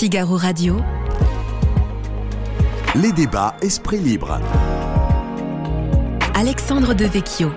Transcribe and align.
Figaro 0.00 0.38
Radio. 0.38 0.78
Les 2.94 3.12
débats 3.12 3.54
Esprit 3.60 3.98
Libre. 3.98 4.40
Alexandre 6.34 6.94
Devecchio. 6.94 7.52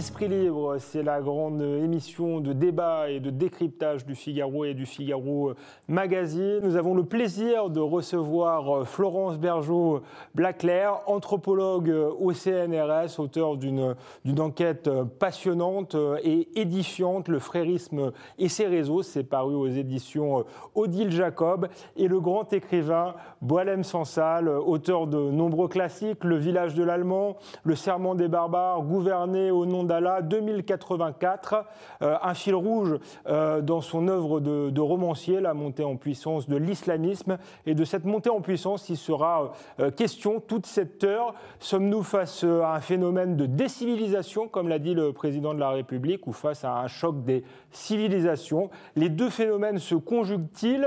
Esprit 0.00 0.28
libre, 0.28 0.76
c'est 0.78 1.02
la 1.02 1.20
grande 1.20 1.60
émission 1.60 2.40
de 2.40 2.54
débat 2.54 3.10
et 3.10 3.20
de 3.20 3.28
décryptage 3.28 4.06
du 4.06 4.14
Figaro 4.14 4.64
et 4.64 4.72
du 4.72 4.86
Figaro 4.86 5.52
Magazine. 5.88 6.60
Nous 6.62 6.76
avons 6.76 6.94
le 6.94 7.04
plaisir 7.04 7.68
de 7.68 7.80
recevoir 7.80 8.88
Florence 8.88 9.36
Bergeau 9.36 10.00
Blaclair, 10.34 11.00
anthropologue 11.06 11.94
au 12.18 12.32
CNRS, 12.32 13.18
auteur 13.18 13.58
d'une 13.58 13.94
enquête 14.38 14.88
passionnante 15.18 15.94
et 16.24 16.48
édifiante, 16.58 17.28
Le 17.28 17.38
frérisme 17.38 18.12
et 18.38 18.48
ses 18.48 18.68
réseaux. 18.68 19.02
C'est 19.02 19.24
paru 19.24 19.54
aux 19.54 19.68
éditions 19.68 20.46
Odile 20.74 21.10
Jacob. 21.10 21.68
Et 21.98 22.08
le 22.08 22.20
grand 22.20 22.50
écrivain 22.54 23.16
Boalem 23.42 23.84
Sansal, 23.84 24.48
auteur 24.48 25.06
de 25.06 25.18
nombreux 25.18 25.68
classiques, 25.68 26.24
Le 26.24 26.36
village 26.36 26.74
de 26.74 26.84
l'Allemand, 26.84 27.36
Le 27.64 27.74
serment 27.74 28.14
des 28.14 28.28
barbares, 28.28 28.80
Gouverner 28.80 29.50
au 29.50 29.66
nom 29.66 29.89
d'Allah, 29.90 30.22
2084, 30.22 31.66
euh, 32.02 32.16
un 32.22 32.34
fil 32.34 32.54
rouge 32.54 32.96
euh, 33.26 33.60
dans 33.60 33.80
son 33.80 34.06
œuvre 34.06 34.38
de, 34.38 34.70
de, 34.70 34.80
romancier, 34.80 35.40
la 35.40 35.52
montée 35.52 35.82
en 35.82 35.96
puissance 35.96 36.48
de 36.48 36.54
l'islamisme. 36.54 37.38
Et 37.66 37.74
de 37.74 37.84
cette 37.84 38.04
montée 38.04 38.30
en 38.30 38.40
puissance, 38.40 38.88
il 38.88 38.96
sera 38.96 39.50
euh, 39.80 39.90
question 39.90 40.38
toute 40.38 40.66
cette 40.66 41.02
heure. 41.02 41.34
Sommes-nous 41.58 42.04
face 42.04 42.44
à 42.44 42.76
un 42.76 42.80
phénomène 42.80 43.36
de 43.36 43.46
décivilisation, 43.46 44.46
comme 44.46 44.68
l'a 44.68 44.78
dit 44.78 44.94
le 44.94 45.12
président 45.12 45.54
de 45.54 45.58
la 45.58 45.70
République, 45.70 46.28
ou 46.28 46.32
face 46.32 46.64
à 46.64 46.78
un 46.78 46.86
choc 46.86 47.24
des 47.24 47.42
civilisations? 47.72 48.70
Les 48.94 49.08
deux 49.08 49.28
phénomènes 49.28 49.78
se 49.78 49.96
conjuguent-ils? 49.96 50.86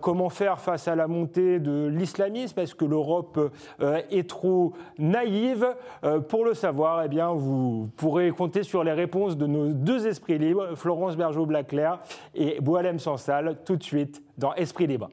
Comment 0.00 0.30
faire 0.30 0.60
face 0.60 0.88
à 0.88 0.94
la 0.94 1.08
montée 1.08 1.58
de 1.58 1.86
l'islamisme? 1.86 2.58
Est-ce 2.58 2.74
que 2.74 2.86
l'Europe 2.86 3.38
est 3.80 4.28
trop 4.28 4.72
naïve? 4.98 5.66
Pour 6.28 6.44
le 6.44 6.54
savoir, 6.54 7.02
eh 7.04 7.08
bien, 7.08 7.32
vous 7.32 7.88
pourrez 7.96 8.29
compter 8.32 8.62
sur 8.62 8.84
les 8.84 8.92
réponses 8.92 9.36
de 9.36 9.46
nos 9.46 9.72
deux 9.72 10.06
esprits 10.06 10.38
libres, 10.38 10.74
Florence 10.74 11.16
Bergeau-Blaclair 11.16 12.00
et 12.34 12.60
Boalem 12.60 12.98
Sansal, 12.98 13.58
tout 13.64 13.76
de 13.76 13.82
suite 13.82 14.22
dans 14.38 14.54
Esprit 14.54 14.86
Libre. 14.86 15.08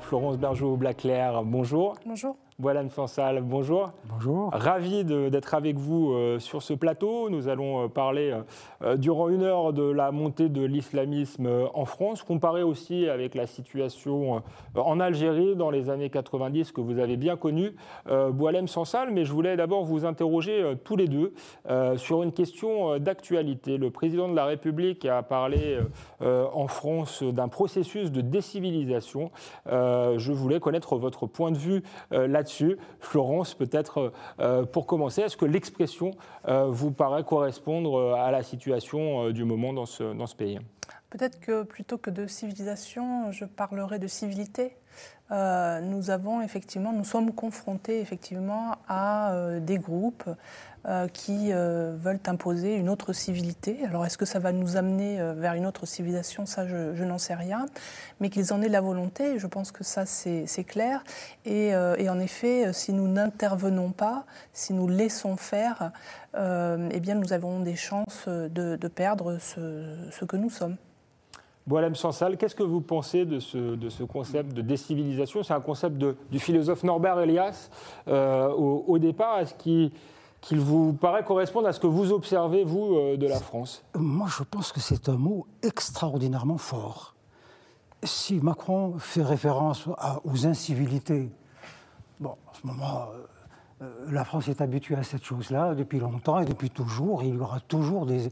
Florence 0.00 0.38
Bergeau-Blaclair, 0.38 1.44
bonjour. 1.44 1.94
Bonjour. 2.04 2.36
Boalem 2.60 2.90
Sansal, 2.90 3.40
bonjour. 3.40 3.92
Bonjour. 4.04 4.50
Ravi 4.52 5.06
d'être 5.06 5.54
avec 5.54 5.78
vous 5.78 6.12
euh, 6.12 6.38
sur 6.38 6.62
ce 6.62 6.74
plateau. 6.74 7.30
Nous 7.30 7.48
allons 7.48 7.84
euh, 7.84 7.88
parler 7.88 8.38
euh, 8.82 8.98
durant 8.98 9.30
une 9.30 9.44
heure 9.44 9.72
de 9.72 9.90
la 9.90 10.12
montée 10.12 10.50
de 10.50 10.62
l'islamisme 10.62 11.48
en 11.72 11.86
France, 11.86 12.22
comparé 12.22 12.62
aussi 12.62 13.08
avec 13.08 13.34
la 13.34 13.46
situation 13.46 14.42
en 14.76 15.00
Algérie 15.00 15.56
dans 15.56 15.70
les 15.70 15.88
années 15.88 16.10
90 16.10 16.72
que 16.72 16.82
vous 16.82 16.98
avez 16.98 17.16
bien 17.16 17.36
connue. 17.36 17.74
Boalem 18.06 18.68
Sansal, 18.68 19.10
mais 19.10 19.24
je 19.24 19.32
voulais 19.32 19.56
d'abord 19.56 19.84
vous 19.84 20.04
interroger 20.04 20.74
tous 20.84 20.96
les 20.96 21.08
deux 21.08 21.32
sur 21.96 22.22
une 22.22 22.32
question 22.32 22.98
d'actualité. 22.98 23.78
Le 23.78 23.90
président 23.90 24.28
de 24.28 24.34
la 24.34 24.44
République 24.44 25.04
a 25.06 25.22
parlé 25.22 25.78
en 26.20 26.66
France 26.66 27.22
d'un 27.22 27.48
processus 27.48 28.10
de 28.10 28.20
décivilisation. 28.20 29.30
Je 29.66 30.32
voulais 30.32 30.60
connaître 30.60 30.96
votre 30.96 31.26
point 31.26 31.52
de 31.52 31.58
vue 31.58 31.82
là-dessus 32.10 32.49
Florence, 33.00 33.54
peut-être 33.54 34.12
euh, 34.40 34.64
pour 34.64 34.86
commencer, 34.86 35.22
est-ce 35.22 35.36
que 35.36 35.44
l'expression 35.44 36.12
euh, 36.48 36.66
vous 36.66 36.90
paraît 36.90 37.24
correspondre 37.24 37.98
euh, 37.98 38.14
à 38.14 38.30
la 38.30 38.42
situation 38.42 39.30
du 39.30 39.44
moment 39.44 39.72
dans 39.72 39.86
ce, 39.86 40.14
dans 40.14 40.26
ce 40.26 40.36
pays? 40.36 40.58
Peut-être 41.10 41.40
que 41.40 41.64
plutôt 41.64 41.98
que 41.98 42.10
de 42.10 42.26
civilisation, 42.26 43.32
je 43.32 43.44
parlerai 43.44 43.98
de 43.98 44.06
civilité. 44.06 44.76
Effectivement, 46.42 46.92
nous 46.92 47.04
sommes 47.04 47.32
confrontés 47.32 48.00
effectivement 48.00 48.76
à 48.88 49.32
des 49.60 49.78
groupes 49.78 50.28
euh, 50.88 51.08
qui 51.08 51.52
euh, 51.52 51.94
veulent 51.94 52.20
imposer 52.26 52.74
une 52.74 52.88
autre 52.88 53.12
civilité. 53.12 53.80
Alors 53.86 54.06
est-ce 54.06 54.16
que 54.16 54.24
ça 54.24 54.38
va 54.38 54.50
nous 54.50 54.78
amener 54.78 55.20
euh, 55.20 55.34
vers 55.34 55.52
une 55.52 55.66
autre 55.66 55.84
civilisation? 55.84 56.46
Ça, 56.46 56.66
je, 56.66 57.04
n'en 57.04 57.18
sais 57.18 57.34
rien. 57.34 57.66
Mais 58.18 58.30
qu'ils 58.30 58.54
en 58.54 58.62
aient 58.62 58.68
la 58.70 58.80
volonté, 58.80 59.38
je 59.38 59.46
pense 59.46 59.72
que 59.72 59.84
ça, 59.84 60.06
c'est 60.06 60.64
clair. 60.64 61.04
Et, 61.44 61.74
en 61.76 62.18
effet, 62.18 62.72
si 62.72 62.94
nous 62.94 63.08
n'intervenons 63.08 63.90
pas, 63.90 64.24
si 64.54 64.72
nous 64.72 64.88
laissons 64.88 65.36
faire, 65.36 65.92
eh 66.34 67.00
bien, 67.00 67.14
nous 67.14 67.34
avons 67.34 67.60
des 67.60 67.76
chances 67.76 68.26
de, 68.26 68.88
perdre 68.88 69.36
ce, 69.38 70.24
que 70.24 70.36
nous 70.36 70.50
sommes. 70.50 70.76
Boalem 71.66 71.94
Sansal, 71.94 72.36
qu'est-ce 72.36 72.54
que 72.54 72.62
vous 72.62 72.80
pensez 72.80 73.24
de 73.24 73.38
ce, 73.38 73.76
de 73.76 73.88
ce 73.88 74.02
concept 74.02 74.54
de 74.54 74.62
décivilisation? 74.62 75.42
C'est 75.42 75.52
un 75.52 75.60
concept 75.60 75.96
du 75.98 76.38
philosophe 76.38 76.82
Norbert 76.82 77.20
Elias 77.20 77.70
au, 78.08 78.84
au, 78.86 78.98
départ. 78.98 79.40
Est-ce 79.40 79.54
qu'il 79.54 80.60
vous 80.60 80.92
paraît 80.94 81.24
correspondre 81.24 81.68
à 81.68 81.72
ce 81.72 81.80
que 81.80 81.86
vous 81.86 82.12
observez, 82.12 82.64
vous, 82.64 82.96
euh, 82.96 83.16
de 83.16 83.26
la 83.26 83.38
France? 83.38 83.84
Moi, 83.94 84.26
je 84.36 84.42
pense 84.42 84.72
que 84.72 84.80
c'est 84.80 85.08
un 85.08 85.16
mot 85.16 85.46
extraordinairement 85.62 86.58
fort. 86.58 87.14
Si 88.02 88.40
Macron 88.40 88.94
fait 88.98 89.22
référence 89.22 89.86
aux 90.24 90.46
incivilités, 90.46 91.30
bon, 92.18 92.30
en 92.30 92.54
ce 92.54 92.66
moment, 92.66 93.02
euh, 93.02 93.26
euh, 93.82 94.10
la 94.10 94.24
France 94.24 94.48
est 94.48 94.60
habituée 94.60 94.94
à 94.94 95.02
cette 95.02 95.24
chose-là 95.24 95.74
depuis 95.74 95.98
longtemps 95.98 96.38
et 96.38 96.44
depuis 96.44 96.70
toujours. 96.70 97.22
Il 97.22 97.34
y 97.34 97.38
aura 97.38 97.60
toujours 97.60 98.06
des, 98.06 98.30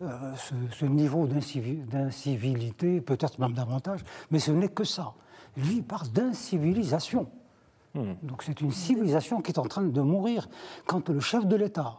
ce, 0.00 0.84
niveau 0.84 1.26
d'incivilité, 1.26 3.00
peut-être 3.00 3.38
même 3.38 3.52
davantage, 3.52 4.00
mais 4.30 4.38
ce 4.38 4.50
n'est 4.50 4.68
que 4.68 4.84
ça. 4.84 5.14
Lui, 5.56 5.82
parle 5.82 6.08
d'incivilisation. 6.08 7.28
Hmm. 7.94 8.14
Donc 8.22 8.42
c'est 8.42 8.60
une 8.60 8.72
civilisation 8.72 9.40
qui 9.40 9.52
est 9.52 9.58
en 9.58 9.66
train 9.66 9.82
de 9.82 10.00
mourir. 10.00 10.48
Quand 10.86 11.08
le 11.08 11.20
chef 11.20 11.46
de 11.46 11.54
l'État 11.54 11.98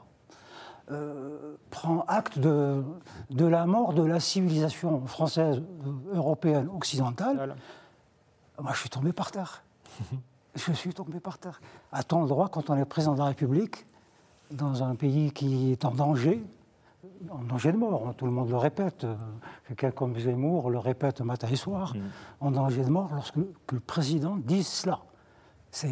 euh, 0.91 1.55
prend 1.71 2.01
acte 2.07 2.37
de, 2.37 2.83
de, 3.29 3.45
la 3.45 3.65
mort 3.65 3.93
de 3.93 4.03
la 4.03 4.19
civilisation 4.19 5.05
française, 5.07 5.61
euh, 5.85 6.15
européenne, 6.15 6.69
occidentale, 6.75 7.55
moi 8.59 8.71
je 8.73 8.79
suis 8.79 8.89
tombé 8.89 9.13
par 9.13 9.31
terre. 9.31 9.63
je 10.55 10.73
suis 10.73 10.93
tombé 10.93 11.19
par 11.19 11.37
terre. 11.37 11.61
A-t-on 11.93 12.23
le 12.23 12.27
droit, 12.27 12.49
quand 12.49 12.69
on 12.69 12.77
est 12.77 12.85
président 12.85 13.13
de 13.13 13.19
la 13.19 13.25
République, 13.25 13.85
dans 14.51 14.83
un 14.83 14.95
pays 14.95 15.31
qui 15.31 15.71
est 15.71 15.85
en 15.85 15.91
danger, 15.91 16.43
en 17.31 17.43
danger 17.43 17.71
de 17.71 17.77
mort, 17.77 18.13
tout 18.17 18.25
le 18.25 18.31
monde 18.31 18.49
le 18.49 18.57
répète, 18.57 19.03
euh, 19.03 19.15
quelqu'un 19.67 19.91
comme 19.91 20.17
Zemmour 20.17 20.69
le 20.69 20.79
répète 20.79 21.21
matin 21.21 21.47
et 21.51 21.55
soir, 21.55 21.93
en 22.39 22.51
danger 22.51 22.83
de 22.83 22.89
mort 22.89 23.09
lorsque 23.13 23.37
le 23.37 23.79
président 23.79 24.37
dit 24.37 24.63
cela 24.63 24.99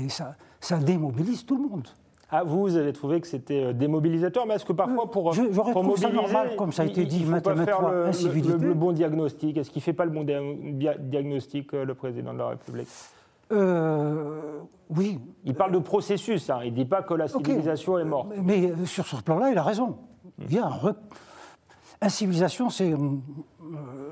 ça, 0.10 0.36
ça 0.60 0.78
démobilise 0.78 1.46
tout 1.46 1.58
le 1.58 1.70
monde. 1.70 1.88
Ah, 2.36 2.44
vous, 2.44 2.62
vous 2.62 2.78
avez 2.78 2.94
trouvé 2.94 3.22
que 3.22 3.28
c'était 3.28 3.66
euh, 3.66 3.74
démobilisateur, 3.74 4.48
mais 4.48 4.56
est-ce 4.56 4.66
que 4.66 4.74
parfois, 4.74 5.12
pour, 5.12 5.32
pour 5.32 5.84
mobiliser, 5.84 6.08
ça 6.08 6.14
normal, 6.14 6.56
comme 6.58 6.72
ça 6.72 6.82
a 6.82 6.86
été 6.86 7.06
dit, 7.06 7.18
il, 7.18 7.28
il 7.28 7.36
faut 7.36 7.42
pas 7.42 7.56
faire 7.56 7.82
le, 7.82 8.58
le, 8.58 8.74
bon 8.74 8.92
diagnostic 8.92 9.58
Est-ce 9.58 9.70
qu'il 9.70 9.82
ne 9.82 9.84
fait 9.84 9.94
pas 9.94 10.06
le 10.06 10.12
bon 10.12 10.24
diagnostic, 10.24 11.74
euh, 11.74 11.86
le 11.86 11.94
président 11.94 12.34
de 12.34 12.40
la 12.40 12.48
République? 12.48 12.88
Euh, 13.52 14.62
oui. 14.90 15.20
Il 15.44 15.54
parle 15.54 15.74
de 15.74 15.80
processus, 15.80 16.50
hein. 16.50 16.62
il 16.64 16.72
ne 16.72 16.78
dit 16.78 16.86
pas 16.86 17.04
que 17.04 17.14
la 17.14 17.28
civilisation 17.28 18.00
est 18.00 18.06
morte. 18.06 18.30
Mais 18.42 18.72
sur 18.86 19.06
ce 19.06 19.18
plan-là, 19.18 19.52
il 19.52 19.58
a 19.58 19.64
raison. 19.64 19.98
Il 20.50 20.56
y 20.56 20.60
a 20.60 20.66
un, 20.66 20.96
la 22.04 22.10
civilisation, 22.10 22.68
euh, 22.82 23.08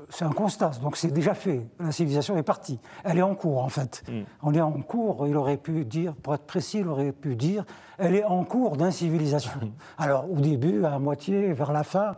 c'est 0.08 0.24
un 0.24 0.32
constat, 0.32 0.70
donc 0.80 0.96
c'est 0.96 1.10
déjà 1.10 1.34
fait. 1.34 1.66
La 1.78 1.92
civilisation 1.92 2.38
est 2.38 2.42
partie. 2.42 2.80
Elle 3.04 3.18
est 3.18 3.22
en 3.22 3.34
cours, 3.34 3.62
en 3.62 3.68
fait. 3.68 4.02
Mm. 4.08 4.22
On 4.42 4.54
est 4.54 4.62
en 4.62 4.72
cours, 4.80 5.26
il 5.28 5.36
aurait 5.36 5.58
pu 5.58 5.84
dire, 5.84 6.14
pour 6.14 6.34
être 6.34 6.46
précis, 6.46 6.78
il 6.78 6.88
aurait 6.88 7.12
pu 7.12 7.36
dire, 7.36 7.66
elle 7.98 8.14
est 8.14 8.24
en 8.24 8.44
cours 8.44 8.78
d'incivilisation. 8.78 9.74
Alors, 9.98 10.24
au 10.32 10.40
début, 10.40 10.86
à 10.86 10.98
moitié, 10.98 11.52
vers 11.52 11.70
la 11.70 11.84
fin, 11.84 12.16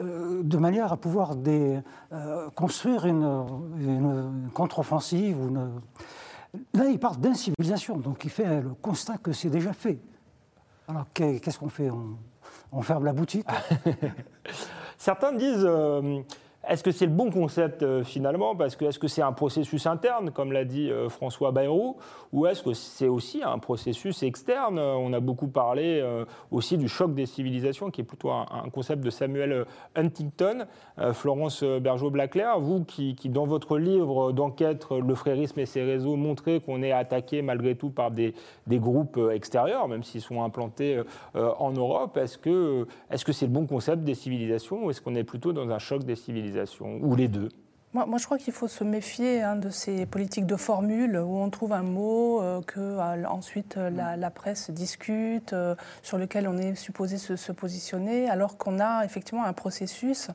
euh, 0.00 0.42
de 0.44 0.56
manière 0.58 0.92
à 0.92 0.96
pouvoir 0.96 1.34
des, 1.34 1.80
euh, 2.12 2.48
construire 2.50 3.04
une, 3.04 4.48
contre-offensive. 4.54 5.38
Là, 6.72 6.84
il 6.88 7.00
parle 7.00 7.16
d'incivilisation, 7.16 7.96
donc 7.96 8.24
il 8.24 8.30
fait 8.30 8.60
le 8.60 8.74
constat 8.80 9.18
que 9.18 9.32
c'est 9.32 9.50
déjà 9.50 9.72
fait. 9.72 9.98
Alors, 10.86 11.06
qu'est-ce 11.12 11.58
qu'on 11.58 11.68
fait? 11.68 11.90
On, 11.90 12.16
on 12.72 12.82
ferme 12.82 13.04
la 13.04 13.12
boutique. 13.12 13.46
Certains 14.98 15.32
disent 15.32 15.64
euh, 15.66 16.20
est-ce 16.68 16.84
que 16.84 16.90
c'est 16.90 17.06
le 17.06 17.12
bon 17.12 17.30
concept 17.30 17.82
euh, 17.82 18.04
finalement? 18.04 18.54
Parce 18.54 18.76
que 18.76 18.84
est-ce 18.84 18.98
que 18.98 19.08
c'est 19.08 19.22
un 19.22 19.32
processus 19.32 19.86
interne, 19.86 20.30
comme 20.30 20.52
l'a 20.52 20.66
dit 20.66 20.90
euh, 20.90 21.08
François 21.08 21.52
Bayrou, 21.52 21.96
ou 22.34 22.46
est-ce 22.46 22.62
que 22.62 22.74
c'est 22.74 23.08
aussi 23.08 23.42
un 23.42 23.58
processus 23.58 24.22
externe? 24.22 24.78
On 24.78 25.12
a 25.14 25.20
beaucoup 25.20 25.48
parlé 25.48 26.00
euh, 26.02 26.26
aussi 26.50 26.76
du 26.76 26.86
choc 26.86 27.14
des 27.14 27.24
civilisations, 27.24 27.90
qui 27.90 28.02
est 28.02 28.04
plutôt 28.04 28.30
un, 28.30 28.46
concept 28.72 29.02
de 29.02 29.10
Samuel 29.10 29.64
Huntington. 29.96 30.66
Florence 31.12 31.62
Bergeau-Blaclair, 31.64 32.60
vous 32.60 32.84
qui, 32.84 33.14
dans 33.30 33.46
votre 33.46 33.78
livre 33.78 34.32
d'enquête 34.32 34.86
Le 34.90 35.14
frérisme 35.14 35.58
et 35.60 35.66
ses 35.66 35.82
réseaux, 35.82 36.16
montrez 36.16 36.60
qu'on 36.60 36.82
est 36.82 36.92
attaqué 36.92 37.42
malgré 37.42 37.74
tout 37.74 37.90
par 37.90 38.10
des, 38.10 38.34
des 38.66 38.78
groupes 38.78 39.18
extérieurs, 39.32 39.88
même 39.88 40.02
s'ils 40.02 40.20
sont 40.20 40.42
implantés 40.42 41.02
en 41.34 41.72
Europe, 41.72 42.16
est-ce 42.16 42.38
que 42.38 42.86
c'est 43.10 43.16
-ce 43.16 43.32
c'est 43.32 43.46
le 43.46 43.52
bon 43.52 43.66
concept 43.66 44.04
des 44.04 44.14
civilisations? 44.14 44.84
Ou 44.84 44.90
est-ce 44.90 45.00
qu'on 45.00 45.14
est 45.14 45.24
plutôt 45.24 45.52
dans 45.52 45.68
un 45.70 45.78
choc 45.78 46.04
des 46.04 46.16
civilisations? 46.16 46.49
Ou 47.02 47.14
les 47.14 47.28
deux 47.28 47.48
moi, 47.92 48.18
je 48.18 48.24
crois 48.24 48.38
qu'il 48.38 48.52
faut 48.52 48.68
se 48.68 48.84
méfier 48.84 49.42
hein, 49.42 49.56
de 49.56 49.68
ces 49.68 50.06
politiques 50.06 50.46
de 50.46 50.54
formule 50.54 51.16
où 51.16 51.38
on 51.38 51.50
trouve 51.50 51.72
un 51.72 51.82
mot 51.82 52.40
euh, 52.40 52.62
que 52.62 52.78
euh, 52.78 53.26
ensuite 53.26 53.78
euh, 53.78 53.90
la, 53.90 54.30
presse 54.30 54.70
discute, 54.70 55.52
sur 56.02 56.16
lequel 56.16 56.46
on 56.46 56.56
est 56.56 56.76
supposé 56.76 57.18
se 57.18 57.50
positionner, 57.50 58.30
alors 58.30 58.58
qu'on 58.58 58.78
a 58.78 59.04
effectivement 59.04 59.44
un 59.44 59.52
processus 59.52 60.28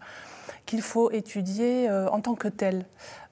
qu'il 0.66 0.82
faut 0.82 1.12
étudier 1.12 1.90
en 1.90 2.20
tant 2.20 2.36
que 2.36 2.50
tel. 2.50 2.86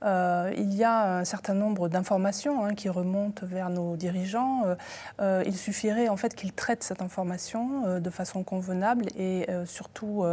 Euh, 0.03 0.53
il 0.57 0.73
y 0.73 0.83
a 0.83 1.17
un 1.19 1.25
certain 1.25 1.53
nombre 1.53 1.89
d'informations 1.89 2.65
hein, 2.65 2.73
qui 2.73 2.89
remontent 2.89 3.45
vers 3.45 3.69
nos 3.69 3.95
dirigeants. 3.95 4.63
Euh, 4.65 4.75
euh, 5.21 5.43
il 5.45 5.55
suffirait 5.55 6.09
en 6.09 6.17
fait 6.17 6.35
qu'ils 6.35 6.53
traitent 6.53 6.83
cette 6.83 7.01
information 7.01 7.99
de 7.99 8.09
façon 8.09 8.43
convenable 8.43 9.05
et 9.17 9.47
surtout 9.65 10.23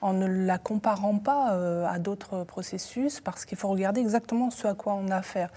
en 0.00 0.12
ne 0.12 0.26
la 0.26 0.58
comparant 0.58 1.18
pas 1.18 1.56
à 1.88 1.98
d'autres 1.98 2.44
processus 2.44 3.20
parce 3.20 3.44
qu'il 3.44 3.58
faut 3.58 3.68
regarder 3.68 4.00
exactement 4.00 4.50
ce 4.50 4.66
à 4.66 4.74
quoi 4.74 4.94
on 4.94 5.10
a 5.10 5.16
affaire. 5.16 5.50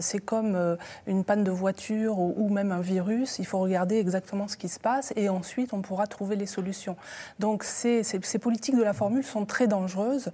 C'est 0.00 0.18
comme 0.18 0.76
une 1.06 1.24
panne 1.24 1.44
de 1.44 1.50
voiture 1.50 2.18
ou, 2.18 2.48
même 2.48 2.72
un 2.72 2.80
virus, 2.80 3.38
il 3.38 3.46
faut 3.46 3.58
regarder 3.58 3.98
exactement 3.98 4.48
ce 4.48 4.56
qui 4.56 4.68
se 4.68 4.78
passe 4.78 5.12
et 5.16 5.28
ensuite 5.28 5.72
on 5.72 5.82
pourra 5.82 6.06
trouver 6.06 6.36
les 6.36 6.46
solutions. 6.46 6.96
Donc 7.38 7.64
ces, 7.64 8.02
ces 8.02 8.38
politiques 8.38 8.76
de 8.76 8.82
la 8.82 8.92
formule 8.92 9.24
sont 9.24 9.46
très 9.46 9.66
dangereuses 9.66 10.30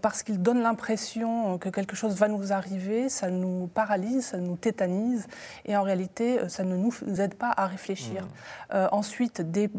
parce 0.00 0.22
qu'ils 0.22 0.42
donnent 0.42 0.62
l'impression 0.62 1.58
que 1.58 1.68
quelque 1.68 1.96
chose 1.96 2.07
va 2.14 2.28
nous 2.28 2.52
arriver, 2.52 3.08
ça 3.08 3.30
nous 3.30 3.68
paralyse, 3.68 4.26
ça 4.26 4.38
nous 4.38 4.56
tétanise, 4.56 5.26
et 5.64 5.76
en 5.76 5.82
réalité, 5.82 6.38
euh, 6.38 6.48
ça 6.48 6.64
ne 6.64 6.76
nous 6.76 6.92
aide 7.18 7.34
pas 7.34 7.52
à 7.56 7.66
réfléchir. 7.66 8.24
Mmh. 8.24 8.28
Euh, 8.74 8.88
ensuite, 8.92 9.40
des, 9.40 9.70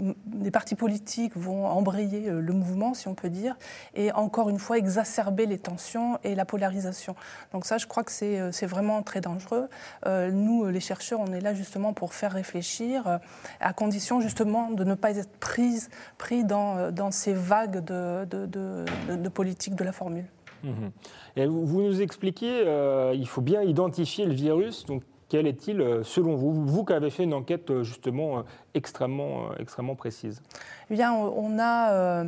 partis 0.51 0.75
politiques 0.75 1.35
vont 1.35 1.67
embrayer 1.67 2.29
euh, 2.29 2.41
le 2.41 2.53
mouvement, 2.53 2.93
si 2.93 3.07
on 3.07 3.15
peut 3.15 3.29
dire, 3.29 3.55
et 3.95 4.11
encore 4.11 4.49
une 4.49 4.59
fois 4.59 4.77
exacerber 4.77 5.45
les 5.45 5.57
tensions 5.57 6.19
et 6.23 6.35
la 6.35 6.45
polarisation. 6.45 7.15
Donc 7.53 7.65
ça, 7.65 7.77
je 7.77 7.87
crois 7.87 8.03
que 8.03 8.11
c'est 8.11 8.65
vraiment 8.65 9.01
très 9.03 9.21
dangereux. 9.21 9.69
nous, 10.05 10.67
les 10.67 10.79
chercheurs, 10.79 11.19
on 11.19 11.33
est 11.33 11.41
là 11.41 11.53
justement 11.53 11.93
pour 11.93 12.13
faire 12.13 12.31
réfléchir, 12.31 13.19
à 13.59 13.73
condition 13.73 14.21
justement 14.21 14.71
de 14.71 14.83
ne 14.83 14.95
pas 14.95 15.17
être 15.17 15.31
pris, 15.39 15.83
pris 16.17 16.43
dans, 16.43 16.91
dans 16.91 17.11
ces 17.11 17.33
vagues 17.33 17.83
de, 17.83 18.25
de, 18.25 18.45
de, 18.45 18.85
de 19.15 19.29
politique 19.29 19.75
de 19.75 19.83
la 19.83 19.91
formule. 19.91 20.25
Mmh. 20.63 20.89
Vous 21.47 21.81
nous 21.81 22.01
expliquez, 22.01 22.63
euh, 22.65 23.13
il 23.15 23.27
faut 23.27 23.41
bien 23.41 23.61
identifier 23.61 24.25
le 24.25 24.33
virus. 24.33 24.85
Donc, 24.85 25.03
quel 25.29 25.45
est-il 25.45 25.79
euh, 25.79 26.03
selon 26.03 26.35
vous? 26.35 26.65
Vous 26.65 26.83
qui 26.83 26.93
avez 26.93 27.09
fait 27.09 27.23
une 27.23 27.33
enquête 27.33 27.69
euh, 27.69 27.83
justement 27.83 28.43
extrêmement, 28.73 29.49
extrêmement 29.59 29.95
précise. 29.95 30.41
Eh 30.89 30.95
bien, 30.95 31.13
on 31.13 31.59
a 31.59 32.25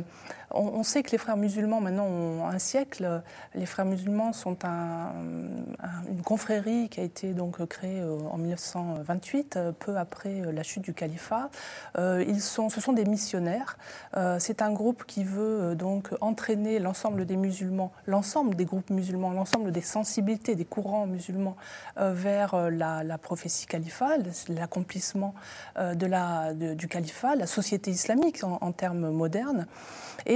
on, 0.54 0.82
sait 0.82 1.02
que 1.02 1.10
les 1.10 1.18
frères 1.18 1.36
musulmans, 1.36 1.80
maintenant, 1.80 2.06
ont 2.06 2.46
un 2.46 2.58
siècle. 2.58 3.22
Les 3.54 3.66
frères 3.66 3.84
musulmans 3.84 4.32
sont 4.32 4.56
une 4.64 6.22
confrérie 6.24 6.88
qui 6.88 7.00
a 7.00 7.02
été 7.02 7.32
donc 7.32 7.64
créée 7.66 8.00
euh, 8.00 8.18
en 8.30 8.38
1928, 8.38 9.56
euh, 9.56 9.72
peu 9.72 9.96
après 9.96 10.40
euh, 10.40 10.52
la 10.52 10.62
chute 10.62 10.82
du 10.82 10.94
califat. 10.94 11.50
Ils 11.98 12.40
sont, 12.40 12.68
ce 12.68 12.80
sont 12.80 12.92
des 12.92 13.04
missionnaires. 13.04 13.76
C'est 14.38 14.62
un 14.62 14.72
groupe 14.72 15.04
qui 15.04 15.24
veut 15.24 15.74
donc 15.74 16.10
entraîner 16.20 16.78
l'ensemble 16.78 17.24
des 17.24 17.36
musulmans, 17.36 17.92
l'ensemble 18.06 18.54
des 18.54 18.64
groupes 18.64 18.90
musulmans, 18.90 19.30
l'ensemble 19.30 19.72
des 19.72 19.80
sensibilités, 19.80 20.54
des 20.54 20.64
courants 20.64 21.06
musulmans 21.06 21.56
vers 21.96 22.70
la, 22.70 23.18
prophétie 23.18 23.66
califat, 23.66 24.16
l'accomplissement 24.48 25.34
du 25.76 26.88
califat, 26.88 27.36
la 27.36 27.46
société 27.46 27.90
islamique 27.90 28.44
en, 28.44 28.58
en 28.60 28.72
termes 28.72 29.10
modernes. 29.10 29.66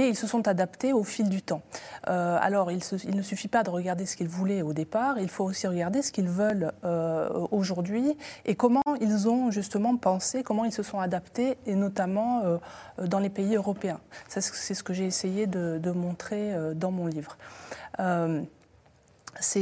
Ils 0.07 0.15
se 0.15 0.27
sont 0.27 0.47
adaptés 0.47 0.93
au 0.93 1.03
fil 1.03 1.29
du 1.29 1.41
temps. 1.41 1.61
Euh, 2.07 2.37
alors, 2.41 2.71
il, 2.71 2.81
ne 3.15 3.21
suffit 3.21 3.47
pas 3.47 3.63
de 3.63 3.69
regarder 3.69 4.05
ce 4.05 4.15
qu'ils 4.15 4.27
voulaient 4.27 4.61
au 4.61 4.73
départ, 4.73 5.19
il 5.19 5.29
faut 5.29 5.43
aussi 5.43 5.67
regarder 5.67 6.01
ce 6.01 6.11
qu'ils 6.11 6.29
veulent 6.29 6.71
euh, 6.83 7.29
aujourd'hui 7.51 8.17
et 8.45 8.55
comment 8.55 8.83
ils 9.01 9.27
ont 9.27 9.51
justement 9.51 9.97
pensé, 9.97 10.43
comment 10.43 10.65
ils 10.65 10.71
se 10.71 10.83
sont 10.83 10.99
adaptés, 10.99 11.57
et 11.65 11.75
notamment 11.75 12.43
euh, 12.43 12.57
dans 13.05 13.19
les 13.19 13.29
pays 13.29 13.55
européens. 13.55 13.99
C'est 14.27 14.41
ce 14.41 14.83
que 14.83 14.93
j'ai 14.93 15.05
essayé 15.05 15.47
de, 15.47 15.79
de 15.81 15.91
montrer 15.91 16.53
dans 16.75 16.91
mon 16.91 17.07
livre 17.07 17.37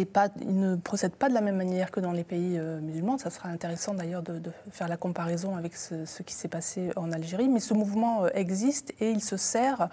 pas, 0.05 0.29
ils 0.41 0.59
ne 0.59 0.75
procèdent 0.75 1.15
pas 1.15 1.29
de 1.29 1.33
la 1.33 1.41
même 1.41 1.55
manière 1.55 1.91
que 1.91 1.99
dans 1.99 2.11
les 2.11 2.23
pays 2.23 2.57
euh, 2.57 2.79
musulmans. 2.79 3.17
Ça 3.17 3.29
sera 3.29 3.49
intéressant 3.49 3.93
d'ailleurs 3.93 4.21
de, 4.21 4.41
faire 4.71 4.87
la 4.87 4.97
comparaison 4.97 5.55
avec 5.55 5.75
ce, 5.75 6.23
qui 6.23 6.33
s'est 6.33 6.47
passé 6.47 6.91
en 6.95 7.11
Algérie. 7.11 7.49
Mais 7.49 7.59
ce 7.59 7.73
mouvement 7.73 8.25
euh, 8.25 8.29
existe 8.33 8.93
et 8.99 9.11
il 9.11 9.21
se 9.21 9.37
sert 9.37 9.89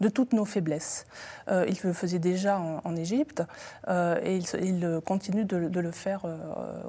de 0.00 0.08
toutes 0.08 0.32
nos 0.32 0.44
faiblesses. 0.44 1.06
Euh, 1.48 1.66
il 1.68 1.76
le 1.82 1.92
faisait 1.92 2.18
déjà 2.18 2.58
en, 2.58 2.94
Égypte 2.94 3.42
et 3.88 4.36
il, 4.36 5.00
continue 5.04 5.44
de, 5.44 5.56
le 5.56 5.90
faire 5.90 6.24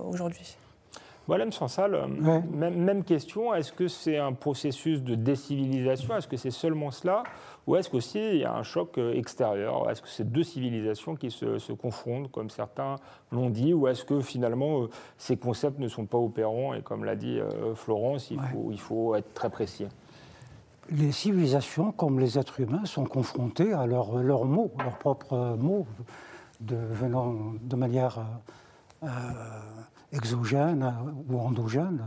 aujourd'hui. 0.04 0.56
Voilà, 1.28 1.44
M. 1.44 1.52
Sansal, 1.52 2.08
même, 2.52 2.76
même, 2.76 3.04
question. 3.04 3.54
Est-ce 3.54 3.74
que 3.74 3.88
c'est 3.88 4.18
un 4.18 4.34
processus 4.34 5.02
de 5.02 5.16
décivilisation? 5.16 6.16
Est-ce 6.16 6.28
que 6.28 6.38
c'est 6.38 6.52
seulement 6.52 6.92
cela? 6.92 7.24
Ou 7.66 7.76
est-ce 7.76 7.90
qu'aussi 7.90 8.20
il 8.20 8.38
y 8.38 8.46
a 8.46 8.54
un 8.54 8.62
choc 8.62 9.00
euh, 9.00 9.14
extérieur? 9.14 9.90
Est-ce 9.90 10.04
que 10.04 10.08
c'est 10.08 10.32
deux 10.32 10.44
civilisations 10.44 11.16
qui 11.16 11.32
se, 11.32 11.72
confondent, 11.74 12.30
comme 12.30 12.52
certains 12.52 12.98
l'ont 13.32 13.50
dit? 13.50 13.74
Ou 13.74 13.88
est-ce 13.88 14.06
que 14.06 14.22
finalement 14.22 14.84
euh, 14.84 14.90
ces 15.18 15.36
concepts 15.36 15.80
ne 15.80 15.88
sont 15.88 16.06
pas 16.06 16.20
opérants? 16.20 16.76
Et 16.76 16.84
comme 16.84 17.04
l'a 17.04 17.16
dit 17.16 17.40
euh, 17.40 17.74
Florence, 17.74 18.30
il, 18.30 18.40
faut, 18.40 18.70
il 18.72 18.80
faut 18.80 19.16
être 19.16 19.34
très 19.34 19.50
précis. 19.50 19.88
Les 20.92 21.12
civilisations, 21.12 21.92
comme 21.92 22.20
les 22.20 22.38
êtres 22.38 22.60
humains, 22.60 22.86
sont 22.86 23.06
confrontés 23.06 23.74
à 23.74 23.88
leurs 23.88 24.18
leur 24.18 24.46
mots, 24.46 24.72
leurs 24.78 25.00
propres 25.00 25.58
mots, 25.60 25.88
de, 26.62 26.76
venant 26.76 27.34
de 27.60 27.76
manière 27.76 28.20
exogène 30.12 30.94
ou 31.30 31.40
endogène 31.40 32.02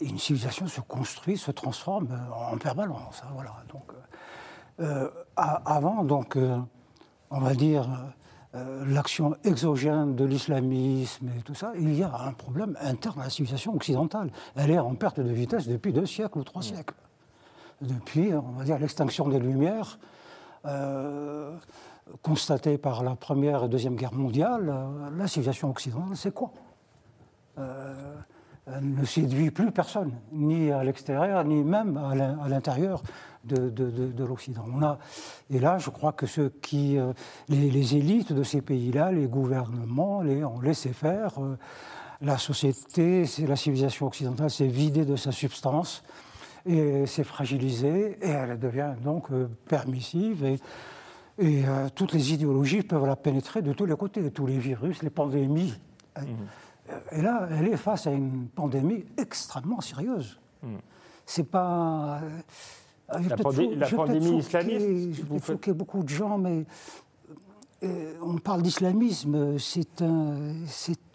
une 0.00 0.18
civilisation 0.18 0.66
se 0.66 0.80
construit, 0.80 1.36
se 1.38 1.50
transforme 1.50 2.08
en 2.34 2.56
permanence. 2.58 3.22
Hein, 3.24 3.30
voilà. 3.34 3.54
Donc, 3.68 3.92
euh, 4.80 5.08
avant, 5.36 6.04
donc, 6.04 6.36
euh, 6.36 6.58
on 7.30 7.40
va 7.40 7.54
dire, 7.54 7.88
euh, 8.54 8.84
l'action 8.86 9.36
exogène 9.44 10.14
de 10.14 10.24
l'islamisme 10.24 11.28
et 11.38 11.42
tout 11.42 11.54
ça, 11.54 11.72
il 11.76 11.94
y 11.94 12.02
a 12.02 12.12
un 12.12 12.32
problème 12.32 12.76
interne 12.80 13.20
à 13.20 13.24
la 13.24 13.30
civilisation 13.30 13.74
occidentale. 13.74 14.30
Elle 14.56 14.70
est 14.70 14.78
en 14.78 14.94
perte 14.94 15.20
de 15.20 15.32
vitesse 15.32 15.68
depuis 15.68 15.92
deux 15.92 16.06
siècles 16.06 16.38
ou 16.38 16.44
trois 16.44 16.62
siècles. 16.62 16.94
Depuis, 17.80 18.32
on 18.32 18.52
va 18.52 18.64
dire, 18.64 18.78
l'extinction 18.78 19.28
des 19.28 19.38
Lumières, 19.38 19.98
constatée 22.22 22.78
par 22.78 23.02
la 23.02 23.16
Première 23.16 23.64
et 23.64 23.68
Deuxième 23.68 23.96
Guerre 23.96 24.14
mondiale, 24.14 24.74
la 25.16 25.26
civilisation 25.26 25.70
occidentale, 25.70 26.16
c'est 26.16 26.34
quoi? 26.34 26.52
Ne 28.80 29.04
séduit 29.04 29.50
plus 29.50 29.70
personne, 29.72 30.12
ni 30.32 30.70
à 30.70 30.82
l'extérieur, 30.82 31.44
ni 31.44 31.62
même 31.62 31.96
à 31.96 32.48
l'intérieur 32.48 33.02
de, 33.44 34.24
l'Occident. 34.24 34.64
et 35.50 35.58
là, 35.58 35.78
je 35.78 35.90
crois 35.90 36.12
que 36.12 36.26
ceux 36.26 36.48
qui, 36.62 36.98
euh, 36.98 37.12
les, 37.48 37.96
élites 37.96 38.32
de 38.32 38.42
ces 38.42 38.62
pays-là, 38.62 39.12
les 39.12 39.26
gouvernements, 39.26 40.22
les, 40.22 40.44
ont 40.44 40.60
laissé 40.60 40.92
faire. 40.92 41.32
Euh, 41.38 41.56
la 42.20 42.38
société, 42.38 43.24
la 43.46 43.56
civilisation 43.56 44.06
occidentale 44.06 44.50
s'est 44.50 44.66
vidée 44.66 45.04
de 45.04 45.16
sa 45.16 45.32
substance 45.32 46.02
et 46.64 47.06
s'est 47.06 47.24
fragilisée, 47.24 48.16
et 48.22 48.30
elle 48.30 48.58
devient 48.58 48.94
donc 49.02 49.30
euh, 49.30 49.48
permissive. 49.68 50.44
Et, 50.44 50.58
et 51.38 51.62
toutes 51.94 52.12
les 52.12 52.32
idéologies 52.32 52.82
peuvent 52.82 53.06
la 53.06 53.16
pénétrer 53.16 53.60
de 53.62 53.72
tous 53.72 53.86
les 53.86 53.96
côtés, 53.96 54.30
tous 54.30 54.46
les 54.46 54.58
virus, 54.58 55.02
les 55.02 55.10
pandémies. 55.10 55.74
Mmh. 56.16 56.22
Et 57.12 57.22
là, 57.22 57.48
elle 57.50 57.68
est 57.68 57.76
face 57.76 58.06
à 58.06 58.10
une 58.10 58.48
pandémie 58.48 59.04
extrêmement 59.16 59.80
sérieuse. 59.80 60.38
Hmm. 60.62 60.76
C'est 61.24 61.44
pas. 61.50 62.20
Euh, 63.12 63.18
la, 63.28 63.36
pandémie 63.36 64.38
islamiste 64.38 65.14
Je 65.14 65.22
vais 65.22 65.40
choquer 65.40 65.72
beaucoup 65.72 66.02
de 66.02 66.08
gens, 66.08 66.38
mais 66.38 66.64
euh, 67.82 68.14
on 68.22 68.38
parle 68.38 68.62
d'islamisme, 68.62 69.58
c'est 69.58 70.02
un, 70.02 70.54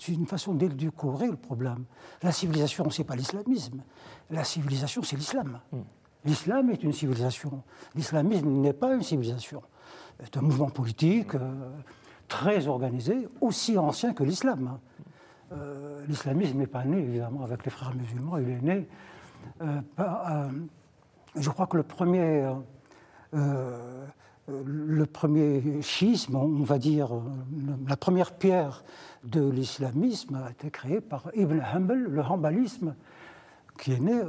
une 0.07 0.27
façon 0.27 0.53
d'édulcorer 0.53 1.27
le 1.27 1.35
problème. 1.35 1.85
La 2.21 2.31
civilisation, 2.31 2.89
ce 2.89 3.01
n'est 3.01 3.07
pas 3.07 3.15
l'islamisme. 3.15 3.81
La 4.29 4.43
civilisation, 4.43 5.03
c'est 5.03 5.15
l'islam. 5.15 5.59
Hmm. 5.71 5.81
L'islam 6.25 6.69
est 6.71 6.83
une 6.83 6.93
civilisation. 6.93 7.63
L'islamisme 7.95 8.49
n'est 8.49 8.73
pas 8.73 8.93
une 8.93 9.03
civilisation. 9.03 9.61
C'est 10.23 10.38
un 10.38 10.41
mouvement 10.41 10.69
politique 10.69 11.35
euh, 11.35 11.69
très 12.27 12.67
organisé, 12.67 13.27
aussi 13.41 13.77
ancien 13.77 14.13
que 14.13 14.23
l'islam. 14.23 14.77
Euh, 15.51 16.05
L'islamisme 16.07 16.57
n'est 16.57 16.67
pas 16.67 16.83
né, 16.83 16.99
évidemment, 16.99 17.43
avec 17.43 17.63
les 17.65 17.71
frères 17.71 17.93
musulmans, 17.95 18.38
il 18.38 18.49
est 18.49 18.61
né 18.61 18.88
euh, 19.61 19.81
par, 19.95 20.49
je 21.35 21.49
crois 21.49 21.67
que 21.67 21.77
le 21.77 21.83
premier, 21.83 22.51
le 23.31 25.05
premier 25.05 25.81
schisme, 25.81 26.35
on 26.35 26.63
va 26.63 26.77
dire, 26.77 27.09
la 27.88 27.95
première 27.95 28.33
pierre 28.33 28.83
de 29.23 29.49
l'islamisme 29.49 30.35
a 30.35 30.51
été 30.51 30.71
créée 30.71 31.01
par 31.01 31.29
Ibn 31.35 31.61
Hanbal, 31.61 32.03
le 32.03 32.21
hanbalisme, 32.21 32.95
qui 33.77 33.93
est 33.93 33.99
né 33.99 34.19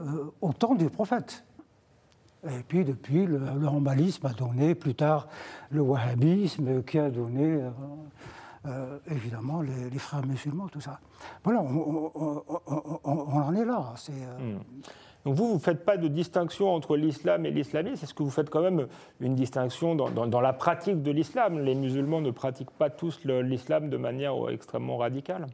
au 0.41 0.53
temps 0.53 0.75
du 0.75 0.91
prophète. 0.91 1.45
Et 2.49 2.63
puis 2.67 2.85
depuis, 2.85 3.27
le, 3.27 3.39
le 3.39 3.67
a 4.25 4.33
donné 4.33 4.75
plus 4.75 4.95
tard 4.95 5.29
le 5.71 5.81
wahhabisme, 5.83 6.83
qui 6.85 6.99
a 6.99 7.11
donné 7.11 7.45
euh, 7.45 7.71
euh, 8.67 8.99
évidemment 9.11 9.61
les, 9.61 9.91
les 9.91 9.99
frères 9.99 10.25
musulmans, 10.27 10.69
tout 10.69 10.81
ça. 10.81 11.01
Voilà, 11.45 11.61
on, 11.61 11.67
on- 11.69 12.13
on- 12.15 12.43
on- 12.67 13.01
on 13.05 13.43
en 13.43 13.55
est 13.55 13.65
là. 13.65 13.93
C'est, 13.97 14.13
euh, 14.13 14.57
Donc 15.27 15.35
vous, 15.35 15.49
vous 15.49 15.55
ne 15.55 15.59
faites 15.59 15.85
pas 15.85 15.99
de 15.99 16.09
distinction 16.09 16.75
entre 16.75 16.97
l'islam 16.97 17.45
et 17.45 17.51
l'islamisme. 17.51 18.03
Est-ce 18.05 18.15
que 18.15 18.23
vous 18.23 18.31
faites 18.31 18.49
quand 18.49 18.63
même 18.63 18.87
une 19.21 19.35
distinction 19.35 19.95
dans, 19.95 20.09
dans- 20.09 20.27
dans 20.27 20.41
la 20.41 20.55
pratique 20.55 21.03
de 21.03 21.11
l'islam? 21.11 21.59
Les 21.59 21.75
musulmans 21.75 22.23
ne 22.23 22.31
pratiquent 22.31 22.71
pas 22.71 22.89
tous 22.89 23.23
le- 23.25 23.43
l'islam 23.43 23.91
de 23.91 23.99
manière 23.99 24.35
extrêmement 24.49 24.97
radicale. 24.97 25.47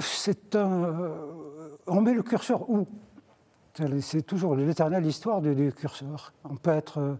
C'est 0.00 0.56
un. 0.56 1.12
On 1.86 2.00
met 2.00 2.14
le 2.14 2.22
curseur 2.22 2.68
où? 2.68 2.86
C'est- 3.74 4.22
toujours 4.26 4.54
l'éternelle 4.54 5.06
histoire 5.06 5.40
du, 5.40 5.54
du 5.54 5.72
curseur. 5.72 6.32
On 6.48 6.56
peut 6.56 6.70
être 6.72 6.98
euh, 7.00 7.14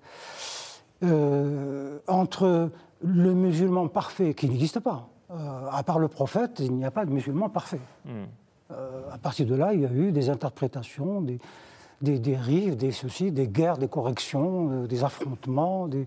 euh, 1.05 1.99
entre 2.09 2.71
le 3.03 3.35
musulman 3.35 3.89
parfait, 3.89 4.35
qui 4.35 4.49
n'existe 4.49 4.81
pas. 4.81 5.09
Euh, 5.31 5.35
à 5.71 5.83
part 5.83 5.99
le 5.99 6.09
prophète, 6.09 6.59
il 6.61 6.73
n'y 6.75 6.85
a 6.85 6.91
pas 6.91 7.05
de 7.07 7.11
musulman 7.11 7.49
parfait. 7.49 7.81
Euh, 8.71 9.03
à 9.13 9.19
partir 9.19 9.47
de 9.47 9.55
là, 9.55 9.73
il 9.75 9.81
y 9.81 9.87
a 9.87 9.93
eu 9.93 10.13
des 10.13 10.29
interprétations, 10.31 11.21
des, 11.23 11.39
des 12.01 12.19
dérives, 12.19 12.77
des 12.77 12.93
soucis, 12.93 13.31
des 13.33 13.49
guerres, 13.49 13.79
des 13.79 13.89
corrections, 13.89 14.85
des 14.85 15.05
affrontements, 15.05 15.89
des, 15.89 16.07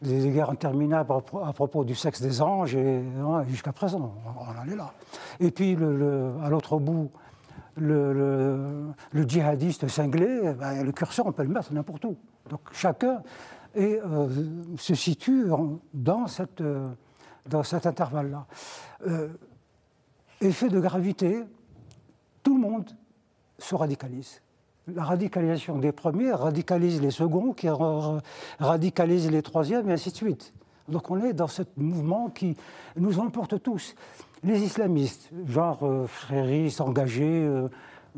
des 0.00 0.30
guerres 0.30 0.50
interminables 0.50 1.12
à, 1.12 1.20
pro- 1.20 1.44
à 1.44 1.52
propos 1.52 1.84
du 1.84 1.94
sexe 1.94 2.22
des 2.22 2.40
anges, 2.40 2.74
et 2.74 3.02
jusqu'à 3.48 3.72
présent, 3.72 4.14
on, 4.26 4.40
on 4.42 4.60
en 4.68 4.72
est 4.72 4.76
là. 4.76 4.92
Et 5.40 5.50
puis, 5.50 5.74
le- 5.76 5.96
le- 5.96 6.32
à 6.42 6.48
l'autre 6.48 6.78
bout, 6.78 7.10
le, 7.76 8.92
djihadiste 9.26 9.88
cinglé, 9.88 10.40
eh 10.42 10.52
ben, 10.52 10.82
le 10.82 10.92
curseur, 10.92 11.26
on 11.26 11.32
peut 11.32 11.42
le 11.42 11.48
mettre 11.48 11.72
n'importe 11.72 12.04
où. 12.04 12.16
Donc 12.50 12.60
chacun 12.72 13.22
euh, 13.76 14.28
se 14.78 14.94
situe 14.94 15.50
euh, 15.50 15.78
dans 15.94 16.26
cet 16.26 17.86
intervalle-là. 17.86 18.46
Euh, 19.06 19.28
effet 20.40 20.68
de 20.68 20.80
gravité, 20.80 21.42
tout 22.42 22.56
le 22.56 22.60
monde 22.60 22.90
se 23.58 23.74
radicalise. 23.74 24.40
La 24.88 25.04
radicalisation 25.04 25.78
des 25.78 25.92
premiers 25.92 26.32
radicalise 26.32 27.00
les 27.00 27.12
seconds, 27.12 27.52
qui 27.52 27.68
ra- 27.68 28.20
radicalise 28.58 29.30
les 29.30 29.42
troisièmes, 29.42 29.88
et 29.88 29.92
ainsi 29.92 30.10
de 30.10 30.16
suite. 30.16 30.52
Donc 30.88 31.10
on 31.10 31.22
est 31.22 31.32
dans 31.32 31.46
ce 31.46 31.62
mouvement 31.76 32.28
qui 32.28 32.56
nous 32.96 33.20
emporte 33.20 33.62
tous. 33.62 33.94
Les 34.44 34.60
islamistes, 34.60 35.30
genre 35.46 35.78
euh, 35.84 36.06
fréristes, 36.06 36.80
engagés 36.80 37.44
euh, 37.44 37.68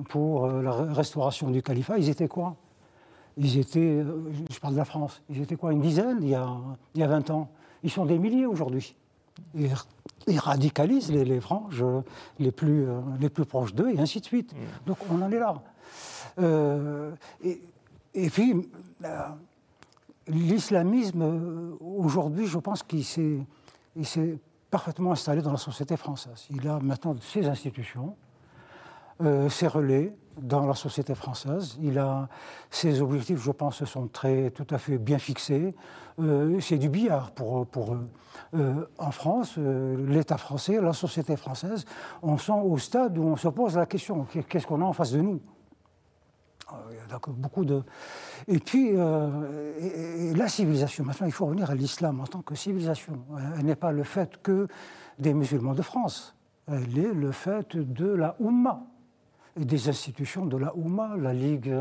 pour 0.09 0.47
euh, 0.47 0.63
la 0.63 0.73
restauration 0.73 1.51
du 1.51 1.63
califat, 1.63 1.99
ils 1.99 2.09
étaient 2.09 2.29
quoi? 2.29 2.57
Ils 3.37 3.59
étaient, 3.59 3.81
euh, 3.81 4.33
je 4.51 4.59
parle 4.59 4.73
de 4.73 4.79
la 4.79 4.87
France, 4.87 5.21
ils 5.29 5.43
étaient 5.43 5.57
quoi 5.57 5.73
Une 5.73 5.83
dizaine 5.83 6.19
il 6.23 6.31
y 6.31 6.35
a, 6.35 6.57
il 6.95 7.01
y 7.01 7.05
a 7.05 7.09
20 7.09 7.29
ans? 7.31 7.51
Ils 7.83 7.91
sont 7.91 8.07
des 8.07 8.19
milliers 8.19 8.47
aujourd'hui. 8.47 8.97
Ils, 9.55 9.71
ils 10.27 10.39
radicalisent 10.39 11.13
les, 11.13 11.25
les 11.27 11.41
franges 11.41 11.85
les 12.39 12.53
plus, 12.53 12.87
les 13.21 13.29
plus 13.29 13.45
proches 13.45 13.75
d'eux, 13.75 13.91
et 13.91 13.99
ainsi 13.99 14.21
de 14.21 14.25
suite. 14.25 14.55
Donc 14.87 14.97
on 15.11 15.21
en 15.21 15.31
est 15.31 15.39
là. 15.39 15.61
Et, 17.43 17.61
et 18.15 18.31
puis, 18.31 18.55
l'islamisme, 20.29 21.77
aujourd'hui, 21.81 22.47
je 22.47 22.59
pense 22.59 22.83
qu'il 22.83 23.05
s'est, 23.05 23.41
il 23.97 24.07
s'est 24.07 24.39
parfaitement 24.75 25.13
installé 25.13 25.41
dans 25.41 25.53
la 25.53 25.57
société 25.57 25.97
française. 25.97 26.49
Il 26.51 26.67
a 26.67 26.81
maintenant 26.81 27.15
ses 27.21 27.47
institutions, 27.47 28.17
euh, 29.23 29.49
ses 29.49 29.69
relais 29.69 30.17
dans 30.37 30.67
la 30.67 30.75
société 30.75 31.15
française. 31.15 31.79
Il 31.81 31.97
a 31.97 32.29
ses 32.71 33.01
objectifs, 33.01 33.41
je 33.41 33.53
pense, 33.53 33.85
sont 33.85 34.09
très, 34.09 34.51
tout 34.51 34.67
à 34.71 34.79
fait 34.79 34.99
bien 34.99 35.19
fixés. 35.19 35.77
Euh, 36.19 36.59
c'est 36.59 36.79
du 36.79 36.89
billard 36.89 37.31
pour, 37.31 37.65
pour 37.69 37.95
eux. 37.95 38.09
Euh, 38.57 38.85
en 38.99 39.13
France, 39.13 39.59
l'État 39.59 40.39
français, 40.39 40.81
la 40.81 40.93
société 40.93 41.37
française, 41.37 41.85
on 42.21 42.37
sent 42.37 42.61
au 42.65 42.77
stade 42.77 43.17
où 43.17 43.23
on 43.23 43.37
se 43.37 43.47
pose 43.47 43.77
la 43.77 43.87
question 43.87 44.27
qu'est-ce 44.49 44.67
qu'on 44.67 44.81
a 44.81 44.85
en 44.85 44.93
face 44.93 45.13
de 45.13 45.21
nous 45.21 45.41
euh, 46.64 46.64
Il 46.64 46.64
y 46.64 46.64
a 46.64 46.64
d'accord 46.64 46.64
beaucoup 47.29 47.65
de. 47.65 47.83
Et 48.49 48.59
puis, 48.59 48.91
euh, 48.95 50.35
la 50.35 50.49
civilisation, 50.49 51.05
maintenant, 51.05 51.27
il 51.27 51.33
faut 51.33 51.47
revenir 51.47 51.71
à 51.71 51.75
l'islam 51.75 52.21
en 52.21 52.27
tant 52.27 52.43
que 52.43 52.55
civilisation. 52.55 53.25
Elle 53.59 53.67
n'est 53.67 53.77
pas 53.77 53.93
le 53.93 54.05
fait 54.05 54.41
que 54.43 54.69
des 55.19 55.35
musulmans 55.35 55.75
de 55.75 55.83
France. 55.83 56.35
Elle 56.67 56.99
est 56.99 57.13
le 57.13 57.33
fait 57.33 57.77
de 57.77 58.07
la 58.07 58.37
Oumma 58.41 58.87
des 59.57 59.89
institutions 59.89 60.47
de 60.47 60.57
la 60.57 60.75
Oumma, 60.77 61.17
la 61.17 61.33
Ligue 61.33 61.73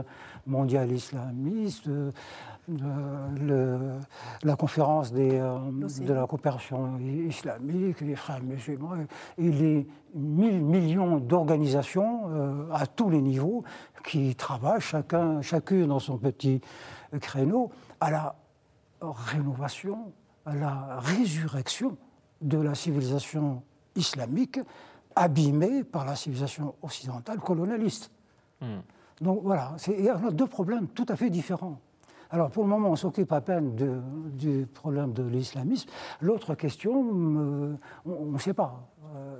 mondiale 0.45 0.91
islamiste, 0.91 1.87
euh, 1.87 2.11
le- 2.69 3.79
la 4.43 4.55
conférence 4.55 5.11
des, 5.11 5.39
euh, 5.39 5.57
de 6.05 6.13
la 6.13 6.27
coopération 6.27 6.97
islamique, 6.99 8.01
les 8.01 8.15
frères 8.15 8.43
musulmans, 8.43 8.93
et 9.37 9.49
les 9.51 9.87
mille 10.13 10.61
millions 10.61 11.17
d'organisations 11.17 12.29
euh, 12.29 12.65
à 12.71 12.85
tous 12.85 13.09
les 13.09 13.21
niveaux 13.21 13.63
qui 14.05 14.35
travaillent 14.35 14.79
chacun, 14.81 15.41
chacune 15.41 15.87
dans 15.87 15.99
son 15.99 16.17
petit 16.17 16.61
créneau 17.21 17.71
à 17.99 18.11
la 18.11 18.35
rénovation, 19.01 20.11
à 20.45 20.55
la 20.55 20.99
résurrection 20.99 21.97
de 22.41 22.57
la 22.59 22.75
civilisation 22.75 23.63
islamique 23.95 24.59
abîmée 25.15 25.83
par 25.83 26.05
la 26.05 26.15
civilisation 26.15 26.75
occidentale 26.81 27.39
colonialiste. 27.39 28.11
Donc 29.21 29.41
voilà, 29.43 29.73
y 30.03 30.09
a 30.09 30.15
deux 30.31 30.47
problèmes 30.47 30.87
tout 30.87 31.05
à 31.09 31.15
fait 31.15 31.29
différents. 31.29 31.79
Alors 32.31 32.49
pour 32.49 32.63
le 32.63 32.69
moment, 32.69 32.89
on 32.89 32.95
s'occupe 32.95 33.31
à 33.31 33.41
peine 33.41 33.75
de- 33.75 34.01
du 34.31 34.65
problème 34.65 35.13
de 35.13 35.23
l'islamisme. 35.23 35.87
L'autre 36.19 36.55
question, 36.55 37.11
euh, 37.13 37.75
on 38.05 38.25
ne 38.31 38.37
sait 38.39 38.53
pas. 38.55 38.87
Euh, 39.15 39.32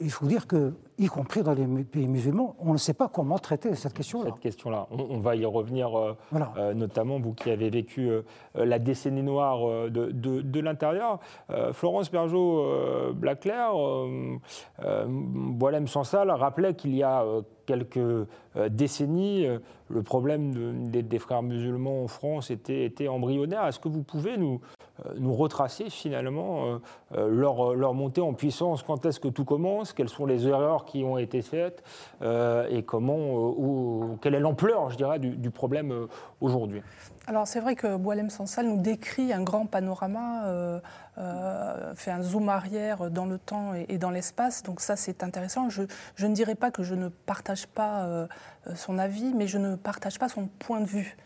il 0.00 0.10
faut 0.10 0.26
dire 0.26 0.46
que, 0.46 0.72
y 0.98 1.06
compris 1.06 1.42
dans 1.42 1.52
les 1.54 1.66
pays 1.84 2.06
musulmans, 2.08 2.56
on 2.58 2.72
ne 2.72 2.78
sait 2.78 2.94
pas 2.94 3.08
comment 3.08 3.38
traiter 3.38 3.74
cette 3.74 3.92
question-là. 3.94 4.26
cette 4.30 4.40
question-là. 4.40 4.86
On, 4.90 4.98
on 5.16 5.20
va 5.20 5.36
y 5.36 5.44
revenir, 5.44 5.96
euh, 5.98 6.16
Voilà. 6.30 6.52
euh, 6.56 6.74
notamment 6.74 7.18
vous 7.20 7.32
qui 7.34 7.50
avez 7.50 7.70
vécu 7.70 8.08
euh, 8.10 8.22
euh, 8.56 8.64
la 8.64 8.78
décennie 8.78 9.22
noire 9.22 9.68
euh, 9.68 9.90
de, 9.90 10.10
de- 10.10 10.40
de 10.42 10.60
l'intérieur. 10.60 11.18
Euh, 11.50 11.72
Florence 11.72 12.10
Bergeau-Blaclair, 12.10 13.70
euh, 13.76 14.36
euh, 14.84 15.04
Boilem 15.08 15.86
Sansal 15.86 16.30
rappelait 16.30 16.74
qu'il 16.74 16.94
y 16.94 17.02
a 17.02 17.22
euh, 17.22 17.42
quelques 17.66 17.96
euh, 17.96 18.26
décennies, 18.70 19.46
euh, 19.46 19.58
le 19.88 20.02
problème 20.02 20.52
de- 20.52 21.00
des, 21.00 21.18
frères 21.18 21.42
musulmans 21.42 22.04
en 22.04 22.08
France 22.08 22.50
était, 22.50 23.08
embryonnaire. 23.08 23.66
Est-ce 23.66 23.78
que 23.78 23.88
vous 23.88 24.02
pouvez 24.02 24.36
nous, 24.36 24.60
euh, 25.06 25.12
retracer 25.30 25.90
finalement 25.90 26.78
leur, 27.12 27.94
montée 27.94 28.20
en 28.20 28.32
puissance? 28.32 28.82
Quand 28.82 29.04
est-ce 29.06 29.20
que 29.20 29.28
tout 29.28 29.44
commence? 29.44 29.92
Quelles 29.92 30.08
sont 30.08 30.26
les 30.26 30.46
erreurs 30.46 30.84
qui 30.84 31.04
ont 31.04 31.18
été 31.18 31.42
faites? 31.42 31.82
Et 32.22 32.82
comment, 32.82 33.34
ou- 33.34 34.18
quelle 34.22 34.34
est 34.34 34.40
l'ampleur, 34.40 34.90
je 34.90 34.96
dirais, 34.96 35.18
du, 35.18 35.50
problème 35.50 36.06
aujourd'hui? 36.40 36.82
Alors 37.26 37.46
c'est 37.46 37.60
vrai 37.60 37.74
que 37.74 37.96
Boilem 37.96 38.30
Sansal 38.30 38.66
nous 38.66 38.80
décrit 38.80 39.32
un 39.32 39.42
grand 39.42 39.66
panorama, 39.66 40.80
euh, 41.16 41.94
fait 41.94 42.10
un 42.10 42.22
zoom 42.22 42.48
arrière 42.48 43.10
dans 43.10 43.26
le 43.26 43.38
temps 43.38 43.72
et, 43.74 43.86
et 43.88 43.98
dans 43.98 44.10
l'espace, 44.10 44.62
donc 44.64 44.80
ça 44.80 44.96
c'est 44.96 45.22
intéressant. 45.22 45.68
Je, 45.70 45.82
je 46.16 46.26
ne 46.26 46.34
dirais 46.34 46.56
pas 46.56 46.70
que 46.70 46.82
je 46.82 46.94
ne 46.94 47.08
partage 47.08 47.66
pas 47.68 48.02
euh, 48.02 48.26
euh, 48.66 48.74
son 48.74 48.98
avis, 48.98 49.32
mais 49.34 49.46
je 49.46 49.58
ne 49.58 49.76
partage 49.76 50.18
pas 50.18 50.28
son 50.28 50.48
point 50.58 50.80
de 50.80 50.86
vue. 50.86 51.16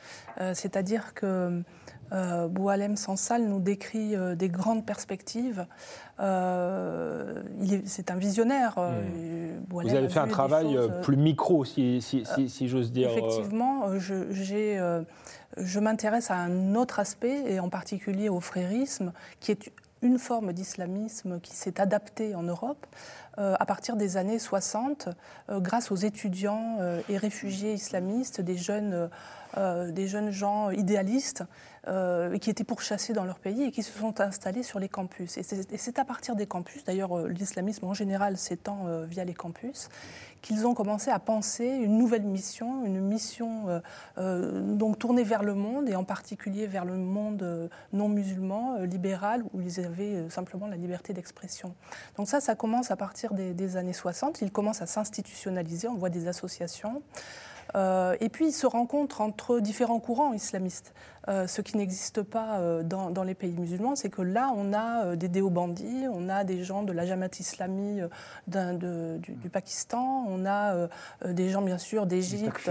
Euh, 0.40 0.52
C'est-à-dire 0.54 1.14
que 1.14 1.62
Boalem 2.10 2.96
Sansal 2.96 3.42
nous 3.44 3.60
décrit 3.60 4.14
des 4.36 4.48
grandes 4.48 4.86
perspectives. 4.86 5.66
Il 7.60 7.74
est- 7.74 7.86
c'est 7.86 8.10
un 8.10 8.16
visionnaire. 8.16 8.76
Vous 9.70 9.94
avez 9.94 10.08
fait 10.08 10.18
un 10.20 10.26
travail 10.26 10.72
choses, 10.74 10.90
plus 11.02 11.16
micro, 11.18 11.64
si, 11.66 12.00
si, 12.00 12.24
si- 12.24 12.48
si 12.48 12.68
j'ose 12.68 12.92
dire. 12.92 13.10
Effectivement, 13.10 13.98
j'ai, 13.98 14.80
je 15.56 15.80
m'intéresse 15.80 16.30
à 16.30 16.36
un 16.36 16.74
autre 16.74 17.00
aspect, 17.00 17.42
et 17.46 17.60
en 17.60 17.68
particulier 17.68 18.28
au 18.28 18.40
frérisme, 18.40 19.12
qui 19.40 19.50
est 19.50 19.72
une 20.02 20.18
forme 20.18 20.52
d'islamisme 20.52 21.40
qui 21.40 21.54
s'est 21.56 21.80
adaptée 21.80 22.34
en 22.34 22.42
Europe 22.42 22.86
à 23.36 23.66
partir 23.66 23.94
des 23.94 24.16
années 24.16 24.40
60, 24.40 25.08
grâce 25.48 25.92
aux 25.92 25.96
étudiants 25.96 26.78
et 27.08 27.16
réfugiés 27.16 27.72
islamistes, 27.72 28.40
des 28.40 28.56
jeunes, 28.56 29.08
des 29.56 30.06
jeunes 30.06 30.30
gens 30.30 30.70
idéalistes 30.70 31.44
euh, 31.88 32.36
qui 32.38 32.50
étaient 32.50 32.64
pourchassés 32.64 33.14
dans 33.14 33.24
leur 33.24 33.38
pays 33.38 33.62
et 33.62 33.70
qui 33.70 33.82
se 33.82 33.96
sont 33.98 34.20
installés 34.20 34.62
sur 34.62 34.78
les 34.78 34.90
campus. 34.90 35.38
Et 35.38 35.42
c'est 35.42 35.98
à 35.98 36.04
partir 36.04 36.36
des 36.36 36.44
campus, 36.44 36.84
d'ailleurs 36.84 37.16
euh, 37.16 37.28
l'islamisme 37.28 37.86
en 37.86 37.94
général 37.94 38.36
s'étend 38.36 38.86
euh, 38.88 39.06
via 39.06 39.24
les 39.24 39.32
campus, 39.32 39.88
qu'ils 40.42 40.66
ont 40.66 40.74
commencé 40.74 41.10
à 41.10 41.18
penser 41.18 41.64
une 41.66 41.96
nouvelle 41.96 42.24
mission, 42.24 42.84
une 42.84 43.00
mission 43.00 43.80
donc 44.16 44.98
tournée 44.98 45.24
vers 45.24 45.42
le 45.42 45.54
monde 45.54 45.88
et 45.88 45.96
en 45.96 46.04
particulier 46.04 46.68
vers 46.68 46.84
le 46.84 46.94
monde 46.94 47.70
non 47.92 48.08
musulman, 48.08 48.82
libéral, 48.82 49.42
où 49.52 49.60
ils 49.60 49.80
avaient 49.80 50.30
simplement 50.30 50.68
la 50.68 50.76
liberté 50.76 51.12
d'expression. 51.12 51.74
Donc 52.16 52.28
ça, 52.28 52.40
ça 52.40 52.54
commence 52.54 52.92
à 52.92 52.96
partir 52.96 53.34
des, 53.34 53.52
des 53.52 53.76
années 53.76 53.92
60. 53.92 54.40
Il 54.42 54.52
commence 54.52 54.80
à 54.80 54.86
s'institutionnaliser. 54.86 55.88
On 55.88 55.96
voit 55.96 56.10
des 56.10 56.28
associations. 56.28 57.02
Euh, 57.74 58.16
et 58.20 58.28
puis, 58.28 58.48
ils 58.48 58.52
se 58.52 58.66
rencontrent 58.66 59.20
entre 59.20 59.60
différents 59.60 60.00
courants 60.00 60.32
islamistes. 60.32 60.94
Euh, 61.28 61.46
ce 61.46 61.60
qui 61.60 61.76
n'existe 61.76 62.22
pas 62.22 62.58
euh, 62.58 62.82
dans, 62.82 63.22
les 63.22 63.34
pays 63.34 63.54
musulmans, 63.58 63.96
c'est 63.96 64.08
que 64.08 64.22
là, 64.22 64.52
on 64.56 64.72
a 64.72 65.16
des 65.16 65.28
déobandis, 65.28 66.06
on 66.10 66.28
a 66.28 66.44
des 66.44 66.64
gens 66.64 66.82
de 66.82 66.92
la 66.92 67.04
Jamaat 67.04 67.28
islami 67.38 68.00
du, 68.46 69.48
Pakistan, 69.50 70.24
on 70.28 70.46
a 70.46 70.88
des 71.26 71.50
gens, 71.50 71.62
bien 71.62 71.78
sûr, 71.78 72.06
d'Égypte. 72.06 72.70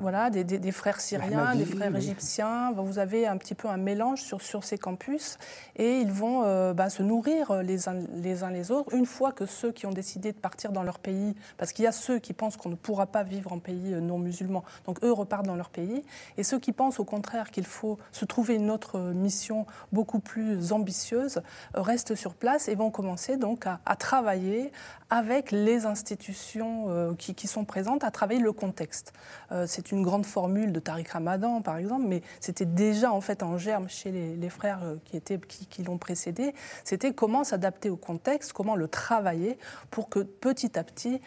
Voilà, 0.00 0.30
des, 0.30 0.72
frères 0.72 1.00
syriens, 1.00 1.54
des 1.54 1.64
frères 1.64 1.94
égyptiens. 1.94 2.72
Vous 2.72 2.98
avez 2.98 3.26
un 3.26 3.36
petit 3.36 3.54
peu 3.54 3.68
un 3.68 3.76
mélange 3.76 4.22
sur, 4.22 4.40
sur 4.40 4.64
ces 4.64 4.78
campus 4.78 5.38
et 5.76 5.98
ils 5.98 6.12
vont 6.12 6.72
bah, 6.72 6.90
se 6.90 7.02
nourrir 7.02 7.62
les 7.62 7.88
uns, 7.88 7.96
les 8.14 8.42
uns 8.42 8.50
les 8.50 8.70
autres. 8.70 8.94
Une 8.94 9.06
fois 9.06 9.32
que 9.32 9.46
ceux 9.46 9.72
qui 9.72 9.86
ont 9.86 9.92
décidé 9.92 10.32
de 10.32 10.38
partir 10.38 10.72
dans 10.72 10.82
leur 10.82 10.98
pays, 10.98 11.34
parce 11.58 11.72
qu'il 11.72 11.84
y 11.84 11.88
a 11.88 11.92
ceux 11.92 12.18
qui 12.18 12.32
pensent 12.32 12.56
qu'on 12.56 12.70
ne 12.70 12.76
pourra 12.76 13.06
pas 13.06 13.22
vivre 13.22 13.52
en 13.52 13.58
pays 13.58 13.90
non 14.00 14.18
musulmans. 14.18 14.64
Donc 14.86 15.02
eux 15.04 15.12
repartent 15.12 15.46
dans 15.46 15.56
leur 15.56 15.70
pays. 15.70 16.02
Et 16.38 16.44
ceux 16.44 16.58
qui 16.58 16.72
pensent 16.72 17.00
au 17.00 17.04
contraire 17.04 17.49
qu'il 17.50 17.66
faut 17.66 17.98
se 18.12 18.24
trouver 18.24 18.54
une 18.54 18.70
autre 18.70 18.98
mission 18.98 19.66
beaucoup 19.92 20.20
plus 20.20 20.72
ambitieuse 20.72 21.42
euh, 21.76 21.82
restent 21.82 22.14
sur 22.14 22.34
place 22.34 22.68
et 22.68 22.74
vont 22.74 22.90
commencer 22.90 23.36
donc 23.36 23.66
à, 23.66 23.78
travailler 23.96 24.72
avec 25.10 25.50
les 25.50 25.86
institutions 25.86 26.86
euh, 26.88 27.14
qui, 27.14 27.46
sont 27.46 27.64
présentes, 27.64 28.04
à 28.04 28.10
travailler 28.10 28.40
le 28.40 28.52
contexte. 28.52 29.12
Euh, 29.52 29.66
c'est 29.66 29.92
une 29.92 30.02
grande 30.02 30.24
formule 30.24 30.72
de 30.72 30.80
Tariq 30.80 31.10
Ramadan, 31.12 31.60
par 31.62 31.76
exemple, 31.76 32.04
mais 32.06 32.22
c'était 32.40 32.64
déjà 32.64 33.12
en 33.12 33.20
fait 33.20 33.42
en 33.42 33.58
germe 33.58 33.88
chez 33.88 34.10
les, 34.10 34.48
frères 34.48 34.80
qui, 35.04 35.16
étaient, 35.16 35.38
qui, 35.38 35.82
l'ont 35.82 35.98
précédé. 35.98 36.54
C'était 36.84 37.12
comment 37.12 37.44
s'adapter 37.44 37.90
au 37.90 37.96
contexte, 37.96 38.52
comment 38.52 38.76
le 38.76 38.88
travailler 38.88 39.58
pour 39.90 40.08
que 40.08 40.20
petit 40.20 40.78
à 40.78 40.84
petit, 40.84 41.20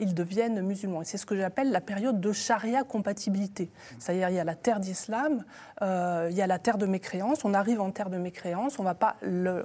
ils 0.00 0.14
deviennent 0.14 0.60
musulmans. 0.60 1.02
Et 1.02 1.04
c'est 1.04 1.18
ce 1.18 1.26
que 1.26 1.36
j'appelle 1.36 1.70
la 1.70 1.80
période 1.80 2.20
de 2.20 2.32
charia 2.32 2.82
compatibilité. 2.84 3.70
C'est-à-dire 3.98 4.28
il 4.28 4.36
y 4.36 4.40
a 4.40 4.44
la 4.44 4.54
terre 4.54 4.80
d'islam, 4.80 5.44
euh, 5.82 6.28
il 6.30 6.36
y 6.36 6.42
a 6.42 6.46
la 6.46 6.58
terre 6.58 6.78
de 6.78 6.86
mécréance, 6.86 7.44
on 7.44 7.54
arrive 7.54 7.80
en 7.80 7.90
terre 7.90 8.10
de 8.10 8.18
mécréance, 8.18 8.78
on 8.78 8.82
ne 8.82 8.88
va 8.88 8.94
pas 8.94 9.16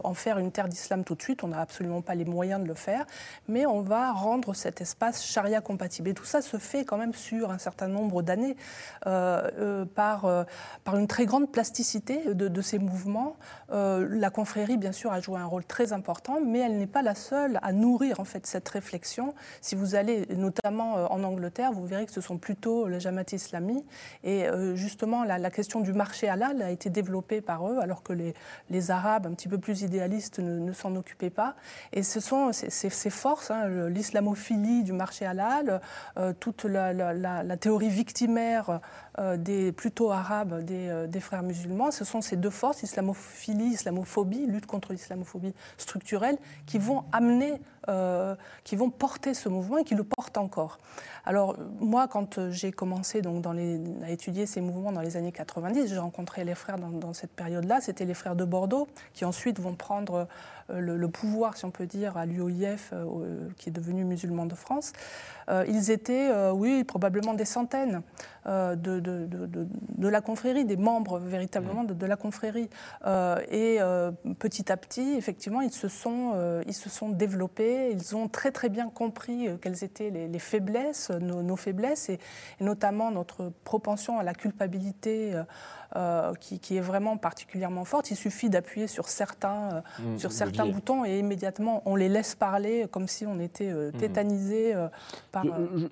en 0.04 0.14
faire 0.14 0.40
une 0.40 0.52
terre 0.52 0.68
d'islam 0.68 1.04
tout 1.04 1.16
de 1.16 1.22
suite, 1.22 1.44
on 1.44 1.50
n'a 1.50 1.62
absolument 1.62 2.02
pas 2.02 2.16
les 2.16 2.26
moyens 2.26 2.62
de 2.62 2.68
le 2.68 2.74
faire, 2.74 3.06
mais 3.48 3.57
on 3.66 3.82
va 3.82 4.12
rendre 4.12 4.54
cet 4.54 4.82
espace 4.82 5.24
charia 5.24 5.62
compatible. 5.62 6.10
Et 6.10 6.14
tout 6.14 6.26
ça 6.26 6.42
se 6.42 6.58
fait 6.58 6.86
quand 6.86 6.98
même 6.98 7.14
sur 7.14 7.52
un 7.52 7.58
certain 7.58 7.88
nombre 7.88 8.22
d'années 8.22 8.56
euh, 9.06 9.50
euh, 9.60 9.86
par, 9.86 10.28
par 10.84 10.98
une 10.98 11.08
très 11.08 11.26
grande 11.26 11.52
plasticité 11.52 12.34
de, 12.34 12.62
ces 12.62 12.80
mouvements. 12.80 13.38
la 13.70 14.30
confrérie, 14.30 14.78
bien 14.78 14.92
sûr, 14.92 15.12
a 15.12 15.22
joué 15.22 15.40
un 15.40 15.46
rôle 15.46 15.66
très 15.66 15.94
important, 15.94 16.40
mais 16.46 16.60
elle 16.60 16.78
n'est 16.78 16.88
pas 16.88 17.02
la 17.02 17.16
seule 17.16 17.60
à 17.62 17.72
nourrir 17.72 18.20
en 18.20 18.26
fait 18.26 18.46
cette 18.46 18.68
réflexion. 18.68 19.34
Si 19.62 19.76
vous 19.76 19.96
allez 19.96 20.26
notamment 20.36 21.12
en 21.12 21.24
Angleterre, 21.24 21.72
vous 21.72 21.86
verrez 21.86 22.06
que 22.06 22.12
ce 22.12 22.22
sont 22.22 22.38
plutôt 22.38 22.88
les 22.88 23.00
Jamaat 23.00 23.24
islami. 23.32 23.86
Et 24.24 24.48
euh, 24.48 24.76
justement, 24.76 25.24
la, 25.24 25.50
question 25.50 25.80
du 25.80 25.94
marché 25.94 26.28
halal 26.28 26.62
a 26.62 26.72
été 26.72 26.90
développée 26.90 27.42
par 27.42 27.70
eux, 27.70 27.80
alors 27.80 28.04
que 28.04 28.14
les, 28.14 28.34
les 28.70 28.92
Arabes, 28.92 29.28
un 29.28 29.34
petit 29.34 29.48
peu 29.48 29.58
plus 29.58 29.82
idéalistes, 29.82 30.40
ne, 30.40 30.74
s'en 30.74 30.96
occupaient 30.96 31.30
pas. 31.30 31.56
Et 31.94 32.04
ce 32.04 32.20
sont 32.20 32.52
ces, 32.52 33.10
forces, 33.10 33.47
l'islamophilie 33.90 34.84
du 34.84 34.94
marché 34.94 35.26
halal, 35.26 35.82
euh, 36.18 36.34
toute 36.40 36.66
la, 36.66 37.58
théorie 37.58 37.90
victimaire 37.90 38.80
euh, 39.20 39.38
des 39.38 39.72
plutôt 39.72 40.12
arabes 40.12 40.64
des, 40.64 41.06
des, 41.08 41.20
frères 41.20 41.44
musulmans, 41.44 41.92
ce 41.92 42.06
sont 42.06 42.22
ces 42.22 42.36
deux 42.36 42.50
forces, 42.50 42.84
islamophilie, 42.84 43.74
islamophobie, 43.74 44.46
lutte 44.46 44.66
contre 44.66 44.94
l'islamophobie 44.94 45.54
structurelle, 45.78 46.38
qui 46.66 46.78
vont 46.78 47.04
amener, 47.12 47.62
qui 48.64 48.76
vont 48.76 48.90
porter 48.90 49.34
ce 49.34 49.50
mouvement 49.50 49.78
et 49.78 49.84
qui 49.84 49.96
le 49.96 50.04
portent 50.04 50.38
encore. 50.38 50.80
Alors 51.28 51.58
moi, 51.82 52.08
quand 52.08 52.38
euh, 52.38 52.52
j'ai 52.52 52.72
commencé 52.72 53.22
donc, 53.22 53.46
à 53.46 54.10
étudier 54.10 54.46
ces 54.46 54.62
mouvements 54.62 54.94
dans 54.94 55.02
les 55.02 55.18
années 55.18 55.34
90, 55.34 55.90
j'ai 55.90 55.98
rencontré 55.98 56.46
les 56.46 56.56
frères 56.56 56.78
dans, 56.78 57.14
cette 57.14 57.32
période-là. 57.32 57.82
C'était 57.82 58.06
les 58.06 58.14
frères 58.14 58.38
de 58.38 58.46
Bordeaux 58.46 58.88
qui 59.14 59.26
ensuite 59.26 59.60
vont 59.60 59.76
prendre 59.76 60.28
euh, 60.70 60.80
le, 60.80 61.08
pouvoir, 61.10 61.58
si 61.58 61.66
on 61.66 61.72
peut 61.72 61.86
dire, 61.86 62.18
à 62.18 62.26
l'UOIF, 62.26 62.92
euh, 62.94 63.06
euh, 63.06 63.50
qui 63.58 63.70
est 63.70 63.72
devenu 63.72 64.04
musulman 64.04 64.46
de 64.46 64.56
France, 64.56 64.94
ils 65.68 65.92
étaient, 65.92 66.30
oui, 66.52 66.84
probablement 66.84 67.34
des 67.34 67.46
centaines 67.46 68.02
de, 68.46 69.00
de, 69.00 70.08
la 70.08 70.22
confrérie, 70.22 70.66
des 70.66 70.78
membres 70.78 71.20
véritablement 71.20 71.84
de, 71.84 72.06
la 72.06 72.16
confrérie. 72.16 72.70
et 73.52 73.80
petit 74.40 74.72
à 74.72 74.78
petit, 74.78 75.16
effectivement, 75.18 75.62
ils 75.62 75.72
se, 75.72 75.88
sont, 75.88 76.62
ils 76.66 76.74
se 76.74 76.90
sont 76.90 77.10
développés, 77.10 77.92
ils 77.92 78.16
ont 78.16 78.28
très 78.28 78.52
très 78.52 78.70
bien 78.70 78.90
compris 78.90 79.50
quelles 79.62 79.84
étaient 79.84 80.10
les, 80.10 80.40
faiblesses, 80.40 81.12
nos, 81.12 81.56
faiblesses, 81.56 82.10
et, 82.10 82.20
et, 82.60 82.64
notamment 82.64 83.12
notre 83.12 83.52
propension 83.64 84.20
à 84.20 84.24
la 84.24 84.34
culpabilité 84.34 85.34
euh, 85.96 86.34
qui, 86.34 86.76
est 86.76 86.82
vraiment 86.82 87.16
particulièrement 87.16 87.86
forte. 87.86 88.12
Il 88.12 88.18
suffit 88.18 88.50
d'appuyer 88.50 88.88
sur 88.88 89.08
certains, 89.08 89.70
euh, 89.72 89.82
mmh, 90.02 90.18
sur 90.18 90.34
certains 90.34 90.66
boutons 90.66 91.06
et 91.06 91.18
immédiatement 91.20 91.82
on 91.86 91.96
les 91.96 92.10
laisse 92.10 92.36
parler 92.36 92.88
comme 92.92 93.08
si 93.08 93.26
on 93.26 93.40
était 93.40 93.72
euh, 93.72 93.92
mmh. 93.92 93.98
tétanisé 93.98 94.74
par. 95.32 95.46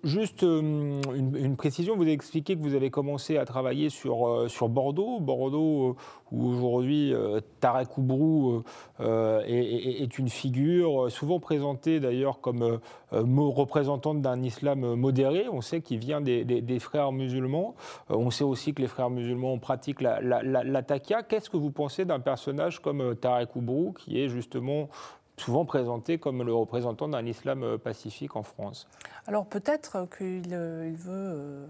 Juste 0.04 0.42
une, 0.42 1.56
précision, 1.56 1.96
vous 1.96 2.02
avez 2.02 2.12
expliqué 2.12 2.58
que 2.58 2.62
vous 2.62 2.76
avez 2.76 2.90
commencé 2.90 3.38
à 3.38 3.46
travailler 3.46 3.90
sur, 3.90 4.50
sur 4.50 4.68
Bordeaux. 4.68 5.22
Bordeaux, 5.22 5.96
où 6.32 6.46
aujourd'hui 6.46 7.14
Tarek 7.62 7.98
Oubrou 7.98 8.64
est, 9.00 10.18
une 10.20 10.30
figure 10.30 11.10
souvent 11.10 11.40
présentée 11.40 12.00
d'ailleurs 12.00 12.42
comme 12.42 12.80
représentante 13.12 14.22
d'un 14.22 14.42
islam 14.44 14.96
modéré. 14.96 15.48
On 15.50 15.62
sait 15.62 15.82
qu'il 15.82 16.00
vient 16.00 16.20
des, 16.20 16.44
des, 16.44 16.80
frères 16.80 17.12
musulmans. 17.12 17.76
on 18.10 18.30
sait 18.32 18.44
aussi 18.44 18.74
que 18.74 18.82
les 18.82 18.88
frères 18.88 19.10
musulmans 19.10 19.58
pratiquent 19.58 19.85
la, 20.02 20.20
la, 20.22 20.84
Qu'est-ce 21.24 21.50
que 21.50 21.58
vous 21.58 21.72
pensez 21.72 22.06
d'un 22.06 22.20
personnage 22.20 22.82
comme 22.82 23.02
euh, 23.02 23.16
Tarek 23.16 23.56
Oubrou, 23.56 23.94
qui 23.94 24.20
est 24.22 24.30
justement 24.30 24.90
souvent 25.38 25.66
présenté 25.66 26.18
comme 26.18 26.44
le 26.44 26.54
représentant 26.54 27.08
d'un 27.08 27.26
islam 27.26 27.64
euh, 27.64 27.78
pacifique 27.78 28.36
en 28.36 28.44
France 28.44 28.88
Alors 29.28 29.46
peut-être 29.46 30.08
qu'il 30.18 30.44
euh, 30.52 30.92
veut. 30.96 31.12
Euh, 31.12 31.66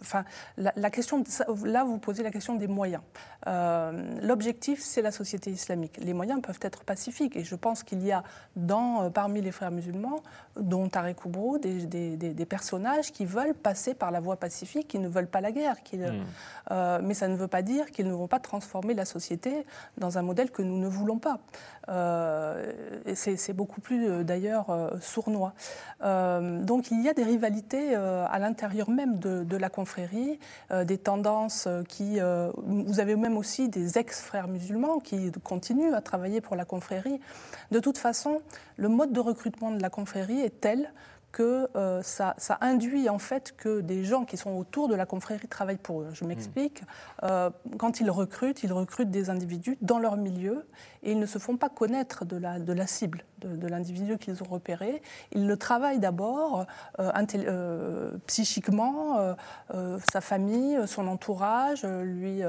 enfin, 0.00 0.24
la, 0.56 0.90
question. 0.90 1.22
Là, 1.64 1.84
vous 1.84 1.98
posez 1.98 2.22
la 2.22 2.30
question 2.30 2.56
des 2.56 2.66
moyens. 2.66 3.02
L'objectif, 4.22 4.80
c'est 4.80 5.02
la 5.02 5.12
société 5.12 5.50
islamique. 5.50 5.98
Les 5.98 6.14
moyens 6.14 6.40
peuvent 6.42 6.58
être 6.62 6.84
pacifiques. 6.84 7.36
Et 7.36 7.44
je 7.44 7.54
pense 7.54 7.82
qu'il 7.82 8.04
y 8.04 8.12
a 8.12 8.22
dans, 8.56 9.10
parmi 9.10 9.40
les 9.40 9.52
frères 9.52 9.70
musulmans, 9.70 10.22
dont 10.56 10.88
Tarek 10.88 11.24
Oubrou, 11.24 11.58
des, 11.58 11.86
des, 11.86 12.46
personnages 12.46 13.12
qui 13.12 13.24
veulent 13.24 13.54
passer 13.54 13.94
par 13.94 14.10
la 14.10 14.20
voie 14.20 14.36
pacifique, 14.36 14.88
qui 14.88 14.98
ne 14.98 15.08
veulent 15.08 15.28
pas 15.28 15.40
la 15.40 15.52
guerre. 15.52 15.82
Qui, 15.82 15.98
hmm. 15.98 17.02
mais 17.02 17.14
ça 17.14 17.28
ne 17.28 17.36
veut 17.36 17.48
pas 17.48 17.62
dire 17.62 17.90
qu'ils 17.90 18.08
ne 18.08 18.12
vont 18.12 18.28
pas 18.28 18.40
transformer 18.40 18.94
la 18.94 19.04
société 19.04 19.64
dans 19.98 20.18
un 20.18 20.22
modèle 20.22 20.50
que 20.50 20.62
nous 20.62 20.78
ne 20.78 20.88
voulons 20.88 21.18
pas. 21.18 21.38
Euh, 21.88 22.71
c'est 23.14 23.52
beaucoup 23.52 23.80
plus 23.80 24.08
euh, 24.08 24.24
d'ailleurs 24.24 24.70
euh, 24.70 24.90
sournois. 25.00 25.54
donc 26.00 26.90
il 26.90 27.02
y 27.02 27.08
a 27.08 27.14
des 27.14 27.22
rivalités 27.22 27.94
à 27.94 28.38
l'intérieur 28.38 28.90
même 28.90 29.18
de, 29.18 29.56
la 29.56 29.68
confrérie, 29.68 30.38
des 30.84 30.98
tendances 30.98 31.68
qui... 31.88 32.18
vous 32.56 33.00
avez 33.00 33.16
même 33.16 33.36
aussi 33.36 33.68
des 33.68 33.98
ex-frères 33.98 34.48
musulmans 34.48 34.98
qui 34.98 35.30
continuent 35.44 35.94
à 35.94 36.00
travailler 36.00 36.40
pour 36.40 36.56
la 36.56 36.64
confrérie. 36.64 37.20
De 37.70 37.78
toute 37.78 37.98
façon, 37.98 38.40
le 38.76 38.88
mode 38.88 39.12
de 39.12 39.20
recrutement 39.20 39.70
de 39.70 39.80
la 39.80 39.90
confrérie 39.90 40.40
est 40.40 40.60
tel 40.60 40.92
que 41.30 41.68
ça, 42.02 42.34
induit 42.60 43.08
en 43.08 43.18
fait 43.18 43.54
que 43.56 43.80
des 43.80 44.04
gens 44.04 44.24
qui 44.24 44.36
sont 44.36 44.50
autour 44.50 44.88
de 44.88 44.94
la 44.94 45.06
confrérie 45.06 45.48
travaillent 45.48 45.76
pour 45.76 46.02
eux. 46.02 46.08
Je 46.12 46.24
m'explique. 46.24 46.82
quand 47.20 48.00
ils 48.00 48.10
recrutent, 48.10 48.62
ils 48.64 48.72
recrutent 48.72 49.10
des 49.10 49.30
individus 49.30 49.78
dans 49.80 49.98
leur 49.98 50.16
milieu 50.16 50.66
et 51.02 51.12
ils 51.12 51.18
ne 51.18 51.26
se 51.26 51.38
font 51.38 51.56
pas 51.56 51.68
connaître 51.68 52.24
de 52.24 52.36
la, 52.36 52.86
cible, 52.86 53.24
de, 53.40 53.66
l'individu 53.66 54.18
qu'ils 54.18 54.42
ont 54.42 54.48
repéré. 54.48 55.02
Ils 55.32 55.46
le 55.46 55.56
travaillent 55.56 55.98
d'abord 55.98 56.66
euh, 57.00 57.10
euh, 57.34 58.12
psychiquement, 58.26 59.34
sa 60.12 60.20
famille, 60.20 60.78
son 60.86 61.08
entourage, 61.08 61.84
lui 61.84 62.42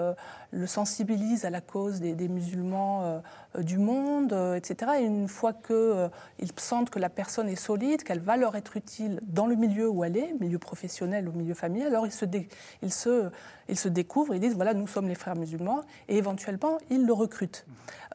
le 0.52 0.68
sensibilise 0.68 1.46
à 1.46 1.50
la 1.50 1.62
cause 1.62 2.00
des, 2.00 2.28
musulmans 2.28 3.22
du 3.58 3.78
monde, 3.78 4.34
etc. 4.56 4.94
Et 5.00 5.06
une 5.06 5.28
fois 5.28 5.54
qu'ils 5.54 6.52
sentent 6.58 6.90
que 6.90 7.00
la 7.00 7.10
personne 7.10 7.50
est 7.50 7.56
solide, 7.56 8.04
qu'elle 8.04 8.20
va 8.20 8.38
leur 8.38 8.56
être 8.56 8.78
utile 8.78 9.20
dans 9.24 9.48
le 9.48 9.56
milieu 9.56 9.90
où 9.90 10.04
elle 10.04 10.18
est, 10.18 10.34
milieu 10.40 10.60
professionnel 10.60 11.28
ou 11.28 11.32
milieu 11.32 11.54
familial, 11.54 11.90
alors 11.90 12.06
ils 12.06 12.92
se, 12.92 13.30
ils 13.70 13.78
se 13.78 13.90
découvrent, 13.90 14.34
ils 14.34 14.40
disent 14.40 14.56
voilà, 14.56 14.74
nous 14.74 14.88
sommes 14.88 15.08
les 15.08 15.16
frères 15.16 15.36
musulmans, 15.36 15.82
et 16.08 16.18
éventuellement, 16.18 16.78
ils 16.90 17.06
le 17.06 17.14
recrutent. 17.14 17.66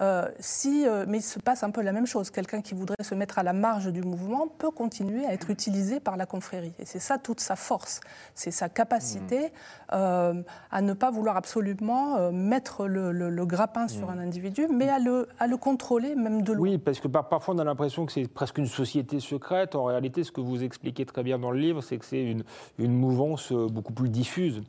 Euh, 0.01 0.29
si, 0.39 0.87
euh, 0.87 1.05
mais 1.09 1.19
il 1.19 1.23
se 1.23 1.39
passe 1.39 1.63
un 1.63 1.71
peu 1.71 1.83
la 1.83 1.93
même 1.93 2.07
chose. 2.07 2.31
Quelqu'un 2.31 2.61
qui 2.61 2.75
voudrait 2.75 3.03
se 3.03 3.15
mettre 3.15 3.39
à 3.39 3.43
la 3.43 3.53
marge 3.53 3.93
du 3.93 4.03
mouvement 4.03 4.47
peut 4.47 4.71
continuer 4.71 5.27
à 5.27 5.33
être 5.33 5.51
utilisé 5.51 5.99
par 5.99 6.17
la 6.17 6.27
confrérie. 6.27 6.73
Et 6.79 6.85
c'est 6.85 7.01
ça 7.01 7.19
toute 7.19 7.41
sa 7.41 7.57
force, 7.57 8.01
c'est 8.35 8.51
sa 8.51 8.69
capacité 8.69 9.53
euh, 9.93 10.43
à 10.71 10.83
ne 10.83 10.93
pas 10.93 11.11
vouloir 11.11 11.37
absolument 11.37 12.31
mettre 12.31 12.87
le, 12.87 13.47
grappin 13.47 13.89
sur 13.89 14.11
un 14.11 14.19
individu, 14.19 14.69
mais 14.69 14.89
à 14.89 14.99
le, 14.99 15.29
à 15.39 15.47
le 15.47 15.57
contrôler 15.57 16.15
même 16.15 16.43
de 16.43 16.53
loin. 16.53 16.69
Oui, 16.69 16.79
parce 16.79 17.01
que 17.01 17.09
parfois 17.09 17.55
on 17.55 17.59
a 17.59 17.65
l'impression 17.65 18.05
que 18.05 18.13
c'est 18.13 18.29
presque 18.29 18.59
une 18.59 18.67
société 18.67 19.21
secrète. 19.21 19.75
En 19.75 19.85
réalité, 19.85 20.23
ce 20.23 20.33
que 20.33 20.41
vous 20.41 20.63
expliquez 20.63 21.07
très 21.07 21.23
bien 21.23 21.39
dans 21.39 21.51
le 21.51 21.59
livre, 21.59 21.81
c'est 21.81 21.97
que 21.97 22.05
c'est 22.05 22.23
une, 22.23 22.45
une 22.79 22.93
mouvance 22.93 23.53
beaucoup 23.53 23.93
plus 23.93 24.11
diffuse. 24.11 24.63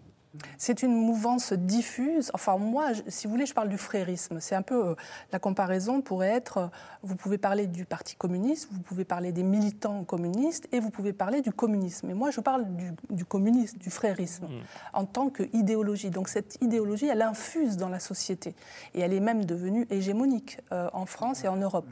C'est 0.58 0.84
une 0.84 0.94
mouvance 0.94 1.54
diffuse. 1.54 2.30
Enfin, 2.34 2.58
moi, 2.58 2.92
si 3.08 3.26
vous 3.26 3.34
voulez, 3.34 3.48
je 3.48 3.54
parle 3.54 3.70
du 3.70 3.80
frérisme. 3.80 4.40
C'est 4.40 4.54
un 4.54 4.62
peu 4.62 4.90
euh, 4.90 4.96
la 5.32 5.40
comparaison 5.40 6.02
pourrait 6.02 6.30
être 6.30 6.58
euh, 6.58 6.68
vous 7.02 7.16
pouvez 7.16 7.38
parler 7.38 7.66
du 7.66 7.86
Parti 7.86 8.16
communiste, 8.16 8.70
vous 8.72 8.82
pouvez 8.82 9.06
parler 9.06 9.32
des 9.32 9.42
militants 9.42 10.04
communistes 10.04 10.68
et 10.72 10.80
vous 10.80 10.92
pouvez 10.92 11.14
parler 11.14 11.42
du 11.42 11.52
communisme. 11.52 12.10
Et 12.12 12.14
moi, 12.14 12.30
je 12.30 12.42
parle 12.42 12.66
du, 13.10 13.26
communisme, 13.26 13.78
du 13.80 13.90
frérisme, 13.90 14.46
mm. 14.46 14.62
en 14.94 15.06
tant 15.06 15.30
qu'idéologie. 15.30 16.12
Donc, 16.12 16.30
cette 16.30 16.62
idéologie, 16.62 17.08
elle 17.08 17.24
infuse 17.24 17.78
dans 17.78 17.90
la 17.90 18.00
société. 18.00 18.54
Et 18.94 19.00
elle 19.00 19.14
est 19.14 19.20
même 19.20 19.46
devenue 19.46 19.88
hégémonique 19.90 20.60
euh, 20.72 20.90
en 20.94 21.06
France 21.06 21.44
et 21.44 21.48
en 21.48 21.58
Europe. 21.58 21.92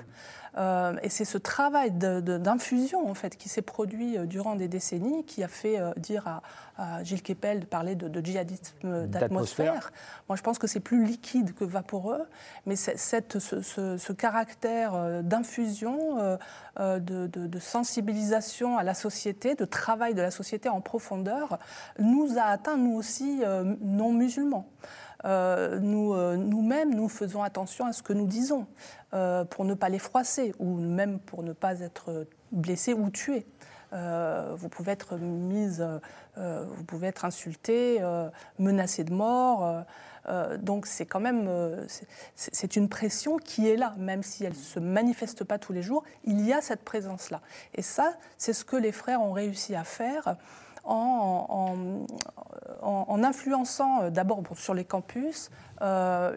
Euh, 0.58 0.96
et 1.04 1.10
c'est 1.10 1.26
ce 1.26 1.38
travail 1.38 1.92
d'infusion 1.92 3.10
en 3.10 3.14
fait 3.14 3.36
qui 3.36 3.50
s'est 3.50 3.62
produit 3.62 4.18
euh, 4.18 4.26
durant 4.26 4.56
des 4.56 4.68
décennies 4.68 5.24
qui 5.26 5.44
a 5.44 5.48
fait 5.48 5.80
euh, 5.80 5.92
dire 5.98 6.28
à, 6.28 6.42
Gilles 7.04 7.24
Kepel 7.24 7.62
de 7.62 7.66
parler 7.66 7.96
de, 7.96 8.24
djihadisme 8.24 9.08
d'atmosphère. 9.08 9.92
Moi, 10.30 10.36
je 10.36 10.44
pense 10.44 10.60
que 10.60 10.68
c'est 10.68 10.80
plus 10.80 11.04
liquide 11.06 11.56
que 11.56 11.64
vaporeux, 11.64 12.24
mais 12.68 12.76
cette, 12.76 13.40
ce, 13.40 14.14
caractère 14.14 15.24
d'infusion, 15.24 16.38
de, 16.78 17.60
sensibilisation 17.60 18.78
à 18.78 18.84
la 18.84 18.94
société, 18.94 19.56
de 19.56 19.66
travail 19.66 20.14
de 20.14 20.22
la 20.22 20.30
société 20.30 20.70
en 20.70 20.80
profondeur, 20.80 21.58
nous 21.98 22.38
a 22.38 22.44
atteint 22.44 22.78
nous 22.78 22.94
aussi 22.94 23.42
non 23.82 24.14
musulmans. 24.14 24.70
Euh, 25.26 25.80
nous, 25.80 26.14
euh, 26.14 26.36
nous-mêmes, 26.36 26.94
nous 26.94 27.10
faisons 27.10 27.44
attention 27.44 27.86
à 27.86 27.94
ce 27.94 28.04
que 28.04 28.14
nous 28.14 28.28
disons 28.28 28.68
euh, 29.14 29.46
pour 29.46 29.66
ne 29.66 29.74
pas 29.74 29.90
les 29.90 30.00
froisser 30.00 30.54
ou 30.60 30.78
même 30.78 31.20
pour 31.20 31.44
ne 31.44 31.54
pas 31.54 31.80
être 31.80 32.28
blessés 32.52 32.94
ou 32.94 33.10
tués. 33.10 33.46
vous 33.92 34.70
pouvez 34.70 34.92
être 34.92 35.18
mise, 35.18 35.86
vous 36.36 36.84
pouvez 36.86 37.08
être 37.08 37.26
insulté, 37.26 38.02
menacé 38.60 39.04
de 39.04 39.14
mort. 39.14 39.86
donc 40.60 40.86
c'est 40.86 41.06
quand 41.06 41.20
même 41.20 41.50
c'est 42.36 42.76
une 42.76 42.90
pression 42.90 43.38
qui 43.38 43.68
est 43.68 43.76
là, 43.76 43.96
même 43.98 44.24
si 44.24 44.46
elle 44.46 44.54
ne 44.54 44.58
se 44.58 44.80
manifeste 44.80 45.44
pas 45.44 45.58
tous 45.58 45.74
les 45.74 45.82
jours. 45.82 46.04
Il 46.24 46.46
y 46.46 46.54
a 46.54 46.62
cette 46.62 46.84
présence-là. 46.84 47.42
Et 47.76 47.82
ça, 47.82 48.14
c'est 48.38 48.54
ce 48.54 48.64
que 48.64 48.78
les 48.78 48.92
frères 48.94 49.22
ont 49.22 49.34
réussi 49.34 49.76
à 49.76 49.84
faire 49.84 50.38
en, 50.88 52.06
influençant 53.24 54.04
euh, 54.04 54.10
d'abord 54.10 54.44
sur 54.56 54.74
les 54.74 54.86
campus, 54.86 55.50
euh, 55.82 56.34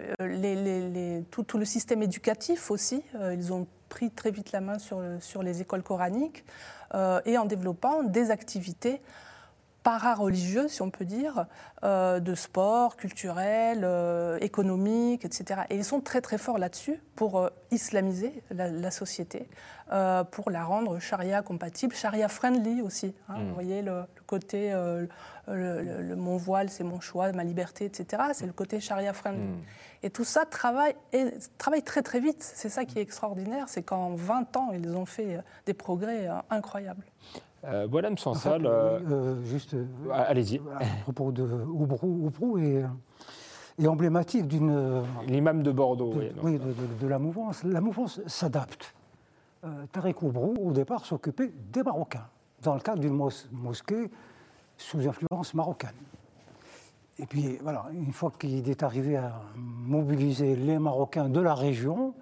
tout, 1.30 1.58
le 1.58 1.64
système 1.64 2.02
éducatif 2.02 2.70
aussi. 2.70 3.02
Euh, 3.14 3.34
ils 3.34 3.52
ont 3.52 3.66
pris 3.88 4.10
très 4.10 4.30
vite 4.30 4.52
la 4.52 4.60
main 4.60 4.76
sur 4.78 5.42
les 5.42 5.60
écoles 5.60 5.82
coraniques 5.82 6.44
et 7.24 7.38
en 7.38 7.44
développant 7.44 8.04
des 8.04 8.30
activités 8.30 9.00
para-religieuses, 9.82 10.72
si 10.72 10.82
on 10.82 10.90
peut 10.90 11.04
dire, 11.04 11.46
de 11.82 12.34
sport, 12.34 12.96
culturel, 12.96 13.86
économique, 14.40 15.24
etc. 15.24 15.62
Et 15.70 15.76
ils 15.76 15.84
sont 15.84 16.00
très 16.00 16.20
très 16.20 16.38
forts 16.38 16.58
là-dessus 16.58 17.00
pour 17.16 17.48
islamiser 17.70 18.42
la, 18.50 18.90
société, 18.90 19.48
pour 20.30 20.50
la 20.50 20.64
rendre 20.64 20.98
charia 20.98 21.42
compatible, 21.42 21.94
charia 21.94 22.28
friendly 22.28 22.82
aussi. 22.82 23.14
Hein. 23.28 23.38
Mm. 23.38 23.48
Vous 23.48 23.54
voyez 23.54 23.82
le, 23.82 24.04
côté 24.30 24.72
euh, 24.72 25.06
le, 25.48 26.14
mon 26.14 26.36
voile, 26.36 26.70
c'est 26.70 26.84
mon 26.84 27.00
choix, 27.00 27.32
ma 27.32 27.42
liberté, 27.42 27.84
etc. 27.84 28.22
C'est 28.32 28.46
le 28.46 28.52
côté 28.52 28.78
charia 28.78 29.12
friendly. 29.12 29.42
Hmm. 29.42 29.62
Et 30.04 30.10
tout 30.10 30.24
ça 30.24 30.44
travaille, 30.44 30.94
et, 31.12 31.26
travaille 31.58 31.82
très 31.82 32.02
très 32.02 32.20
vite. 32.20 32.42
C'est 32.42 32.68
ça 32.68 32.84
qui 32.84 33.00
est 33.00 33.02
extraordinaire, 33.02 33.68
c'est 33.68 33.82
qu'en 33.82 34.14
20 34.14 34.56
ans, 34.56 34.70
ils 34.72 34.96
ont 34.96 35.06
fait 35.06 35.34
euh, 35.34 35.40
des 35.66 35.74
progrès 35.74 36.28
euh, 36.28 36.34
incroyables. 36.48 37.04
Voilà, 37.88 38.08
M. 38.08 38.18
Sansal. 38.18 38.68
juste. 39.44 39.76
Allez-y. 40.12 40.60
À 40.78 41.02
propos 41.02 41.32
de 41.32 41.42
Oubrou, 41.42 42.26
Oubrou 42.26 42.58
est, 42.58 42.84
emblématique 43.86 44.46
d'une. 44.46 45.02
L'imam 45.26 45.62
de 45.62 45.72
Bordeaux, 45.72 46.14
oui. 46.42 46.58
de, 47.00 47.06
la 47.06 47.18
mouvance. 47.18 47.64
La 47.64 47.80
mouvance 47.80 48.20
s'adapte. 48.26 48.94
Tariq 49.92 50.22
Oubrou, 50.22 50.54
au 50.58 50.72
départ, 50.72 51.04
s'occupait 51.04 51.52
des 51.72 51.82
Marocains 51.82 52.26
dans 52.62 52.74
le 52.74 52.80
cadre 52.80 53.00
d'une 53.00 53.16
mosquée 53.52 54.10
sous 54.76 55.06
influence 55.06 55.54
marocaine. 55.54 55.90
Et 57.18 57.26
puis 57.26 57.58
voilà, 57.62 57.86
une 57.92 58.12
fois 58.12 58.32
qu'il 58.38 58.68
est 58.68 58.82
arrivé 58.82 59.16
à 59.16 59.42
mobiliser 59.56 60.56
les 60.56 60.78
Marocains 60.78 61.28
de 61.28 61.40
la 61.40 61.54
région, 61.54 62.14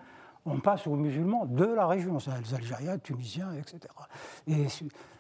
on 0.48 0.61
passe 0.61 0.87
aux 0.87 0.96
musulmans 0.96 1.46
de 1.46 1.64
la 1.64 1.87
région, 1.87 2.18
les 2.18 2.54
Algériens, 2.54 2.92
les 2.92 3.00
Tunisiens, 3.00 3.52
etc. 3.52 3.80
Et 4.46 4.66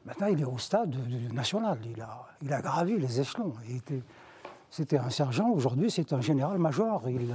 maintenant, 0.04 0.26
il 0.28 0.40
est 0.40 0.44
au 0.44 0.58
stade 0.58 0.96
national, 1.32 1.78
il 2.42 2.52
a, 2.52 2.60
gravi 2.60 2.98
les 2.98 3.20
échelons. 3.20 3.52
C'était 4.70 4.98
un 4.98 5.10
sergent, 5.10 5.48
aujourd'hui 5.48 5.90
c'est 5.90 6.12
un 6.12 6.20
général-major. 6.20 7.08
Il, 7.08 7.34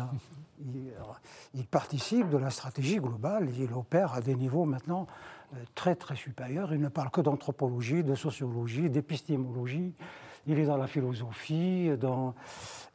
il, 1.56 1.66
participe 1.66 2.30
de 2.30 2.38
la 2.38 2.50
stratégie 2.50 2.98
globale, 2.98 3.50
il 3.58 3.74
opère 3.74 4.14
à 4.14 4.22
des 4.22 4.36
niveaux 4.36 4.66
maintenant 4.66 5.08
euh, 5.54 5.64
très 5.76 5.96
très 5.96 6.16
supérieur. 6.16 6.74
Il 6.74 6.80
ne 6.80 6.90
parle 6.90 7.10
que 7.10 7.22
d'anthropologie, 7.22 8.04
de 8.04 8.16
sociologie, 8.16 8.90
d'épistémologie. 8.90 9.94
Il 10.46 10.60
est 10.60 10.66
dans 10.66 10.78
la 10.78 10.88
philosophie, 10.88 11.90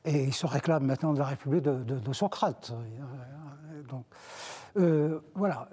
et 0.05 0.25
il 0.25 0.35
se 0.35 0.47
réclame 0.47 0.85
maintenant 0.85 1.13
de 1.13 1.19
la 1.19 1.25
République 1.25 1.63
de, 1.63 2.13
Socrate. 2.13 2.73
Euh, 2.73 3.83
donc, 3.89 4.05
euh, 4.77 5.19
voilà, 5.35 5.67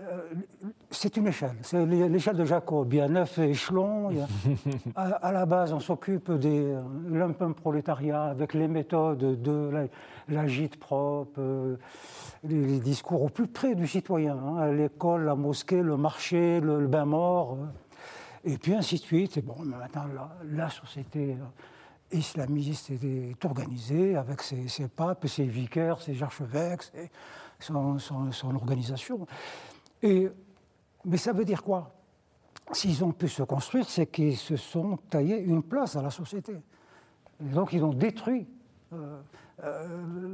c'est 0.89 1.17
une 1.17 1.27
échelle. 1.27 1.57
C'est 1.61 1.85
l'échelle 1.85 2.37
de 2.37 2.45
Jacob. 2.45 2.91
Il 2.93 2.97
y 2.97 3.01
a 3.01 3.07
neuf 3.07 3.37
échelons. 3.37 4.09
à, 4.95 5.31
la 5.31 5.45
base, 5.45 5.73
on 5.73 5.79
s'occupe 5.79 6.31
des 6.31 6.75
prolétariat 7.61 8.23
avec 8.23 8.53
les 8.53 8.67
méthodes 8.67 9.41
de 9.41 9.89
l'agite 10.27 10.79
propre 10.79 11.77
les, 12.47 12.79
discours 12.79 13.23
au 13.23 13.29
plus 13.29 13.47
près 13.47 13.75
du 13.75 13.87
citoyen, 13.87 14.37
hein, 14.37 14.71
l'école, 14.71 15.25
la 15.25 15.35
mosquée, 15.35 15.81
le 15.81 15.97
marché, 15.97 16.59
le, 16.59 16.87
bain 16.87 17.05
mort, 17.05 17.53
euh, 17.53 18.51
et 18.51 18.57
puis 18.57 18.73
ainsi 18.73 18.95
de 18.95 19.01
suite. 19.01 19.37
Et 19.37 19.41
bon, 19.41 19.55
maintenant, 19.59 20.05
la, 20.51 20.69
société 20.69 21.33
euh, 21.33 22.17
islamiste 22.17 22.91
est, 22.91 23.45
organisée 23.45 24.15
avec 24.15 24.41
ses, 24.41 24.87
papes, 24.87 25.27
ses 25.27 25.45
vicaires, 25.45 26.01
ses 26.01 26.21
archevêques, 26.21 26.91
son, 27.59 27.97
son, 27.99 28.55
organisation. 28.55 29.25
Et, 30.01 30.29
mais 31.05 31.17
ça 31.17 31.33
veut 31.33 31.45
dire 31.45 31.63
quoi? 31.63 31.91
S'ils 32.71 33.03
ont 33.03 33.11
pu 33.11 33.27
se 33.27 33.43
construire, 33.43 33.87
c'est 33.87 34.07
qu'ils 34.07 34.37
se 34.37 34.55
sont 34.55 34.97
taillés 35.09 35.39
une 35.39 35.61
place 35.61 35.95
dans 35.95 36.01
la 36.01 36.09
société. 36.09 36.53
Et 37.41 37.49
donc 37.49 37.73
ils 37.73 37.83
ont 37.83 37.93
détruit. 37.93 38.47
Euh, 38.93 39.19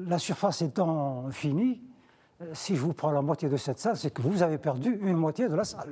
la 0.08 0.18
surface 0.18 0.62
étant 0.62 1.30
finie, 1.32 1.82
euh, 2.42 2.52
si 2.54 2.76
je 2.76 2.82
vous 2.82 2.94
prends 2.94 3.12
la 3.12 3.22
moitié 3.22 3.50
de 3.50 3.58
cette 3.58 3.80
salle, 3.80 3.98
c'est 3.98 4.12
que 4.12 4.22
vous 4.22 4.42
avez 4.42 4.58
perdu 4.58 4.98
une 5.02 5.18
moitié 5.18 5.48
de 5.48 5.56
la 5.56 5.64
salle. 5.64 5.92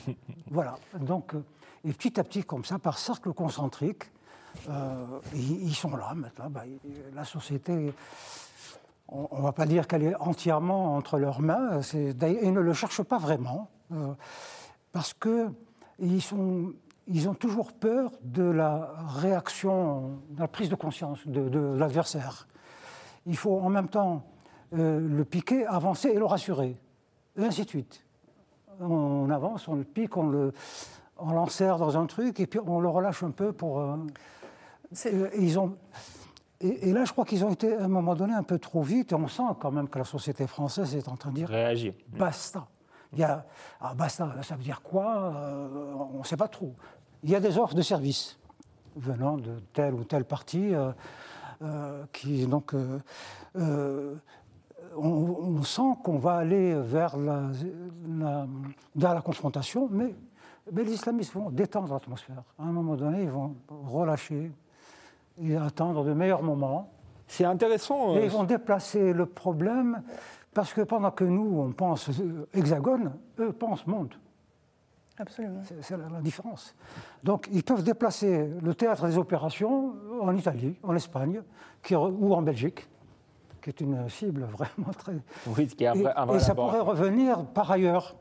voilà. 0.50 0.76
Donc, 1.00 1.34
euh, 1.34 1.42
et 1.84 1.92
petit 1.92 2.18
à 2.18 2.24
petit, 2.24 2.44
comme 2.44 2.64
ça, 2.64 2.78
par 2.78 2.98
cercle 2.98 3.32
concentrique, 3.32 4.04
euh, 4.68 5.04
ils, 5.34 5.74
sont 5.74 5.96
là 5.96 6.14
maintenant. 6.14 6.50
Bah, 6.50 6.64
la 7.14 7.24
société, 7.24 7.92
on 9.08 9.38
ne 9.38 9.42
va 9.42 9.52
pas 9.52 9.66
dire 9.66 9.86
qu'elle 9.88 10.02
est 10.02 10.16
entièrement 10.16 10.94
entre 10.96 11.18
leurs 11.18 11.40
mains. 11.40 11.80
Ils 11.92 12.52
ne 12.52 12.60
le 12.60 12.72
cherchent 12.72 13.02
pas 13.02 13.18
vraiment, 13.18 13.68
parce 14.92 15.14
que 15.14 15.48
ils, 15.98 16.22
sont, 16.22 16.72
ils 17.06 17.28
ont 17.28 17.34
toujours 17.34 17.72
peur 17.72 18.12
de 18.22 18.42
la 18.42 18.92
réaction, 19.16 20.18
de 20.30 20.40
la 20.40 20.48
prise 20.48 20.68
de 20.68 20.74
conscience 20.74 21.26
de 21.26 21.58
l'adversaire. 21.78 22.46
Il 23.26 23.36
faut 23.36 23.58
en 23.58 23.68
même 23.68 23.88
temps 23.88 24.22
euh, 24.74 25.00
le 25.00 25.24
piquer, 25.24 25.66
avancer 25.66 26.08
et 26.08 26.18
le 26.18 26.26
rassurer. 26.26 26.76
et 27.38 27.44
ainsi 27.44 27.64
de 27.64 27.68
suite. 27.68 28.04
On 28.80 29.30
avance, 29.30 29.66
on 29.66 29.74
le 29.74 29.84
pique, 29.84 30.16
on 30.16 30.28
le, 30.28 30.52
on 31.16 31.32
l'enserre 31.32 31.78
dans 31.78 31.96
un 31.96 32.06
truc, 32.06 32.38
et 32.40 32.46
puis 32.46 32.60
on 32.64 32.80
le 32.80 32.88
relâche 32.88 33.22
un 33.22 33.30
peu 33.30 33.52
pour. 33.52 33.80
euh, 33.80 33.96
euh, 35.06 35.30
ils 35.38 35.58
ont, 35.58 35.76
et, 36.60 36.88
et 36.88 36.92
là, 36.92 37.04
je 37.04 37.12
crois 37.12 37.24
qu'ils 37.24 37.44
ont 37.44 37.50
été 37.52 37.74
à 37.74 37.84
un 37.84 37.88
moment 37.88 38.14
donné 38.14 38.34
un 38.34 38.42
peu 38.42 38.58
trop 38.58 38.82
vite, 38.82 39.12
et 39.12 39.14
on 39.14 39.28
sent 39.28 39.42
quand 39.60 39.70
même 39.70 39.88
que 39.88 39.98
la 39.98 40.04
société 40.04 40.46
française 40.46 40.94
est 40.96 41.08
en 41.08 41.16
train 41.16 41.30
de 41.30 41.36
dire 41.36 41.48
Réagir. 41.48 41.94
basta. 42.18 42.66
Il 43.12 43.20
y 43.20 43.24
a, 43.24 43.46
ah, 43.80 43.94
basta, 43.94 44.30
ça 44.42 44.54
veut 44.56 44.62
dire 44.62 44.82
quoi 44.82 45.32
Euh, 45.34 45.94
On 46.14 46.18
ne 46.18 46.24
sait 46.24 46.36
pas 46.36 46.48
trop. 46.48 46.74
Il 47.22 47.30
y 47.30 47.34
a 47.36 47.40
des 47.40 47.56
offres 47.58 47.74
de 47.74 47.82
services 47.82 48.38
venant 48.96 49.36
de 49.38 49.60
telle 49.72 49.94
ou 49.94 50.04
telle 50.04 50.24
partie 50.24 50.74
euh, 50.74 50.90
euh, 51.62 52.04
qui, 52.12 52.46
donc, 52.46 52.74
on, 53.54 54.16
on 55.00 55.62
sent 55.62 55.90
qu'on 56.04 56.18
va 56.18 56.36
aller 56.36 56.74
vers 56.74 57.16
la, 57.16 57.42
la- 58.06 58.46
vers 58.96 59.14
la 59.14 59.20
confrontation, 59.20 59.88
mais, 59.90 60.14
mais 60.72 60.84
les 60.84 60.92
islamistes 60.92 61.32
vont 61.34 61.50
détendre 61.50 61.92
l'atmosphère. 61.92 62.42
À 62.58 62.62
un 62.64 62.72
moment 62.72 62.96
donné, 62.96 63.22
ils 63.22 63.30
vont 63.30 63.54
relâcher 63.68 64.50
et 65.42 65.56
attendre 65.56 66.04
de 66.04 66.12
meilleurs 66.12 66.42
moments. 66.42 66.90
C'est 67.26 67.44
intéressant. 67.44 68.14
Et 68.14 68.18
euh, 68.18 68.24
ils 68.24 68.30
vont 68.30 68.44
déplacer 68.44 69.12
le 69.12 69.26
problème 69.26 70.02
parce 70.54 70.72
que 70.72 70.80
pendant 70.80 71.10
que 71.10 71.24
nous, 71.24 71.60
on 71.60 71.72
pense 71.72 72.08
euh, 72.08 72.48
hexagone, 72.54 73.12
eux 73.38 73.52
pensent 73.52 73.86
monde. 73.86 74.14
Absolument. 75.18 75.60
C'est 75.64 75.82
c'est 75.82 75.96
la, 75.96 76.08
la 76.08 76.20
différence. 76.20 76.74
Donc 77.24 77.48
ils 77.52 77.64
peuvent 77.64 77.82
déplacer 77.82 78.48
le 78.62 78.74
théâtre 78.74 79.06
des 79.06 79.18
opérations 79.18 79.94
en 80.20 80.34
Italie, 80.36 80.76
en 80.82 80.94
Espagne 80.94 81.42
qui 81.82 81.94
ou 81.94 82.34
en 82.34 82.42
Belgique, 82.42 82.88
qui 83.60 83.70
est 83.70 83.80
une 83.80 84.08
cible 84.08 84.44
vraiment 84.52 84.92
très... 84.96 85.14
oui, 85.46 85.68
ce 85.68 85.74
qui 85.74 85.84
est 85.84 85.88
un 85.88 85.94
Et, 85.94 86.02
vrai, 86.02 86.12
un 86.16 86.26
vrai 86.26 86.36
et 86.36 86.40
ça 86.40 86.54
pourrait 86.54 86.80
revenir 86.80 87.44
par 87.46 87.70
ailleurs. 87.70 88.16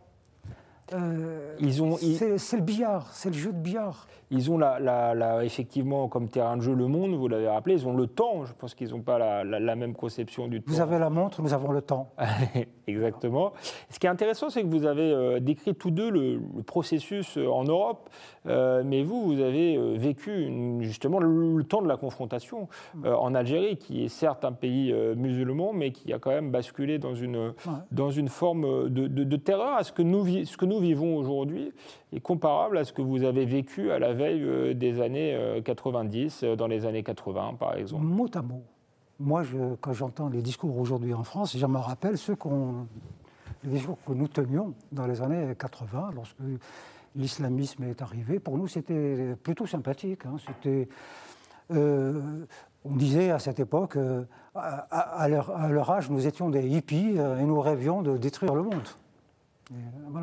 Euh, 0.94 1.56
Ils 1.60 1.84
ont- 1.84 1.98
ils- 2.02 2.40
c'est 2.40 2.56
le 2.58 2.64
billard, 2.64 3.12
c'est 3.12 3.30
le 3.30 3.36
jeu 3.36 3.52
de 3.52 3.58
billard. 3.58 4.08
Ils 4.32 4.52
ont 4.52 4.58
la, 4.58 4.80
la- 4.80 5.14
la- 5.16 5.44
effectivement 5.44 6.08
comme 6.08 6.28
terrain 6.30 6.56
de 6.58 6.62
jeu 6.62 6.74
le 6.74 6.88
monde, 6.88 7.14
vous 7.16 7.28
l'avez 7.28 7.48
rappelé, 7.48 7.76
ils 7.76 7.88
ont 7.88 7.96
le 7.96 8.08
temps, 8.08 8.46
je 8.46 8.54
pense 8.54 8.74
qu'ils 8.74 8.90
n'ont 8.92 9.02
pas 9.02 9.18
la, 9.44 9.76
même 9.76 9.94
conception 9.96 10.48
du 10.48 10.62
temps. 10.62 10.72
Vous 10.72 10.82
avez 10.82 10.98
la 11.00 11.10
montre, 11.10 11.42
nous 11.42 11.54
avons 11.54 11.72
le 11.72 11.82
temps. 11.82 12.10
Exactement. 12.88 13.52
Ce 13.90 14.00
qui 14.00 14.08
est 14.08 14.10
intéressant, 14.10 14.50
c'est 14.50 14.62
que 14.64 14.68
vous 14.68 14.86
avez 14.86 15.12
euh, 15.12 15.40
décrit 15.40 15.76
tous 15.76 15.92
deux 15.92 16.10
le, 16.10 16.36
le 16.56 16.64
processus 16.64 17.38
euh, 17.38 17.48
en 17.48 17.64
Europe, 17.66 18.10
euh, 18.48 18.82
mais 18.86 19.04
vous, 19.04 19.24
vous 19.26 19.42
avez 19.42 19.78
vécu 19.98 20.46
une- 20.46 20.82
justement 20.84 21.20
le, 21.20 21.58
le 21.58 21.64
temps 21.64 21.82
de 21.82 21.88
la 21.88 21.98
confrontation 21.98 22.68
euh, 23.04 23.14
en 23.14 23.36
Algérie, 23.36 23.78
qui 23.78 24.04
est 24.06 24.10
certes 24.10 24.46
un 24.46 24.54
pays 24.54 24.94
musulman, 25.16 25.74
mais 25.74 25.92
qui 25.92 26.14
a 26.14 26.20
quand 26.20 26.32
même 26.32 26.52
basculé 26.52 26.98
dans 26.98 27.14
une, 27.16 27.54
dans 27.92 28.10
une 28.10 28.30
forme 28.30 28.90
de, 28.90 29.08
de- 29.08 29.24
de 29.26 29.36
terreur. 29.36 29.80
Est-ce 29.80 29.92
que 29.92 30.02
nous, 30.02 30.26
ce 30.46 30.56
que 30.58 30.66
nous 30.66 30.77
vivons 30.80 31.18
aujourd'hui 31.18 31.74
est 32.14 32.20
comparable 32.20 32.78
à 32.78 32.84
ce 32.84 32.94
que 32.94 33.02
vous 33.02 33.24
avez 33.24 33.46
vécu 33.46 33.92
à 33.92 34.00
la 34.00 34.14
veille 34.14 34.44
euh, 34.44 34.74
des 34.74 35.02
années 35.02 35.34
euh, 35.36 35.62
90, 35.62 36.44
euh, 36.44 36.56
dans 36.56 36.68
les 36.68 36.86
années 36.86 37.04
80 37.04 37.56
par 37.60 37.76
exemple 37.76 38.06
mot 38.06 38.30
à 38.34 38.42
mot. 38.42 38.64
Moi, 39.20 39.44
quand 39.82 39.94
j'entends 39.94 40.30
les 40.30 40.44
discours 40.44 40.78
aujourd'hui 40.78 41.14
en 41.16 41.24
France, 41.24 41.58
je 41.58 41.66
me 41.66 41.80
rappelle 41.80 42.20
ceux 42.20 42.36
que 42.36 42.48
nous 42.48 44.28
tenions 44.28 44.76
dans 44.92 45.08
les 45.08 45.24
années 45.24 45.56
80, 45.58 46.12
lorsque 46.14 46.36
l'islamisme 47.16 47.84
est 47.86 48.04
arrivé. 48.04 48.40
Pour 48.40 48.60
nous, 48.60 48.68
c'était 48.68 49.36
plutôt 49.42 49.66
sympathique. 49.66 50.22
hein. 50.28 50.38
Euh, 51.72 52.46
on 52.86 52.96
disait 52.96 53.32
à 53.32 53.40
cette 53.40 53.60
époque, 53.60 53.98
euh, 53.98 54.24
à, 54.56 55.28
leur, 55.28 55.92
âge, 55.92 56.10
nous 56.10 56.26
étions 56.26 56.50
des 56.50 56.66
hippies 56.66 57.16
euh, 57.18 57.40
et 57.40 57.44
nous 57.44 57.60
rêvions 57.60 58.02
de 58.02 58.18
détruire 58.18 58.56
le 58.56 58.64
monde. 58.64 58.88
Euh, 59.72 60.22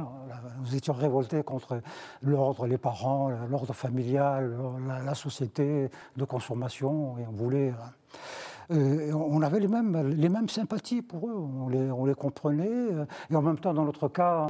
nous 0.61 0.75
étions 0.75 0.93
révoltés 0.93 1.43
contre 1.43 1.81
l'ordre, 2.23 2.67
les 2.67 2.79
parents, 2.79 3.31
l'ordre 3.51 3.73
familial, 3.73 4.57
la, 4.87 5.15
société 5.15 5.91
de 6.17 6.25
consommation, 6.25 7.19
et 7.19 7.27
on 7.27 7.33
voulait. 7.33 7.75
euh, 8.71 9.13
on 9.13 9.43
avait 9.43 9.61
les 9.61 9.69
mêmes, 9.69 10.09
les 10.09 10.29
mêmes 10.29 10.49
sympathies 10.49 11.03
pour 11.03 11.29
eux, 11.29 11.35
on 11.35 11.69
les, 11.69 11.91
on 11.91 12.07
les 12.07 12.15
comprenait, 12.15 12.69
euh, 12.69 13.05
et 13.31 13.37
en 13.37 13.43
même 13.43 13.59
temps, 13.59 13.75
dans 13.75 13.85
notre 13.85 14.09
cas, 14.09 14.47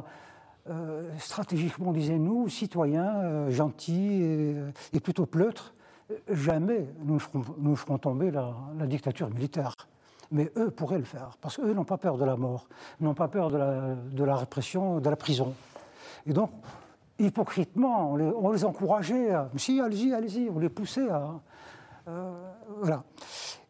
euh, 0.69 1.11
stratégiquement, 1.19 1.89
on 1.89 1.93
disait 1.93 2.17
nous, 2.17 2.47
citoyens 2.49 3.15
euh, 3.17 3.49
gentils 3.51 4.55
et, 4.93 4.99
plutôt 4.99 5.25
pleutres, 5.25 5.73
jamais 6.29 6.87
nous 7.03 7.19
ne 7.57 7.75
ferons, 7.75 7.97
tomber 7.97 8.31
la 8.31 8.87
dictature 8.87 9.29
militaire. 9.29 9.75
Mais 10.31 10.51
eux 10.57 10.71
pourraient 10.71 10.97
le 10.97 11.03
faire, 11.05 11.37
parce 11.41 11.57
qu'eux 11.57 11.73
n'ont 11.73 11.83
pas 11.85 11.97
peur 11.97 12.17
de 12.17 12.25
la 12.25 12.35
mort, 12.35 12.67
n'ont 12.99 13.13
pas 13.13 13.27
peur 13.27 13.49
de 13.51 13.57
la, 13.57 13.95
de 13.95 14.23
la 14.23 14.35
répression, 14.35 14.99
de 14.99 15.09
la 15.09 15.15
prison. 15.15 15.53
Et 16.25 16.33
donc, 16.33 16.49
hypocritement, 17.19 18.11
on 18.11 18.15
les, 18.17 18.25
on 18.25 18.51
les 18.51 18.65
encourageait 18.65 19.31
à, 19.31 19.49
si, 19.57 19.79
allez-y, 19.79 20.13
allez-y, 20.13 20.49
on 20.53 20.59
les 20.59 20.69
poussait 20.69 21.09
à. 21.09 21.31
euh, 22.07 22.31
voilà. 22.81 23.03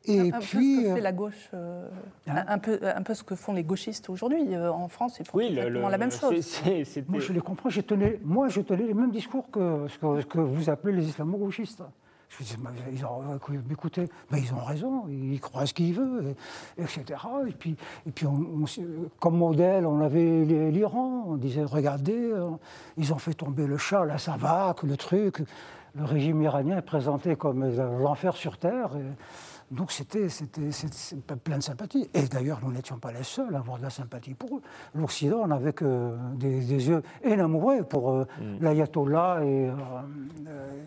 Et 0.08 0.20
un, 0.32 0.36
un 0.36 0.40
puis. 0.40 0.76
peu 0.78 0.82
ce 0.82 0.86
que 0.86 0.92
euh, 0.92 0.96
fait 0.96 1.02
la 1.02 1.12
gauche, 1.12 1.50
euh, 1.56 1.90
Hein 2.28 2.46
un, 2.48 2.60
peu, 2.60 2.80
un 2.84 3.02
peu 3.02 3.14
ce 3.16 3.24
que 3.24 3.36
font 3.36 3.54
les 3.54 3.64
gauchistes 3.64 4.08
aujourd'hui. 4.10 4.54
Euh, 4.56 4.72
en 4.72 4.88
France, 4.88 5.18
ils 5.20 5.26
font 5.26 5.38
Oui, 5.38 5.46
le- 5.50 5.58
exactement 5.58 5.86
le- 5.88 5.92
la 5.92 5.98
même 5.98 6.12
chose. 6.12 6.42
c'était- 6.42 7.04
Moi, 7.10 7.20
je 7.20 7.34
les 7.34 7.42
comprends. 7.42 7.70
Je 7.70 7.82
tenais, 7.82 8.20
moi, 8.24 8.48
je 8.48 8.62
tenais 8.62 8.84
les 8.84 8.94
mêmes 8.94 9.12
discours 9.12 9.50
que 9.50 9.88
ce 9.90 9.98
que, 9.98 10.22
ce 10.22 10.26
que 10.28 10.40
vous 10.40 10.70
appelez 10.70 10.94
les 10.96 11.08
islamo-gauchistes. 11.10 11.82
Je 12.38 12.44
disais, 12.44 12.58
mais 12.62 12.70
ils 12.94 13.06
ont, 13.06 13.22
euh, 13.34 13.62
écoutez, 13.72 14.08
mais 14.32 14.42
ils 14.42 14.54
ont 14.54 14.64
raison, 14.64 15.06
ils 15.10 15.40
croient 15.40 15.66
ce 15.66 15.74
qu'ils 15.74 15.94
veulent, 15.94 16.36
et- 16.78 16.82
etc. 16.84 17.04
Et 17.48 17.52
puis, 17.52 17.76
et 18.06 18.12
puis 18.12 18.26
on- 18.28 18.46
on 18.62 18.66
s- 18.66 18.80
comme 19.20 19.38
modèle, 19.38 19.86
on 19.86 20.02
avait 20.02 20.44
l'Iran. 20.72 21.24
On 21.28 21.36
disait, 21.38 21.64
regardez, 21.64 22.32
euh, 22.32 22.50
ils 22.98 23.14
ont 23.14 23.18
fait 23.20 23.34
tomber 23.34 23.68
le 23.68 23.78
chat, 23.78 24.04
la 24.06 24.18
savate, 24.18 24.84
le 24.84 24.98
truc. 24.98 25.44
Le 25.96 26.04
régime 26.04 26.42
iranien 26.42 26.78
est 26.78 26.82
présenté 26.82 27.38
comme 27.38 27.64
euh, 27.64 28.00
l'enfer 28.00 28.36
sur 28.36 28.58
Terre. 28.58 28.90
et 28.98 29.74
donc 29.74 29.92
c'était 29.92 30.28
plein 31.44 31.58
de 31.58 31.64
sympathie. 31.64 32.08
Et 32.14 32.24
d'ailleurs, 32.28 32.60
nous 32.64 32.72
n'étions 32.72 32.98
pas 33.00 33.12
les 33.12 33.24
seuls 33.24 33.56
à 33.56 33.60
avoir 33.60 33.78
de 33.78 33.84
la 33.84 33.90
sympathie 33.90 34.34
pour 34.36 34.58
eux. 34.58 34.62
L'Occident 34.94 35.48
n'avait 35.48 35.74
que 35.74 36.12
des, 36.36 36.60
des 36.60 36.88
yeux 36.90 37.02
énamourés 37.24 37.82
pour 37.84 38.12
euh, 38.12 38.26
l'ayatollah. 38.60 39.40
Et, 39.44 39.70
euh, 39.70 39.72
euh, 40.48 40.84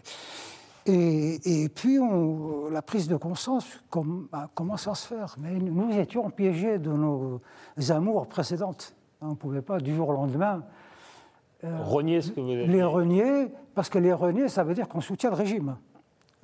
et, 0.88 1.62
et 1.64 1.68
puis, 1.68 1.98
on- 1.98 2.70
la 2.70 2.82
prise 2.82 3.08
de 3.08 3.16
conscience 3.16 3.66
com- 3.90 4.28
a 4.32 4.48
commencé 4.54 4.88
à 4.90 4.94
se 4.94 5.06
faire. 5.06 5.36
Mais 5.38 5.58
nous 5.58 5.90
étions 5.92 6.28
piégés 6.30 6.78
de 6.78 6.90
nos 6.90 7.40
amours 7.90 8.26
précédentes. 8.26 8.94
On 9.20 9.28
ne 9.30 9.34
pouvait 9.34 9.62
pas, 9.62 9.78
du 9.80 9.94
jour 9.94 10.08
au 10.08 10.12
lendemain, 10.12 10.64
Renier 11.62 12.22
ce 12.22 12.30
que 12.30 12.40
vous 12.40 12.50
avez 12.50 12.66
les 12.68 12.84
renier, 12.84 13.48
parce 13.74 13.88
que 13.88 13.98
les 13.98 14.12
renier, 14.12 14.46
ça 14.48 14.62
veut 14.62 14.74
dire 14.74 14.86
qu'on 14.88 15.00
soutient 15.00 15.30
le 15.30 15.34
régime. 15.36 15.76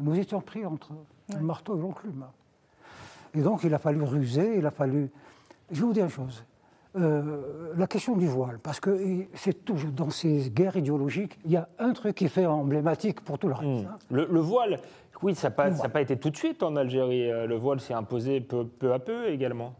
Nous 0.00 0.18
étions 0.18 0.40
pris 0.40 0.66
entre 0.66 0.90
le 1.32 1.40
marteau 1.40 1.76
et 1.76 1.80
l'enclume. 1.80 2.24
Et 3.32 3.40
donc, 3.40 3.62
il 3.62 3.72
a 3.72 3.78
fallu 3.78 4.02
ruser, 4.02 4.58
il 4.58 4.66
a 4.66 4.72
fallu... 4.72 5.08
Je 5.70 5.80
vais 5.80 5.86
vous 5.86 5.92
dire 5.92 6.04
une 6.04 6.10
chose. 6.10 6.44
Euh, 6.96 7.72
la 7.76 7.88
question 7.88 8.16
du 8.16 8.26
voile, 8.28 8.60
parce 8.60 8.78
que 8.78 9.26
c'est 9.34 9.64
toujours 9.64 9.90
dans 9.90 10.10
ces 10.10 10.50
guerres 10.50 10.76
idéologiques, 10.76 11.38
il 11.44 11.50
y 11.50 11.56
a 11.56 11.68
un 11.80 11.92
truc 11.92 12.14
qui 12.14 12.28
fait 12.28 12.46
emblématique 12.46 13.20
pour 13.20 13.38
tout 13.38 13.48
le 13.48 13.54
reste. 13.54 13.86
hein. 13.86 13.98
Le, 14.10 14.28
le 14.30 14.40
voile, 14.40 14.80
oui, 15.22 15.34
ça 15.34 15.48
n'a 15.48 15.88
pas, 15.88 16.00
été 16.02 16.18
tout 16.18 16.30
de 16.30 16.36
suite 16.36 16.62
en 16.62 16.76
Algérie. 16.76 17.30
Euh, 17.30 17.46
Le 17.46 17.56
voile 17.56 17.80
s'est 17.80 17.94
imposé 17.94 18.40
peu, 18.40 18.66
peu 18.66 18.92
à 18.92 18.98
peu 18.98 19.28
également. 19.28 19.74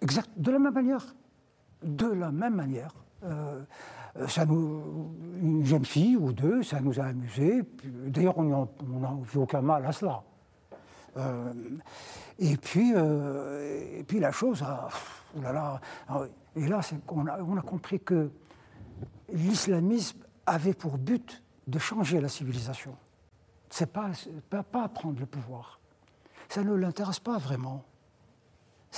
Exact, 0.00 0.30
de 0.36 0.50
la 0.52 0.58
même 0.58 0.74
manière. 0.74 1.14
De 1.82 2.06
la 2.06 2.30
même 2.30 2.54
manière. 2.54 2.94
Euh, 3.24 3.62
ça 4.28 4.46
nous, 4.46 5.12
une 5.42 5.64
jeune 5.64 5.84
fille 5.84 6.16
ou 6.16 6.32
deux, 6.32 6.62
ça 6.62 6.80
nous 6.80 7.00
a 7.00 7.04
amusés. 7.04 7.62
D'ailleurs, 7.84 8.38
on 8.38 8.44
n'a 8.44 9.16
vu 9.24 9.40
aucun 9.40 9.60
mal 9.60 9.84
à 9.84 9.92
cela. 9.92 10.22
Euh, 11.16 11.52
et, 12.38 12.56
puis, 12.56 12.92
euh, 12.94 13.98
et 13.98 14.04
puis 14.04 14.20
la 14.20 14.30
chose 14.30 14.62
a. 14.62 14.88
oh 16.14 16.24
et 16.56 16.66
là, 16.66 16.80
on 17.08 17.56
a 17.56 17.62
compris 17.62 18.00
que 18.00 18.30
l'islamisme 19.28 20.18
avait 20.46 20.74
pour 20.74 20.96
but 20.96 21.42
de 21.66 21.78
changer 21.78 22.20
la 22.20 22.28
civilisation. 22.28 22.96
C'est 23.68 23.92
pas, 23.92 24.12
pas, 24.48 24.88
prendre 24.88 25.20
le 25.20 25.26
pouvoir. 25.26 25.80
Ça 26.48 26.62
ne 26.62 26.72
l'intéresse 26.74 27.20
pas 27.20 27.38
vraiment. 27.38 27.84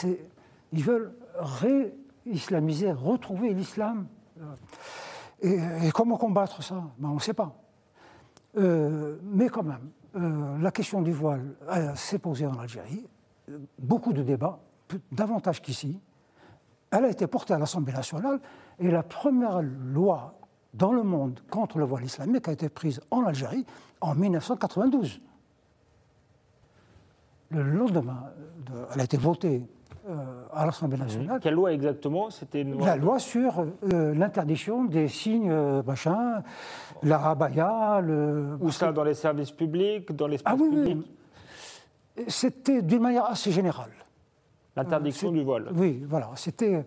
Ils 0.04 0.84
veulent 0.84 1.14
ré-islamiser, 1.36 2.92
retrouver 2.92 3.52
l'islam. 3.54 4.06
Et, 5.40 5.58
comment 5.92 6.16
combattre 6.16 6.62
ça? 6.62 6.84
Ben, 6.98 7.08
On 7.08 7.14
ne 7.14 7.20
sait 7.20 7.34
pas. 7.34 7.56
Euh, 8.56 9.18
mais 9.22 9.48
quand 9.48 9.62
même, 9.62 9.90
euh, 10.16 10.58
la 10.58 10.70
question 10.70 11.02
du 11.02 11.12
voile 11.12 11.54
euh, 11.68 11.94
s'est 11.94 12.18
posée 12.18 12.46
en 12.46 12.58
Algérie. 12.58 13.06
Beaucoup 13.78 14.12
de 14.12 14.22
débats, 14.22 14.58
davantage 15.10 15.60
qu'ici. 15.62 16.00
Elle 16.90 17.04
a 17.04 17.08
été 17.10 17.26
portée 17.26 17.54
à 17.54 17.58
l'Assemblée 17.58 17.92
nationale 17.92 18.40
et 18.78 18.90
la 18.90 19.02
première 19.02 19.60
loi 19.62 20.34
dans 20.74 20.92
le 20.92 21.02
monde 21.02 21.40
contre 21.50 21.78
le 21.78 21.84
voile 21.84 22.04
islamique 22.04 22.48
a 22.48 22.52
été 22.52 22.68
prise 22.68 23.00
en 23.10 23.24
Algérie 23.24 23.64
en 24.00 24.14
1992 24.14 25.20
le 27.50 27.62
lendemain, 27.62 28.24
de- 28.66 28.72
elle 28.94 29.00
a 29.00 29.04
été 29.04 29.16
votée 29.16 29.66
euh, 30.08 30.44
à 30.52 30.66
l'Assemblée 30.66 30.98
nationale. 30.98 31.40
Quelle 31.40 31.54
loi 31.54 31.72
exactement? 31.72 32.28
C'était 32.30 32.62
loi 32.62 32.86
La 32.86 32.96
loi 32.96 33.18
sur 33.18 33.64
euh, 33.92 34.14
l'interdiction 34.14 34.84
des 34.84 35.08
signes, 35.08 35.50
euh, 35.50 35.82
machin, 35.82 36.42
la 37.02 37.16
rabaya, 37.18 38.00
le. 38.02 38.58
Ou 38.60 38.70
ça 38.70 38.92
dans 38.92 39.04
les 39.04 39.14
services 39.14 39.50
publics, 39.50 40.14
dans 40.14 40.26
l'espace 40.26 40.54
Ah 40.54 40.62
oui, 40.62 40.68
oui. 40.70 40.82
public? 40.94 41.10
C'était 42.28 42.82
d'une 42.82 43.00
manière 43.02 43.24
assez 43.24 43.50
générale. 43.50 43.90
L'interdiction 44.82 45.28
C'est- 45.30 45.34
du 45.38 45.42
vol. 45.44 45.70
Oui, 45.74 46.02
voilà. 46.06 46.30
C'était. 46.36 46.86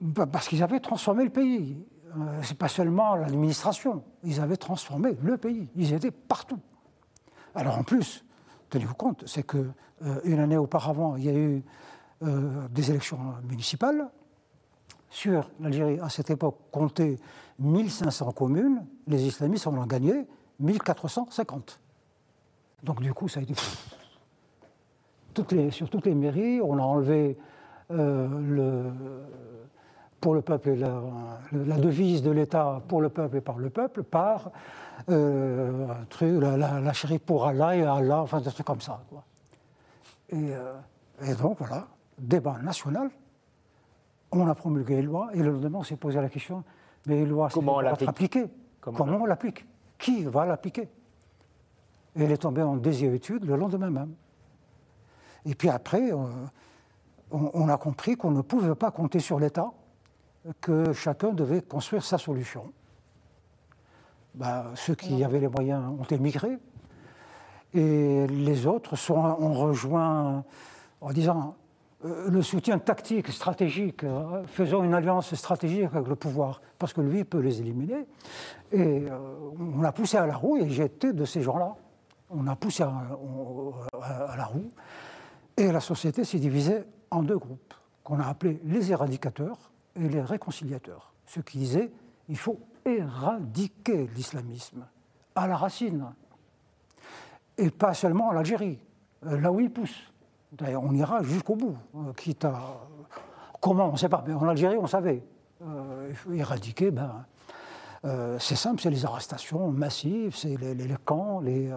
bah, 0.00 0.26
Parce 0.26 0.48
qu'ils 0.48 0.62
avaient 0.62 0.80
transformé 0.80 1.24
le 1.24 1.30
pays. 1.30 1.76
Euh, 2.16 2.40
C'est 2.42 2.58
pas 2.58 2.68
seulement 2.68 3.16
l'administration. 3.16 4.04
Ils 4.22 4.40
avaient 4.40 4.56
transformé 4.56 5.16
le 5.22 5.36
pays. 5.36 5.68
Ils 5.76 5.92
étaient 5.92 6.10
partout. 6.10 6.58
Alors 7.54 7.78
en 7.78 7.82
plus, 7.84 8.24
tenez-vous 8.70 8.94
compte, 8.94 9.24
c'est 9.26 9.42
que 9.44 9.58
euh, 10.02 10.20
une 10.24 10.38
année 10.40 10.56
auparavant, 10.56 11.16
il 11.16 11.24
y 11.24 11.28
a 11.28 11.34
eu 11.34 11.62
euh, 12.22 12.66
des 12.68 12.90
élections 12.90 13.18
municipales. 13.48 14.08
Sur 15.10 15.48
l'Algérie, 15.60 16.00
à 16.00 16.08
cette 16.08 16.30
époque, 16.30 16.56
comptait 16.72 17.16
1500 17.60 18.32
communes. 18.32 18.84
Les 19.06 19.24
islamistes 19.26 19.66
en 19.68 19.76
ont 19.78 19.86
gagné 19.86 20.26
1450. 20.58 21.78
Donc 22.82 23.00
du 23.00 23.12
coup, 23.14 23.28
ça 23.28 23.38
a 23.40 23.42
été 23.44 23.54
toutes 25.34 25.52
les- 25.52 25.70
sur 25.70 25.90
toutes 25.90 26.06
les 26.06 26.14
mairies, 26.14 26.60
on 26.62 26.78
a 26.78 26.82
enlevé 26.82 27.36
euh, 27.90 28.28
le, 28.40 28.84
pour 30.20 30.34
le 30.34 30.40
peuple 30.40 30.70
et 30.70 30.76
la, 30.76 31.02
la 31.52 31.76
devise 31.76 32.22
de 32.22 32.30
l'État 32.30 32.80
pour 32.88 33.02
le 33.02 33.10
peuple 33.10 33.36
et 33.36 33.40
par 33.42 33.58
le 33.58 33.68
peuple 33.68 34.02
par 34.02 34.50
euh, 35.10 35.88
un 35.90 36.04
truc, 36.06 36.40
la, 36.40 36.56
la, 36.56 36.80
la 36.80 36.92
chérie 36.92 37.18
pour 37.18 37.46
Allah 37.46 37.76
et 37.76 37.82
Allah, 37.82 38.22
enfin 38.22 38.40
des 38.40 38.50
trucs 38.50 38.66
comme 38.66 38.80
ça. 38.80 39.02
quoi. 39.10 39.22
Et, 40.30 40.54
euh, 40.54 40.72
et 41.26 41.34
donc 41.34 41.58
voilà, 41.58 41.86
débat 42.18 42.56
national, 42.62 43.10
on 44.32 44.48
a 44.48 44.54
promulgué 44.54 44.96
les 44.96 45.02
lois 45.02 45.28
et 45.34 45.42
le 45.42 45.50
lendemain 45.50 45.80
on 45.80 45.82
s'est 45.84 45.96
posé 45.96 46.20
la 46.20 46.28
question, 46.30 46.64
mais 47.06 47.16
les 47.16 47.26
lois, 47.26 47.48
Comment 47.52 47.76
on 47.76 47.80
l'applique. 47.80 48.38
Comment 48.80 48.96
Comment, 48.98 49.18
on 49.22 49.26
l'applique? 49.26 49.66
Qui 49.98 50.24
va 50.24 50.46
l'appliquer? 50.46 50.88
Et 52.16 52.22
elle 52.24 52.32
est 52.32 52.38
tombée 52.38 52.62
en 52.62 52.76
désuétude 52.76 53.44
le 53.44 53.56
lendemain 53.56 53.90
même. 53.90 54.14
Et 55.46 55.54
puis 55.54 55.68
après, 55.68 56.10
euh, 56.12 56.16
on, 57.30 57.50
on 57.54 57.68
a 57.68 57.76
compris 57.76 58.16
qu'on 58.16 58.30
ne 58.30 58.42
pouvait 58.42 58.74
pas 58.74 58.90
compter 58.90 59.20
sur 59.20 59.38
l'État, 59.38 59.70
que 60.60 60.92
chacun 60.92 61.32
devait 61.32 61.62
construire 61.62 62.04
sa 62.04 62.18
solution. 62.18 62.72
Ben, 64.34 64.64
ceux 64.74 64.94
qui 64.94 65.22
avaient 65.24 65.40
les 65.40 65.48
moyens 65.48 65.82
ont 65.98 66.04
émigré, 66.04 66.58
et 67.72 68.26
les 68.26 68.66
autres 68.66 68.96
sont, 68.96 69.14
ont 69.16 69.54
rejoint 69.54 70.44
en 71.00 71.12
disant 71.12 71.56
euh, 72.04 72.28
le 72.30 72.42
soutien 72.42 72.78
tactique, 72.78 73.28
stratégique, 73.28 74.04
euh, 74.04 74.42
faisons 74.46 74.84
une 74.84 74.92
alliance 74.94 75.34
stratégique 75.34 75.88
avec 75.92 76.08
le 76.08 76.16
pouvoir, 76.16 76.60
parce 76.78 76.92
que 76.92 77.00
lui 77.00 77.24
peut 77.24 77.38
les 77.38 77.60
éliminer. 77.60 78.06
Et 78.72 79.06
euh, 79.10 79.18
on 79.78 79.82
a 79.82 79.92
poussé 79.92 80.16
à 80.18 80.26
la 80.26 80.36
roue, 80.36 80.56
et 80.56 80.68
j'étais 80.68 81.12
de 81.12 81.24
ces 81.24 81.42
gens-là. 81.42 81.74
On 82.30 82.46
a 82.46 82.56
poussé 82.56 82.82
à, 82.82 82.92
à- 84.02 84.32
à 84.32 84.36
la 84.36 84.44
roue, 84.44 84.68
et 85.56 85.70
la 85.70 85.80
société 85.80 86.24
s'est 86.24 86.38
divisée 86.38 86.84
en 87.10 87.22
deux 87.22 87.38
groupes, 87.38 87.74
qu'on 88.02 88.20
a 88.20 88.26
appelés 88.26 88.60
les 88.64 88.90
éradicateurs 88.90 89.70
et 89.96 90.08
les 90.08 90.20
réconciliateurs. 90.20 91.12
Ceux 91.26 91.42
qui 91.42 91.58
disaient 91.58 91.90
il 92.28 92.36
faut 92.36 92.58
éradiquer 92.84 94.08
l'islamisme 94.14 94.86
à 95.34 95.46
la 95.46 95.56
racine, 95.56 96.06
et 97.56 97.70
pas 97.70 97.94
seulement 97.94 98.28
en 98.28 98.36
Algérie, 98.36 98.78
euh, 99.26 99.38
là 99.38 99.52
où 99.52 99.60
il 99.60 99.70
pousse. 99.70 100.12
D'ailleurs, 100.52 100.82
on 100.84 100.94
ira 100.94 101.22
jusqu'au 101.22 101.56
bout, 101.56 101.76
euh, 101.96 102.12
quitte 102.12 102.44
à. 102.44 102.86
Comment 103.60 103.88
On 103.88 103.92
ne 103.92 103.96
sait 103.96 104.08
pas, 104.08 104.22
mais 104.26 104.34
en 104.34 104.46
Algérie, 104.48 104.76
on 104.76 104.86
savait. 104.86 105.24
Euh, 105.62 106.12
éradiquer, 106.32 106.90
ben, 106.90 107.24
euh, 108.04 108.38
c'est 108.38 108.56
simple, 108.56 108.80
c'est 108.80 108.90
les 108.90 109.04
arrestations 109.04 109.70
massives, 109.70 110.36
c'est 110.36 110.56
les, 110.56 110.96
camps, 111.04 111.40
les. 111.40 111.72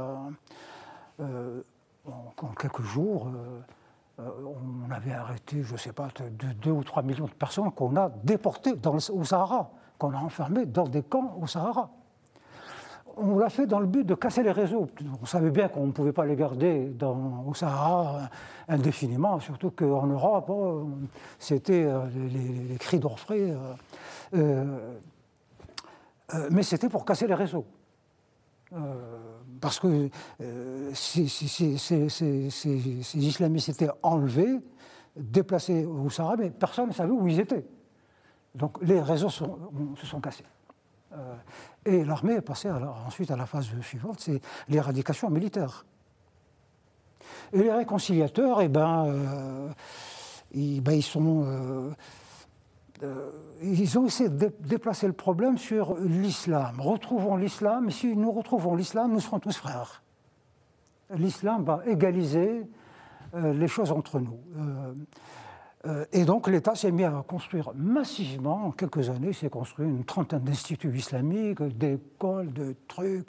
En, 2.07 2.47
quelques 2.59 2.81
jours, 2.81 3.27
euh, 3.27 3.59
euh, 4.21 4.53
on 4.87 4.91
avait 4.91 5.13
arrêté, 5.13 5.63
je 5.63 5.73
ne 5.73 5.77
sais 5.77 5.93
pas, 5.93 6.09
de 6.17 6.53
2 6.53 6.71
ou 6.71 6.83
3 6.83 7.03
millions 7.03 7.25
de 7.25 7.31
personnes 7.31 7.71
qu'on 7.71 7.95
a 7.95 8.09
déportées 8.23 8.75
dans 8.75 8.95
au 8.95 9.23
Sahara, 9.23 9.71
qu'on 9.97 10.13
a 10.13 10.17
enfermées 10.17 10.65
dans 10.65 10.87
des 10.87 11.03
camps 11.03 11.37
au 11.41 11.47
Sahara 11.47 11.89
on 13.19 13.39
l'a 13.39 13.49
fait 13.49 13.65
dans 13.65 13.79
le 13.79 13.87
but 13.87 14.03
de 14.03 14.13
casser 14.13 14.43
les 14.43 14.51
réseaux. 14.51 14.87
On 15.19 15.25
savait 15.25 15.49
bien 15.49 15.69
qu'on 15.69 15.87
ne 15.87 15.91
pouvait 15.91 16.11
pas 16.11 16.23
les 16.23 16.35
garder 16.35 16.93
au 17.01 17.53
Sahara 17.55 18.15
euh, 18.15 18.75
indéfiniment, 18.75 19.39
surtout 19.39 19.71
qu'en 19.71 20.05
Europe, 20.05 20.51
c'était 21.39 21.91
les, 22.15 22.77
cris 22.77 22.99
d'orfraie. 22.99 23.55
mais 26.51 26.61
c'était 26.61 26.89
pour 26.89 27.05
casser 27.05 27.25
les 27.25 27.33
réseaux. 27.33 27.65
Parce 29.59 29.79
que 29.79 30.09
euh, 30.41 30.91
ces, 30.93 31.27
ces 31.27 33.19
islamistes 33.19 33.69
étaient 33.69 33.89
enlevés, 34.03 34.59
déplacés 35.15 35.85
au 35.85 36.09
Sahara, 36.09 36.35
mais 36.37 36.49
personne 36.49 36.89
ne 36.89 36.93
savait 36.93 37.11
où 37.11 37.27
ils 37.27 37.39
étaient. 37.39 37.65
Donc 38.55 38.77
les 38.81 39.01
réseaux 39.01 39.29
se 39.29 39.45
sont 40.05 40.21
cassés. 40.21 40.43
Euh, 41.13 41.35
et 41.85 42.03
l'armée 42.03 42.33
est 42.33 42.41
passée 42.41 42.69
ensuite 42.69 43.31
à 43.31 43.37
la 43.37 43.45
phase 43.45 43.67
suivante, 43.81 44.19
c'est 44.19 44.41
l'éradication 44.67 45.29
militaire. 45.29 45.85
Et 47.53 47.59
les 47.59 47.71
réconciliateurs, 47.71 48.61
eh 48.61 48.67
ben, 48.67 49.05
euh, 49.07 49.69
ils, 50.51 50.81
ben, 50.81 50.93
ils 50.93 51.03
sont, 51.03 51.43
euh, 51.45 51.47
euh, 51.47 51.91
ils 53.61 53.99
ont 53.99 54.05
essayé 54.05 54.29
de 54.29 54.35
dé- 54.37 54.51
déplacer 54.59 55.07
le 55.07 55.13
problème 55.13 55.57
sur 55.57 55.95
l'islam. 55.97 56.79
Retrouvons 56.79 57.35
l'islam, 57.35 57.91
si 57.91 58.15
nous 58.15 58.31
retrouvons 58.31 58.75
l'islam, 58.75 59.11
nous 59.11 59.19
serons 59.19 59.39
tous 59.39 59.57
frères. 59.57 60.01
L'islam 61.15 61.63
va 61.63 61.81
égaliser 61.85 62.63
euh, 63.35 63.53
les 63.53 63.67
choses 63.67 63.91
entre 63.91 64.19
nous. 64.19 64.39
Euh, 64.57 64.93
euh, 65.85 66.05
et 66.11 66.25
donc 66.25 66.47
l'État 66.47 66.75
s'est 66.75 66.91
mis 66.91 67.03
à 67.03 67.23
construire 67.25 67.71
massivement, 67.75 68.65
en 68.65 68.71
quelques 68.71 69.09
années, 69.09 69.29
il 69.29 69.35
s'est 69.35 69.49
construit 69.49 69.87
une 69.87 70.03
trentaine 70.03 70.39
d'instituts 70.39 70.93
islamiques, 70.97 71.61
d'écoles, 71.77 72.51
de 72.51 72.75
trucs, 72.87 73.27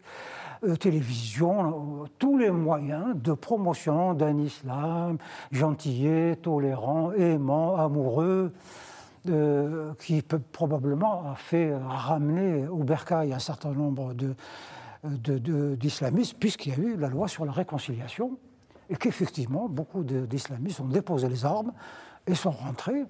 euh, 0.65 0.75
télévision, 0.77 2.03
euh, 2.03 2.07
tous 2.19 2.39
les 2.39 2.51
moyens 2.51 3.15
de 3.15 3.33
promotion 3.33 4.15
d'un 4.15 4.39
islam 4.39 5.19
gentillet, 5.53 6.37
tolérant, 6.37 7.13
aimant, 7.13 7.77
amoureux, 7.77 8.53
euh, 9.29 9.93
qui 9.95 10.23
probablement 10.23 11.31
a 11.31 11.35
fait 11.35 11.73
a 11.73 11.89
ramener 11.89 12.67
au 12.67 12.85
bercail 12.85 13.33
un 13.33 13.39
certain 13.39 13.73
nombre 13.73 14.15
d'islamistes, 15.05 16.37
puisqu'il 16.39 16.73
y 16.73 16.75
a 16.75 16.79
eu 16.79 16.97
la 16.97 17.09
loi 17.09 17.29
sur 17.29 17.45
la 17.45 17.53
réconciliation, 17.53 18.39
et 18.91 18.97
qu'effectivement, 18.97 19.69
beaucoup 19.69 20.03
d'islamistes 20.03 20.81
ont 20.81 20.89
déposé 20.89 21.29
les 21.29 21.45
armes 21.45 21.73
et 22.27 22.35
sont 22.35 22.51
rentrés. 22.51 23.05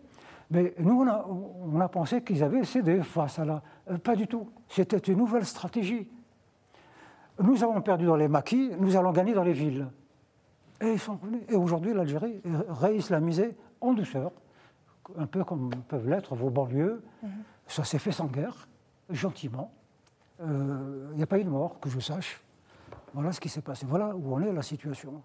Mais 0.51 0.75
nous, 0.79 1.03
on 1.03 1.07
a, 1.07 1.27
on 1.27 1.81
a 1.81 1.89
pensé 1.89 2.23
qu'ils 2.23 2.43
avaient 2.43 2.65
cédé 2.65 3.03
face 3.03 3.39
à 3.39 3.45
la... 3.45 3.63
euh, 3.91 3.99
pas 3.99 4.17
du 4.17 4.27
tout. 4.27 4.49
C'était 4.69 4.99
une 4.99 5.19
nouvelle 5.19 5.45
stratégie. 5.45 6.09
Nous 7.41 7.63
avons 7.63 7.81
perdu 7.83 8.07
dans 8.07 8.17
les 8.17 8.29
maquis, 8.29 8.71
nous 8.81 8.97
allons 8.97 9.13
gagner 9.13 9.35
dans 9.35 9.45
les 9.45 9.53
villes. 9.53 9.87
Et 10.81 10.93
ils 10.93 10.99
sont 10.99 11.17
revenus. 11.17 11.43
Et 11.49 11.55
aujourd'hui, 11.55 11.93
l'Algérie 11.93 12.41
est 12.45 12.73
réislamisée 12.73 13.57
en 13.81 13.93
douceur, 13.93 14.33
un 15.17 15.27
peu 15.27 15.45
comme 15.45 15.71
peuvent 15.89 16.09
l'être 16.09 16.35
vos 16.35 16.51
banlieues. 16.51 17.03
Ça 17.67 17.85
s'est 17.85 17.99
fait 17.99 18.13
sans 18.13 18.27
guerre, 18.27 18.69
gentiment. 19.11 19.73
Euh, 20.41 21.09
Il 21.13 21.17
n'y 21.17 21.23
a 21.23 21.27
pas 21.27 21.39
eu 21.39 21.45
de 21.45 21.51
mort, 21.51 21.81
que 21.81 21.89
je 21.89 22.01
sache. 22.01 22.41
Voilà 23.15 23.33
ce 23.33 23.41
qui 23.41 23.49
s'est 23.49 23.63
passé. 23.63 23.87
Voilà 23.89 24.15
où 24.15 24.35
on 24.35 24.41
est, 24.41 24.53
la 24.53 24.63
situation. 24.63 25.23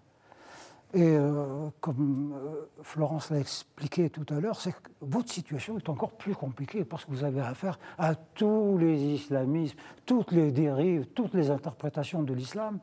Et 0.94 1.16
euh, 1.16 1.70
comme 1.80 2.34
euh, 2.36 2.68
Florence 2.82 3.30
l'a 3.30 3.40
expliqué 3.40 4.10
tout 4.10 4.24
à 4.32 4.38
l'heure, 4.38 4.60
c'est 4.60 4.70
que 4.70 4.90
votre 5.00 5.28
situation 5.28 5.76
est 5.76 5.88
encore 5.88 6.12
plus 6.12 6.36
compliquée 6.36 6.84
parce 6.84 7.04
que 7.04 7.10
vous 7.10 7.24
avez 7.24 7.40
affaire 7.40 7.80
à 7.98 8.14
tous 8.14 8.78
les 8.78 9.02
islamismes, 9.02 9.76
toutes 10.06 10.30
les 10.30 10.52
dérives, 10.52 11.06
toutes 11.06 11.34
les 11.34 11.50
interprétations 11.50 12.22
de 12.22 12.32
l'islam, 12.32 12.78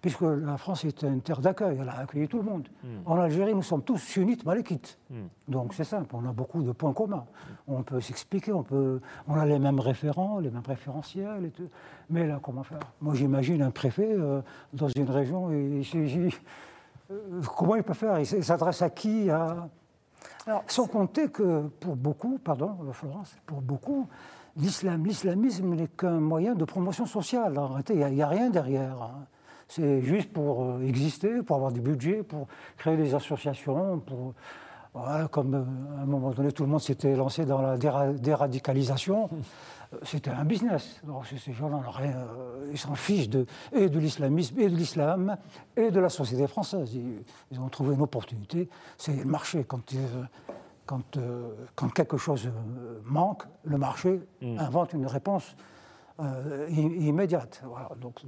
puisque 0.00 0.20
la 0.20 0.56
France 0.58 0.84
est 0.84 1.02
une 1.02 1.22
terre 1.22 1.40
d'accueil, 1.40 1.78
elle 1.80 1.88
a 1.88 1.98
accueilli 1.98 2.28
tout 2.28 2.36
le 2.36 2.44
monde. 2.44 2.68
En 3.04 3.16
Algérie, 3.16 3.52
nous 3.54 3.62
sommes 3.62 3.82
tous 3.82 3.98
sunnites 3.98 4.44
malékites. 4.44 4.98
Donc 5.48 5.74
c'est 5.74 5.84
simple, 5.84 6.14
on 6.14 6.24
a 6.28 6.32
beaucoup 6.32 6.62
de 6.62 6.70
points 6.70 6.92
communs. 6.92 7.26
On 7.66 7.82
peut 7.82 8.00
s'expliquer, 8.00 8.52
on, 8.52 8.62
peut, 8.62 9.00
on 9.26 9.34
a 9.34 9.44
les 9.44 9.58
mêmes 9.58 9.80
référents, 9.80 10.38
les 10.38 10.50
mêmes 10.50 10.62
référentiels, 10.66 11.46
et 11.46 11.50
tout. 11.50 11.68
mais 12.10 12.26
là, 12.28 12.38
comment 12.40 12.62
faire? 12.62 12.78
Moi, 13.00 13.14
j'imagine 13.14 13.62
un 13.62 13.70
préfet 13.72 14.12
euh, 14.12 14.40
dans 14.72 14.88
une 14.88 15.10
région, 15.10 15.50
et 15.50 15.82
euh, 15.94 16.30
comment 17.56 17.76
il 17.76 17.82
peut 17.82 17.94
faire? 17.94 18.18
Il 18.18 18.44
s'adresse 18.44 18.82
à 18.82 18.90
qui 18.90 19.30
à... 19.30 19.68
Alors, 20.46 20.62
Sans 20.68 20.86
compter 20.86 21.28
que 21.28 21.62
pour 21.80 21.96
beaucoup, 21.96 22.38
pardon 22.38 22.76
euh, 22.88 22.92
Florence, 22.92 23.36
pour 23.46 23.60
beaucoup, 23.60 24.08
l'islam, 24.56 25.04
l'islamisme 25.04 25.74
n'est 25.74 25.88
qu'un 25.88 26.20
moyen 26.20 26.54
de 26.54 26.64
promotion 26.64 27.04
sociale. 27.04 27.58
Arrêtez, 27.58 27.94
il 27.94 28.06
n'y 28.14 28.22
a, 28.22 28.28
rien 28.28 28.50
derrière. 28.50 29.02
hein. 29.02 29.26
C'est 29.68 30.02
juste 30.02 30.32
pour 30.32 30.62
euh, 30.62 30.82
exister, 30.82 31.42
pour 31.42 31.56
avoir 31.56 31.72
des 31.72 31.80
budgets, 31.80 32.22
pour 32.22 32.46
créer 32.76 32.96
des 32.96 33.14
associations, 33.14 33.98
pour 33.98 34.34
Voilà, 34.94 35.26
comme 35.26 35.54
à 35.98 36.02
un 36.02 36.06
moment 36.06 36.30
donné, 36.30 36.52
tout 36.52 36.62
le 36.62 36.70
monde 36.70 36.80
s'était 36.80 37.16
lancé 37.16 37.44
dans 37.44 37.60
la 37.60 37.76
déradicalisation. 37.76 39.28
C'était 40.02 40.30
un 40.30 40.44
business. 40.44 41.00
Alors, 41.04 41.24
ces 41.24 41.52
gens-là, 41.52 41.80
ils 42.70 42.78
s'en 42.78 42.94
fichent 42.94 43.28
de, 43.28 43.46
et 43.72 43.88
de 43.88 43.98
l'islamisme, 43.98 44.58
et 44.58 44.68
de 44.68 44.76
l'islam, 44.76 45.36
et 45.76 45.90
de 45.90 46.00
la 46.00 46.08
société 46.08 46.46
française. 46.46 46.94
Ils, 46.94 47.60
ont 47.60 47.68
trouvé 47.68 47.94
une 47.94 48.02
opportunité. 48.02 48.68
C'est 48.98 49.16
le 49.16 49.24
marché. 49.24 49.64
Quand, 49.64 49.82
quand, 50.86 51.18
quand, 51.74 51.88
quelque 51.92 52.16
chose 52.16 52.50
manque, 53.04 53.44
le 53.64 53.78
marché 53.78 54.20
mm. 54.40 54.58
invente 54.58 54.92
une 54.92 55.06
réponse 55.06 55.56
immédiate. 56.68 57.62
Voilà, 57.64 57.90
donc, 58.00 58.20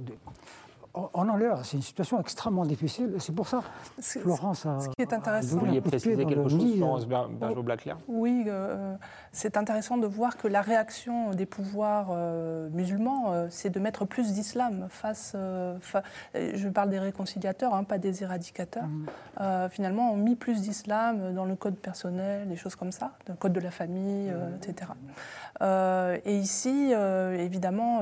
on 0.93 1.29
en 1.29 1.39
est 1.39 1.43
là, 1.43 1.59
c'est 1.63 1.77
une 1.77 1.83
situation 1.83 2.19
extrêmement 2.19 2.65
difficile. 2.65 3.13
C'est 3.19 3.33
pour 3.33 3.47
ça, 3.47 3.61
Florence 4.01 4.65
a. 4.65 4.79
Ce 4.79 4.89
qui 4.89 5.01
est 5.01 5.13
intéressant. 5.13 5.57
Vous 5.57 5.65
vouliez 5.65 5.81
préciser 5.81 6.25
quelque 6.25 6.49
chose, 6.49 6.75
Florence 6.75 7.05
bergeau 7.05 7.61
Blaclair 7.61 7.97
Oui, 8.07 8.45
euh, 8.47 8.95
c'est 9.31 9.55
intéressant 9.57 9.97
de 9.97 10.07
voir 10.07 10.37
que 10.37 10.47
la 10.47 10.61
réaction 10.61 11.31
des 11.31 11.45
pouvoirs 11.45 12.07
euh, 12.11 12.69
musulmans, 12.71 13.31
euh, 13.31 13.47
c'est 13.49 13.69
de 13.69 13.79
mettre 13.79 14.05
plus 14.05 14.33
d'islam 14.33 14.87
face. 14.89 15.35
je 15.35 16.69
parle 16.69 16.89
des 16.89 16.99
réconciliateurs, 16.99 17.73
hein, 17.75 17.83
pas 17.83 17.97
des 17.97 18.23
éradicateurs. 18.23 18.87
Mm. 18.87 19.69
finalement, 19.69 20.11
on 20.11 20.17
mis 20.17 20.35
plus 20.35 20.61
d'islam 20.61 21.33
dans 21.33 21.45
le 21.45 21.55
code 21.55 21.75
personnel, 21.75 22.47
des 22.47 22.55
choses 22.55 22.75
comme 22.75 22.91
ça, 22.91 23.11
le 23.27 23.35
code 23.35 23.53
de 23.53 23.59
la 23.59 23.71
famille, 23.71 24.33
etc. 24.57 24.91
et 26.25 26.37
ici, 26.37 26.91
évidemment, 26.91 28.01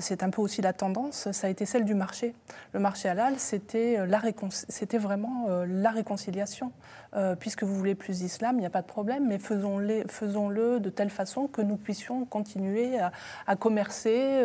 c'est 0.00 0.22
un 0.22 0.30
peu 0.30 0.42
aussi 0.42 0.62
la 0.62 0.72
tendance, 0.72 1.30
ça 1.30 1.46
a 1.46 1.50
été 1.50 1.66
celle 1.66 1.84
du 1.84 1.94
marché. 2.00 2.34
Le 2.72 2.80
marché 2.80 3.08
halal, 3.10 3.34
c'était 3.38 3.98
euh, 3.98 4.98
vraiment 4.98 5.46
euh, 5.48 5.66
la 5.68 5.90
réconciliation. 5.90 6.72
Euh, 7.14 7.34
puisque 7.34 7.64
vous 7.64 7.74
voulez 7.74 7.96
plus 7.96 8.20
d'islam, 8.20 8.54
il 8.56 8.60
n'y 8.60 8.66
a 8.66 8.70
pas 8.70 8.82
de 8.82 8.86
problème, 8.86 9.26
mais 9.26 9.38
faisons-le 9.38 10.04
faisons 10.08 10.48
de 10.48 10.90
telle 10.90 11.10
façon 11.10 11.48
que 11.48 11.60
nous 11.60 11.76
puissions 11.76 12.24
continuer 12.24 13.00
à, 13.00 13.56
commercer 13.56 14.44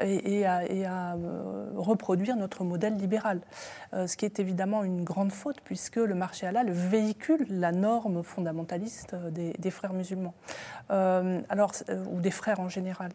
et, 0.00 0.46
à, 0.46 1.16
reproduire 1.76 2.36
notre 2.36 2.64
modèle 2.64 2.96
libéral. 2.96 3.40
ce 3.92 4.16
qui 4.16 4.24
est 4.24 4.40
évidemment 4.40 4.82
une 4.82 5.04
grande 5.04 5.30
faute, 5.30 5.60
puisque 5.62 5.96
le 5.96 6.14
marché 6.14 6.46
halal 6.46 6.70
véhicule 6.70 7.46
la 7.50 7.72
norme 7.72 8.22
fondamentaliste 8.22 9.14
des, 9.14 9.70
frères 9.70 9.92
musulmans, 9.92 10.34
alors, 10.88 11.72
ou 12.10 12.20
des 12.20 12.30
frères 12.30 12.60
en 12.60 12.70
général. 12.70 13.10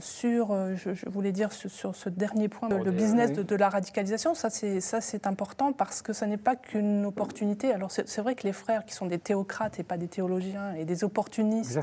Sur, 0.00 0.54
je, 0.76 1.08
voulais 1.08 1.32
dire 1.32 1.52
sur 1.52 1.94
ce 1.94 2.08
dernier 2.08 2.48
point, 2.48 2.68
le 2.68 2.90
business 2.90 3.32
de, 3.32 3.56
la 3.56 3.68
radicalisation, 3.68 4.34
ça 4.34 4.50
c'est 4.50 5.26
important 5.26 5.72
parce 5.72 6.02
que 6.02 6.12
ça 6.12 6.26
n'est 6.26 6.36
pas 6.36 6.56
qu'une 6.56 7.06
opportunité. 7.06 7.72
Alors 7.72 7.90
c'est 7.90 8.20
vrai 8.20 8.34
que 8.34 8.44
les 8.44 8.52
frères 8.52 8.84
qui 8.84 8.94
sont 8.94 9.06
des 9.06 9.18
théocrates 9.18 9.78
et 9.78 9.82
pas 9.82 9.96
des 9.96 10.08
théologiens 10.08 10.74
et 10.74 10.84
des 10.84 11.04
opportunistes 11.04 11.80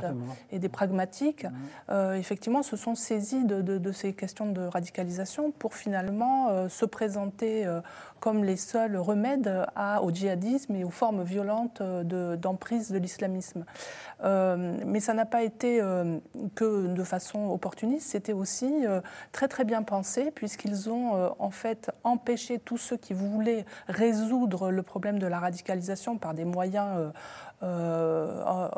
et 0.51 0.59
des 0.59 0.69
pragmatiques, 0.69 1.45
euh, 1.89 2.13
effectivement, 2.13 2.63
se 2.63 2.77
sont 2.77 2.95
saisis 2.95 3.45
de, 3.45 3.91
ces 3.91 4.13
questions 4.13 4.51
de 4.51 4.61
radicalisation 4.61 5.51
pour 5.51 5.75
finalement 5.75 6.49
euh, 6.49 6.69
se 6.69 6.85
présenter 6.85 7.65
euh, 7.65 7.81
comme 8.25 8.43
les 8.43 8.57
seuls 8.57 8.97
remèdes 8.97 9.67
au 10.01 10.09
djihadisme 10.09 10.75
et 10.75 10.83
aux 10.83 10.89
formes 10.89 11.21
violentes 11.21 11.83
d'emprise 11.83 12.91
de, 12.91 12.97
l'islamisme. 12.97 13.65
Euh, 14.23 14.79
mais 14.83 14.99
ça 14.99 15.13
n'a 15.13 15.25
pas 15.25 15.43
été 15.43 15.79
euh, 15.79 16.17
que 16.55 16.87
de 16.87 17.03
façon 17.03 17.51
opportuniste, 17.51 18.09
c'était 18.09 18.33
aussi 18.33 18.87
euh, 18.87 19.01
très 19.31 19.47
très 19.47 19.63
bien 19.63 19.83
pensé, 19.83 20.31
puisqu'ils 20.31 20.89
ont 20.89 21.35
en 21.37 21.51
fait 21.51 21.91
empêché 22.03 22.57
tous 22.57 22.77
ceux 22.77 22.97
qui 22.97 23.13
voulaient 23.13 23.63
résoudre 23.87 24.71
le 24.71 24.81
problème 24.81 25.19
de 25.19 25.27
la 25.27 25.37
radicalisation 25.37 26.17
par 26.17 26.33
des 26.33 26.45
moyens 26.45 27.11
en, 27.61 28.71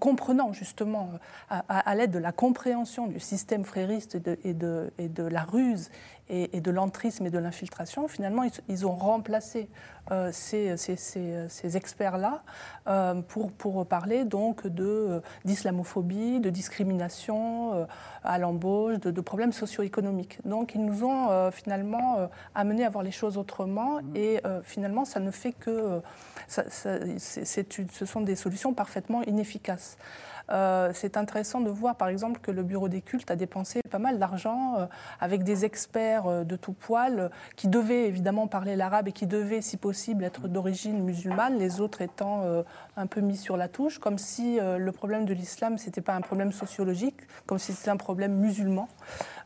comprenant 0.00 0.52
justement, 0.52 1.10
à, 1.48 1.94
l'aide 1.94 2.10
de 2.10 2.18
la 2.18 2.32
compréhension 2.32 3.06
du 3.06 3.20
système 3.20 3.64
frériste 3.64 4.16
et 4.16 4.54
de 4.54 5.22
la 5.22 5.42
ruse 5.42 5.90
et, 6.30 6.60
de 6.60 6.70
l'entrisme 6.70 7.26
et 7.26 7.30
de 7.30 7.38
l'infiltration, 7.38 8.08
finalement, 8.08 8.42
ils, 8.68 8.86
ont 8.86 8.94
remplacé 8.94 9.68
euh, 10.10 10.30
ces, 10.32 10.76
ces, 10.76 11.76
experts-là 11.76 12.42
euh, 12.86 13.20
pour, 13.22 13.52
pour 13.52 13.86
parler 13.86 14.24
donc 14.24 14.66
de, 14.66 15.22
d'islamophobie, 15.44 16.40
de 16.40 16.50
discrimination 16.50 17.74
euh, 17.74 17.84
à 18.24 18.38
l'embauche, 18.38 18.98
de, 18.98 19.20
problèmes 19.20 19.52
socio-économiques. 19.52 20.38
Donc, 20.44 20.74
ils 20.74 20.84
nous 20.84 21.04
ont 21.04 21.50
finalement 21.50 22.28
amené 22.54 22.84
à 22.84 22.90
voir 22.90 23.04
les 23.04 23.10
choses 23.10 23.36
autrement 23.36 24.00
mmh. 24.00 24.16
et 24.16 24.42
finalement, 24.62 25.04
ça 25.04 25.20
ne 25.20 25.30
fait 25.30 25.52
que... 25.52 26.00
Ça, 26.46 26.64
ce 26.70 28.06
sont 28.06 28.22
des 28.22 28.36
solutions 28.36 28.72
parfaitement 28.72 29.22
inefficaces. 29.22 29.98
Euh, 30.50 30.90
c'est 30.94 31.16
intéressant 31.16 31.60
de 31.60 31.70
voir, 31.70 31.96
par 31.96 32.08
exemple, 32.08 32.40
que 32.40 32.50
le 32.50 32.62
Bureau 32.62 32.88
des 32.88 33.00
cultes 33.00 33.30
a 33.30 33.36
dépensé 33.36 33.80
pas 33.90 33.98
mal 33.98 34.18
d'argent 34.18 34.76
euh, 34.78 34.86
avec 35.20 35.42
des 35.42 35.64
experts 35.64 36.26
euh, 36.26 36.44
de 36.44 36.56
tout 36.56 36.72
poil 36.72 37.30
qui 37.56 37.68
devaient 37.68 38.06
évidemment 38.06 38.46
parler 38.46 38.76
l'arabe 38.76 39.08
et 39.08 39.12
qui 39.12 39.26
devaient, 39.26 39.60
si 39.60 39.76
possible, 39.76 40.24
être 40.24 40.48
d'origine 40.48 41.02
musulmane, 41.02 41.58
les 41.58 41.80
autres 41.80 42.00
étant 42.00 42.44
un 42.96 43.06
peu 43.06 43.20
mis 43.20 43.36
sur 43.36 43.56
la 43.56 43.68
touche, 43.68 43.98
comme 43.98 44.18
si 44.18 44.58
le 44.60 44.92
problème 44.92 45.24
de 45.24 45.34
l'islam, 45.34 45.78
ce 45.78 45.86
n'était 45.86 46.00
pas 46.00 46.14
un 46.14 46.20
problème 46.20 46.52
sociologique, 46.52 47.20
comme 47.46 47.58
si 47.58 47.72
c'était 47.72 47.90
un 47.90 47.96
problème 47.96 48.34
musulman. 48.34 48.88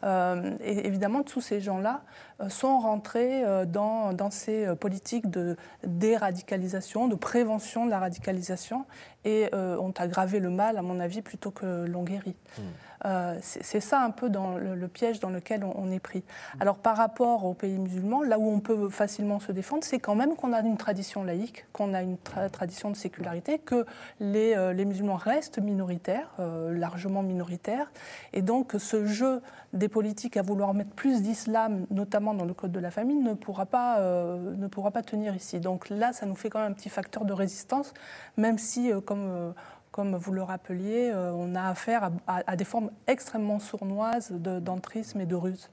Et 0.05 0.87
évidemment, 0.87 1.23
tous 1.23 1.41
ces 1.41 1.61
gens-là 1.61 2.03
sont 2.49 2.81
rentrés 2.81 3.45
dans, 3.67 4.13
dans 4.13 4.31
ces 4.31 4.75
politiques 4.75 5.31
de 5.31 5.57
déradicalisation, 5.85 7.07
de 7.07 7.15
prévention 7.15 7.87
de 7.87 7.91
la 7.91 8.01
radicalisation, 8.01 8.85
et 9.25 9.49
ont 9.55 9.95
aggravé 9.97 10.41
le 10.41 10.51
mal, 10.51 10.77
à 10.77 10.83
mon 10.83 10.99
avis, 10.99 11.23
plutôt 11.23 11.53
que 11.53 11.87
l'on 11.87 12.03
guérit. 12.03 12.35
Hmm. 12.59 12.63
Euh, 13.05 13.39
c'est 13.41 13.81
ça 13.81 14.01
un 14.03 14.11
peu 14.11 14.29
dans 14.29 14.57
le, 14.57 14.89
piège 14.89 15.21
dans 15.21 15.31
lequel 15.31 15.65
on, 15.65 15.91
est 15.91 16.01
pris. 16.01 16.23
Alors 16.61 16.77
par 16.77 16.97
rapport 16.97 17.45
aux 17.45 17.55
pays 17.55 17.79
musulmans, 17.79 18.23
là 18.23 18.39
où 18.39 18.49
on 18.49 18.61
peut 18.61 18.89
facilement 18.91 19.41
se 19.41 19.53
défendre, 19.53 19.85
c'est 19.85 19.99
quand 19.99 20.15
même 20.15 20.37
qu'on 20.37 20.53
a 20.53 20.61
une 20.61 20.77
tradition 20.77 21.25
laïque, 21.25 21.67
qu'on 21.73 21.95
a 21.95 22.03
une 22.03 22.17
tradition 22.53 22.91
de 22.91 22.97
sécularité, 22.97 23.59
que 23.59 23.87
les, 24.21 24.55
euh, 24.57 24.73
les 24.73 24.85
musulmans 24.85 25.17
restent 25.17 25.59
minoritaires, 25.59 26.31
euh, 26.39 26.77
largement 26.77 27.23
minoritaires, 27.23 27.91
et 28.33 28.43
donc 28.43 28.75
ce 28.79 29.07
jeu 29.07 29.41
des 29.73 29.89
politiques 29.89 30.37
à 30.37 30.43
vouloir 30.43 30.75
mettre 30.75 30.91
plus 30.91 31.23
d'islam, 31.23 31.87
notamment 31.91 32.35
dans 32.35 32.45
le 32.45 32.53
code 32.53 32.73
de 32.73 32.81
la 32.81 32.91
famille, 32.91 33.17
ne 33.17 33.33
pourra 33.33 33.65
pas, 33.65 33.99
ne 34.01 34.67
pourra 34.67 34.91
pas 34.91 35.03
tenir 35.03 35.35
ici. 35.35 35.61
Donc 35.61 35.89
là, 35.89 36.13
ça 36.13 36.27
nous 36.27 36.35
fait 36.35 36.51
quand 36.51 36.59
même 36.61 36.73
un 36.73 36.75
petit 36.75 36.91
facteur 36.91 37.25
de 37.25 37.33
résistance, 37.33 37.95
même 38.37 38.59
si, 38.59 38.91
comme 39.07 39.55
comme 39.93 40.17
vous 40.17 40.33
le 40.33 40.43
rappeliez, 40.43 41.11
euh, 41.11 41.31
on 41.33 41.55
a 41.55 41.63
affaire 41.63 42.11
à, 42.27 42.57
des 42.57 42.65
formes 42.65 42.91
extrêmement 43.07 43.61
sournoises 43.61 44.33
d'entrisme 44.33 45.21
et 45.21 45.27
de 45.27 45.37
ruse. 45.37 45.71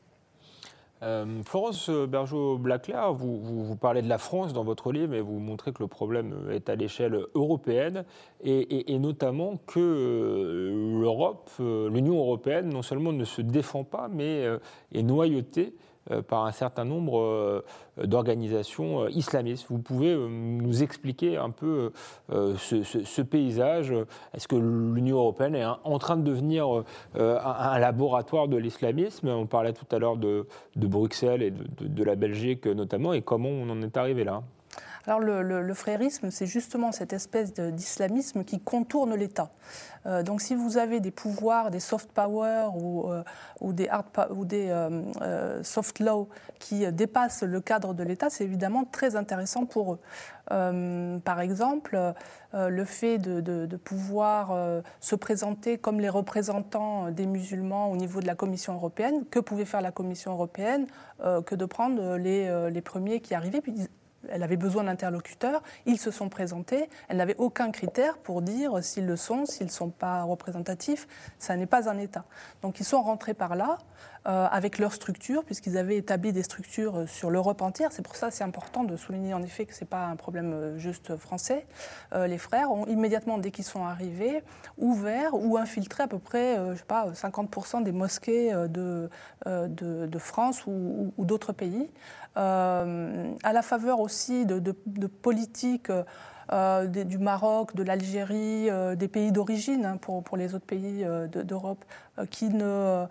Euh, 1.01 1.41
Florence 1.45 1.89
Bergeau-Blaclair, 1.89 3.13
vous, 3.13 3.78
parlez 3.78 4.01
de 4.01 4.09
la 4.09 4.17
France 4.17 4.51
dans 4.51 4.65
votre 4.65 4.91
livre, 4.91 5.11
mais 5.11 5.22
vous 5.22 5.39
montrez 5.39 5.72
que 5.72 5.82
le 5.82 5.88
problème 5.88 6.49
est 6.51 6.67
à 6.67 6.76
l'échelle 6.76 7.17
européenne, 7.34 8.03
et, 8.43 8.99
notamment 8.99 9.55
que 9.65 9.80
euh, 9.80 10.99
l'Europe, 10.99 11.49
l'Union 11.57 12.17
européenne, 12.17 12.67
non 12.67 12.82
seulement 12.82 13.13
ne 13.13 13.24
se 13.24 13.41
défend 13.41 13.86
pas, 13.86 14.09
mais 14.09 14.45
est 14.91 15.03
noyautée 15.03 15.74
par 16.28 16.45
un 16.45 16.51
certain 16.51 16.86
nombre 16.86 17.20
euh, 17.20 17.64
d'organisations 18.03 19.03
euh, 19.03 19.10
islamistes. 19.12 19.68
Vous 19.70 19.80
pouvez 19.80 20.16
nous 20.16 20.84
expliquer 20.84 21.38
un 21.38 21.49
peu 21.49 21.91
ce, 22.30 23.22
paysage. 23.22 23.93
Est-ce 24.34 24.47
que 24.47 24.55
l'Union 24.55 25.18
européenne 25.18 25.55
est 25.55 25.66
en 25.66 25.99
train 25.99 26.18
de 26.18 26.24
devenir 26.24 26.84
un, 27.16 27.80
laboratoire 27.80 28.47
de 28.47 28.57
l'islamisme? 28.57 29.28
On 29.28 29.45
parlait 29.45 29.74
tout 29.74 29.86
à 29.91 29.99
l'heure 29.99 30.18
de, 30.18 30.45
Bruxelles 30.76 31.43
et 31.43 31.51
de, 31.51 32.03
la 32.03 32.16
Belgique 32.16 32.66
notamment, 32.66 33.14
et 33.14 33.22
comment 33.22 33.49
on 33.49 33.70
en 33.70 33.82
est 33.82 33.97
arrivé 33.97 34.24
là? 34.24 34.43
Alors 35.06 35.20
le, 35.20 35.74
frérisme, 35.74 36.30
c'est 36.32 36.45
justement 36.45 36.91
cette 36.91 37.14
espèce 37.14 37.54
d'islamisme 37.54 38.43
qui 38.43 38.60
contourne 38.60 39.16
l'État. 39.16 39.52
Euh, 40.06 40.24
donc 40.24 40.41
si 40.41 40.56
vous 40.56 40.78
avez 40.78 41.00
des 41.00 41.12
pouvoirs, 41.12 41.72
des 41.72 41.80
soft 41.80 42.12
power 42.12 42.68
ou, 42.76 43.12
euh, 43.12 43.24
ou 43.62 43.74
des, 43.74 43.89
euh, 44.70 45.64
soft 45.64 46.00
law 46.00 46.30
qui 46.60 46.89
dépassent 46.91 47.43
le 47.43 47.62
cadre 47.62 47.93
de 47.93 48.04
l'État, 48.04 48.30
c'est 48.30 48.43
évidemment 48.43 48.86
très 48.86 49.16
intéressant 49.16 49.66
pour 49.66 49.93
eux. 49.93 50.00
par 51.24 51.39
exemple, 51.41 52.14
le 52.54 52.86
fait 52.86 53.18
de, 53.20 53.78
pouvoir 53.78 54.82
se 55.00 55.16
présenter 55.16 55.78
comme 55.78 56.00
les 56.00 56.10
représentants 56.10 57.12
des 57.12 57.26
musulmans 57.26 57.91
au 57.91 57.95
niveau 57.95 58.20
de 58.20 58.28
la 58.28 58.36
Commission 58.36 58.74
européenne, 58.74 59.26
que 59.30 59.39
pouvait 59.39 59.66
faire 59.66 59.82
la 59.82 59.91
Commission 59.91 60.32
européenne 60.32 60.88
que 61.45 61.56
de 61.56 61.66
prendre 61.66 62.18
les, 62.18 62.70
les 62.72 62.82
premiers 62.82 63.22
qui 63.22 63.36
arrivaient? 63.36 63.62
Elle 64.28 64.43
avait 64.43 64.57
besoin 64.57 64.84
d'interlocuteurs, 64.84 65.63
ils 65.86 65.97
se 65.97 66.11
sont 66.11 66.30
présentés, 66.30 66.89
elle 67.07 67.17
n'avait 67.17 67.36
aucun 67.38 67.72
critère 67.72 68.17
pour 68.17 68.41
dire 68.41 68.84
s'ils 68.84 69.05
le 69.05 69.15
sont, 69.15 69.45
s'ils 69.45 69.67
ne 69.67 69.72
sont 69.72 69.89
pas 69.89 70.24
représentatifs, 70.24 71.07
ça 71.38 71.55
n'est 71.55 71.65
pas 71.65 71.89
un 71.89 71.97
État. 71.97 72.26
Donc 72.61 72.80
ils 72.80 72.86
sont 72.86 73.01
rentrés 73.01 73.34
par 73.34 73.55
là, 73.55 73.78
euh, 74.28 74.47
avec 74.51 74.80
leurs 74.80 74.91
structures, 74.91 75.45
puisqu'ils 75.45 75.78
avaient 75.78 75.95
établi 75.95 76.34
des 76.34 76.43
structures 76.43 76.97
euh, 76.97 77.07
sur 77.07 77.30
l'Europe 77.30 77.61
entière. 77.61 77.93
C'est 77.93 78.01
pour 78.01 78.17
ça 78.17 78.32
c'est 78.32 78.43
important 78.43 78.84
de 78.84 78.97
souligner 78.97 79.34
en 79.34 79.41
effet 79.41 79.65
que 79.65 79.74
ce 79.74 79.80
n'est 79.80 79.88
pas 79.88 80.07
un 80.07 80.17
problème 80.17 80.51
euh, 80.51 80.78
juste 80.78 81.15
français. 81.15 81.65
les 82.13 82.38
frères 82.38 82.70
ont 82.72 82.86
immédiatement, 82.86 83.38
dès 83.38 83.49
qu'ils 83.49 83.63
sont 83.63 83.86
arrivés, 83.86 84.43
ouvert 84.78 85.34
ou 85.34 85.57
infiltré 85.57 86.03
à 86.03 86.07
peu 86.07 86.20
près, 86.20 86.57
je 86.74 86.80
sais 86.80 86.84
pas, 86.84 87.09
50% 87.11 87.84
des 87.84 87.91
mosquées 87.91 88.51
de, 88.67 89.09
France 90.17 90.65
ou, 90.67 91.13
d'autres 91.17 91.53
pays, 91.53 91.89
à 92.36 93.53
la 93.53 93.61
faveur 93.61 93.99
aussi 93.99 94.45
de, 94.45 94.59
politiques 95.07 95.91
euh, 96.51 96.88
du 96.88 97.19
Maroc, 97.19 97.75
de 97.75 97.84
l'Algérie, 97.84 98.69
euh, 98.69 98.95
des 98.95 99.07
pays 99.07 99.32
d'origine 99.32 99.86
hein, 99.86 99.97
pour, 99.97 100.36
les 100.36 100.55
autres 100.55 100.65
pays 100.65 101.03
euh, 101.05 101.27
d'Europe, 101.27 101.86
qui, 102.30 102.49
ne, 102.49 103.05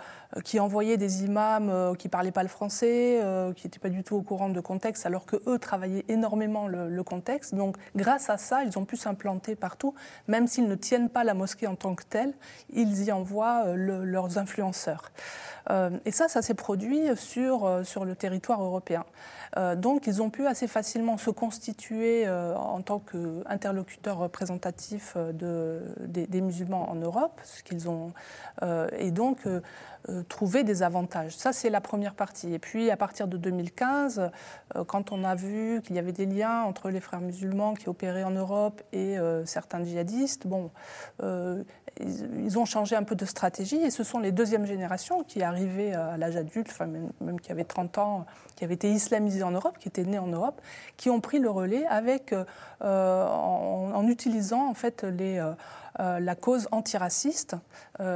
qui 0.45 0.61
envoyaient 0.61 0.97
des 0.97 1.25
imams 1.25 1.97
qui 1.97 2.07
ne 2.07 2.11
parlaient 2.11 2.33
pas 2.33 2.43
le 2.43 2.49
français, 2.49 3.21
qui 3.57 3.67
n'étaient 3.67 3.79
pas 3.79 3.89
du 3.89 4.03
tout 4.03 4.17
au 4.17 4.23
courant 4.23 4.49
de 4.49 4.61
contexte, 4.61 5.07
alors 5.07 5.27
qu'eux 5.27 5.59
travaillaient 5.59 6.05
énormément 6.09 6.67
le, 6.67 7.03
contexte. 7.03 7.55
Donc 7.55 7.77
grâce 7.97 8.29
à 8.29 8.37
ça, 8.37 8.65
ils 8.65 8.79
ont 8.79 8.85
pu 8.85 8.97
s'implanter 8.97 9.57
partout, 9.57 9.95
même 10.27 10.47
s'ils 10.47 10.69
ne 10.69 10.75
tiennent 10.75 11.09
pas 11.09 11.25
la 11.25 11.35
mosquée 11.35 11.67
en 11.67 11.77
tant 11.77 11.95
que 11.95 12.05
telle, 12.05 12.35
ils 12.73 13.05
y 13.05 13.13
envoient 13.13 13.65
leurs 13.75 14.39
influenceurs. 14.39 15.13
et 16.05 16.11
ça, 16.11 16.29
ça 16.29 16.43
s'est 16.43 16.55
produit 16.55 17.17
sur, 17.17 17.81
sur 17.85 18.05
le 18.05 18.15
territoire 18.17 18.63
européen. 18.63 19.05
Euh, 19.57 19.77
donc 19.77 20.07
ils 20.07 20.21
ont 20.21 20.31
pu 20.31 20.47
assez 20.47 20.67
facilement 20.67 21.17
se 21.17 21.31
constituer 21.31 22.27
euh, 22.27 22.55
en 22.55 22.83
tant 22.83 23.01
qu'interlocuteurs 23.01 24.19
représentatifs 24.19 25.15
euh, 25.17 25.81
des, 26.01 26.41
musulmans 26.41 26.91
en 26.91 26.95
Europe, 26.95 27.41
ce 27.43 27.63
qu'ils 27.63 27.89
ont, 27.89 28.13
et 28.99 29.11
donc 29.11 29.41
trouver 30.29 30.65
des 30.65 30.83
avantages. 30.83 31.37
Ça, 31.37 31.53
c'est 31.53 31.71
la 31.71 31.81
première 31.81 32.15
partie. 32.15 32.55
Et 32.55 32.59
puis, 32.59 32.91
à 32.91 32.97
partir 32.97 33.29
de 33.29 33.37
2015, 33.37 34.31
quand 34.87 35.13
on 35.13 35.25
a 35.25 35.35
vu 35.35 35.83
qu'il 35.83 35.97
y 35.97 35.99
avait 35.99 36.13
des 36.13 36.27
liens 36.27 36.63
entre 36.63 36.91
les 36.91 37.01
frères 37.01 37.21
musulmans 37.21 37.75
qui 37.75 37.89
opéraient 37.89 38.25
en 38.25 38.31
Europe 38.31 38.81
et 38.93 39.17
certains 39.45 39.83
djihadistes, 39.85 40.47
bon, 40.47 40.71
ils, 42.01 42.59
ont 42.59 42.65
changé 42.65 42.97
un 42.97 43.03
peu 43.03 43.15
de 43.15 43.25
stratégie 43.25 43.77
et 43.77 43.91
ce 43.91 44.05
sont 44.05 44.19
les 44.19 44.33
deuxièmes 44.33 44.67
générations 44.67 45.23
qui 45.23 45.43
arrivaient 45.43 45.93
à 45.93 46.17
l'âge 46.17 46.37
adulte, 46.37 46.69
enfin 46.71 46.87
même, 46.87 47.41
qui 47.41 47.53
avaient 47.53 47.65
30 47.65 47.99
ans, 47.99 48.27
qui 48.57 48.65
avaient 48.65 48.75
été 48.75 48.91
islamisés 48.91 49.43
en 49.43 49.51
Europe, 49.51 49.79
qui 49.79 49.89
étaient 49.89 50.05
nés 50.05 50.19
en 50.19 50.27
Europe, 50.27 50.61
qui 50.97 51.11
ont 51.11 51.21
pris 51.21 51.39
le 51.39 51.51
relais 51.51 51.87
avec, 51.87 52.35
euh, 52.83 53.27
en, 53.27 54.07
utilisant 54.07 54.69
en 54.69 54.75
fait 54.75 55.05
les, 55.05 55.43
euh, 56.01 56.09
euh, 56.09 56.21
la 56.21 56.35
cause 56.35 56.69
antiraciste 56.71 57.57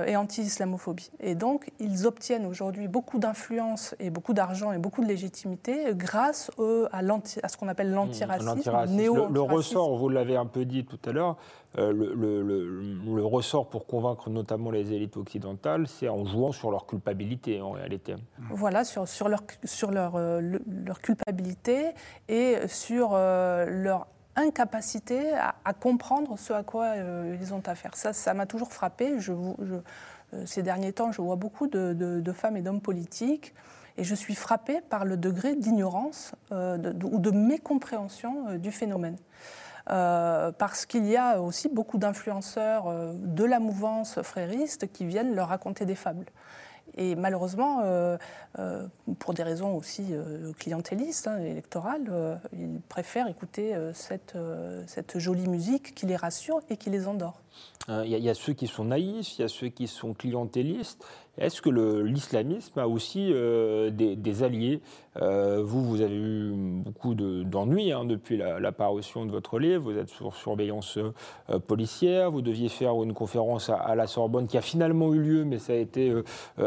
et 0.06 0.16
anti-islamophobie. 0.16 1.10
Et 1.20 1.34
donc 1.34 1.70
ils 1.80 2.06
obtiennent 2.06 2.46
aujourd'hui 2.46 2.88
beaucoup 2.88 3.18
d'influence 3.18 3.94
et 3.98 4.10
beaucoup 4.10 4.34
d'argent 4.34 4.72
et 4.72 4.78
beaucoup 4.78 5.02
de 5.02 5.08
légitimité 5.08 5.86
grâce 5.94 6.50
à, 6.92 6.98
à, 6.98 7.48
ce 7.48 7.56
qu'on 7.56 7.68
appelle 7.68 7.90
mmh, 7.90 7.94
l'antiracisme. 7.94 8.86
Néo 8.88 9.14
le, 9.26 9.32
le, 9.32 9.40
ressort, 9.40 9.96
vous 9.96 10.08
l'avez 10.08 10.36
un 10.36 10.46
peu 10.46 10.64
dit 10.64 10.84
tout 10.84 10.98
à 11.04 11.12
l'heure, 11.12 11.36
euh, 11.78 11.92
le, 11.92 13.24
ressort 13.24 13.70
pour 13.70 13.86
convaincre 13.86 14.28
notamment 14.28 14.70
les 14.70 14.92
élites 14.92 15.16
occidentales, 15.16 15.86
c'est 15.88 16.08
en 16.08 16.24
jouant 16.26 16.52
sur 16.52 16.70
leur 16.70 16.86
culpabilité 16.86 17.62
en 17.62 17.70
réalité. 17.70 18.14
Voilà, 18.50 18.84
sur, 18.84 19.08
sur, 19.08 19.28
leur, 19.28 19.42
sur 19.64 19.90
leur, 19.90 20.16
euh, 20.16 20.58
leur 20.66 21.00
culpabilité 21.00 21.92
et 22.28 22.56
sur 22.68 23.10
euh, 23.12 23.64
leur 23.66 24.06
incapacité 24.36 25.32
à, 25.32 25.72
comprendre 25.74 26.38
ce 26.38 26.52
à 26.52 26.62
quoi 26.62 26.94
ils 27.40 27.52
ont 27.52 27.62
affaire. 27.66 27.94
Ça, 27.96 28.12
ça 28.12 28.34
m'a 28.34 28.46
toujours 28.46 28.72
frappé. 28.72 29.18
Je, 29.18 29.32
ces 30.46 30.62
derniers 30.62 30.92
temps, 30.92 31.12
je 31.12 31.20
vois 31.20 31.36
beaucoup 31.36 31.66
de, 31.66 32.32
femmes 32.32 32.56
et 32.56 32.62
d'hommes 32.62 32.80
politiques 32.80 33.54
et 33.98 34.04
je 34.04 34.14
suis 34.14 34.34
frappée 34.34 34.80
par 34.80 35.04
le 35.04 35.18
degré 35.18 35.54
d'ignorance 35.54 36.32
ou 36.50 37.18
de 37.18 37.30
mécompréhension 37.30 38.56
du 38.56 38.72
phénomène. 38.72 39.16
Euh, 39.90 40.52
parce 40.52 40.86
qu'il 40.86 41.06
y 41.06 41.16
a 41.16 41.40
aussi 41.40 41.68
beaucoup 41.68 41.98
d'influenceurs 41.98 42.86
euh, 42.86 43.12
de 43.16 43.44
la 43.44 43.58
mouvance 43.58 44.22
frériste 44.22 44.92
qui 44.92 45.04
viennent 45.04 45.34
leur 45.34 45.48
raconter 45.48 45.86
des 45.86 45.96
fables. 45.96 46.26
Et 46.96 47.14
malheureusement, 47.14 47.80
euh, 47.84 48.16
pour 49.18 49.34
des 49.34 49.42
raisons 49.42 49.76
aussi 49.76 50.14
clientélistes, 50.58 51.26
hein, 51.26 51.38
électorales, 51.38 52.38
ils 52.52 52.80
préfèrent 52.88 53.28
écouter 53.28 53.74
cette 53.94 55.18
jolie 55.18 55.48
musique 55.48 55.94
qui 55.94 56.06
les 56.06 56.16
rassure 56.16 56.60
et 56.70 56.76
qui 56.76 56.90
les 56.90 57.08
endort. 57.08 57.41
Il 57.88 58.06
y, 58.06 58.30
a 58.30 58.34
ceux 58.34 58.52
qui 58.52 58.68
sont 58.68 58.84
naïfs, 58.84 59.38
il 59.38 59.42
y 59.42 59.44
a 59.44 59.48
ceux 59.48 59.66
qui 59.66 59.88
sont 59.88 60.14
clientélistes. 60.14 61.04
Est-ce 61.38 61.62
que 61.62 61.70
l'islamisme 61.70 62.78
a 62.78 62.86
aussi 62.86 63.30
euh, 63.32 63.90
des, 63.90 64.42
alliés? 64.42 64.80
Euh, 65.16 65.62
Vous, 65.64 65.82
vous 65.82 66.02
avez 66.02 66.14
eu 66.14 66.52
beaucoup 66.52 67.14
d'ennuis 67.14 67.90
hein, 67.90 68.04
depuis 68.04 68.36
l'apparition 68.36 69.24
de 69.24 69.30
votre 69.30 69.58
livre. 69.58 69.82
Vous 69.82 69.96
êtes 69.96 70.10
sur 70.10 70.34
surveillance 70.34 70.98
euh, 70.98 71.58
policière. 71.58 72.30
Vous 72.30 72.42
deviez 72.42 72.68
faire 72.68 73.02
une 73.02 73.14
conférence 73.14 73.70
à, 73.70 73.94
la 73.94 74.06
Sorbonne 74.06 74.46
qui 74.46 74.58
a 74.58 74.60
finalement 74.60 75.14
eu 75.14 75.20
lieu, 75.20 75.44
mais 75.44 75.58
ça 75.58 75.72
a 75.72 75.76
été 75.76 76.12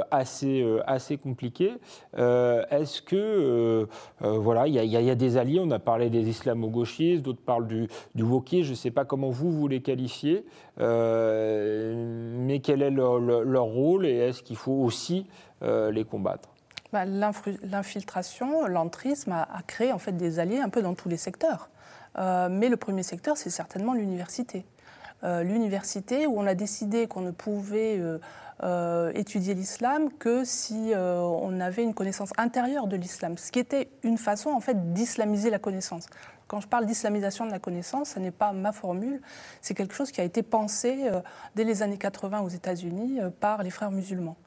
assez, 0.10 0.66
assez 0.88 1.18
compliqué. 1.18 1.74
Est-ce 2.16 3.02
que 3.02 3.88
voilà, 4.20 4.68
il 4.68 4.74
y, 4.74 5.10
a 5.10 5.16
des 5.16 5.38
alliés? 5.38 5.60
On 5.62 5.72
a 5.72 5.80
parlé 5.80 6.10
des 6.10 6.28
islamo-gauchistes, 6.28 7.24
d'autres 7.24 7.42
parlent 7.42 7.68
du, 7.68 7.88
du. 8.16 8.26
Je 8.52 8.70
ne 8.70 8.76
sais 8.76 8.92
pas 8.92 9.06
comment 9.06 9.30
vous 9.30 9.52
vous 9.52 9.68
les 9.68 9.82
qualifiez, 9.82 10.46
mais 10.78 12.60
quel 12.60 12.82
est 12.82 12.92
leur, 12.92 13.64
rôle 13.64 14.06
et 14.06 14.18
est-ce 14.18 14.44
qu'ils 14.44 14.56
il 14.56 14.58
faut 14.58 14.72
aussi 14.72 15.28
euh, 15.64 15.92
les 15.92 16.06
combattre? 16.06 16.50
Bah, 16.94 17.04
l'infiltration, 17.06 18.68
l'entrisme 18.68 19.34
a, 19.34 19.48
créé 19.68 19.92
en 19.92 20.00
fait 20.00 20.14
des 20.14 20.40
alliés 20.40 20.60
un 20.60 20.70
peu 20.70 20.82
dans 20.82 20.94
tous 20.94 21.10
les 21.10 21.18
secteurs. 21.18 21.70
Euh, 22.18 22.48
mais 22.50 22.70
le 22.70 22.78
premier 22.78 23.04
secteur, 23.04 23.36
c'est 23.36 23.50
certainement 23.50 23.94
l'université. 23.94 24.66
Euh, 25.24 25.44
l'université 25.44 26.26
où 26.26 26.40
on 26.40 26.48
a 26.48 26.56
décidé 26.56 27.08
qu'on 27.08 27.22
ne 27.22 27.32
pouvait 27.32 28.02
étudier 29.14 29.54
l'islam 29.54 30.10
que 30.18 30.46
si 30.46 30.94
on 30.96 31.60
avait 31.60 31.84
une 31.84 31.94
connaissance 31.94 32.32
intérieure 32.38 32.88
de 32.88 32.96
l'islam, 32.96 33.38
ce 33.38 33.52
qui 33.52 33.60
était 33.60 33.90
une 34.04 34.18
façon 34.18 34.52
en 34.52 34.62
fait 34.62 34.94
d'islamiser 34.94 35.50
la 35.50 35.60
connaissance. 35.60 36.08
Quand 36.48 36.60
je 36.60 36.68
parle 36.68 36.86
d'islamisation 36.86 37.46
de 37.46 37.52
la 37.52 37.60
connaissance, 37.60 38.12
ce 38.12 38.20
n'est 38.20 38.32
pas 38.32 38.54
ma 38.54 38.72
formule, 38.72 39.20
c'est 39.62 39.74
quelque 39.74 39.96
chose 39.96 40.12
qui 40.12 40.22
a 40.22 40.24
été 40.24 40.44
pensé 40.44 41.08
euh, 41.08 41.22
dès 41.56 41.64
les 41.64 41.82
années 41.82 41.98
80 41.98 42.42
aux 42.42 42.50
États-Unis 42.50 43.20
euh, 43.20 43.30
par 43.32 43.64
les 43.64 43.72
frères 43.72 43.90
musulmans. 43.90 44.38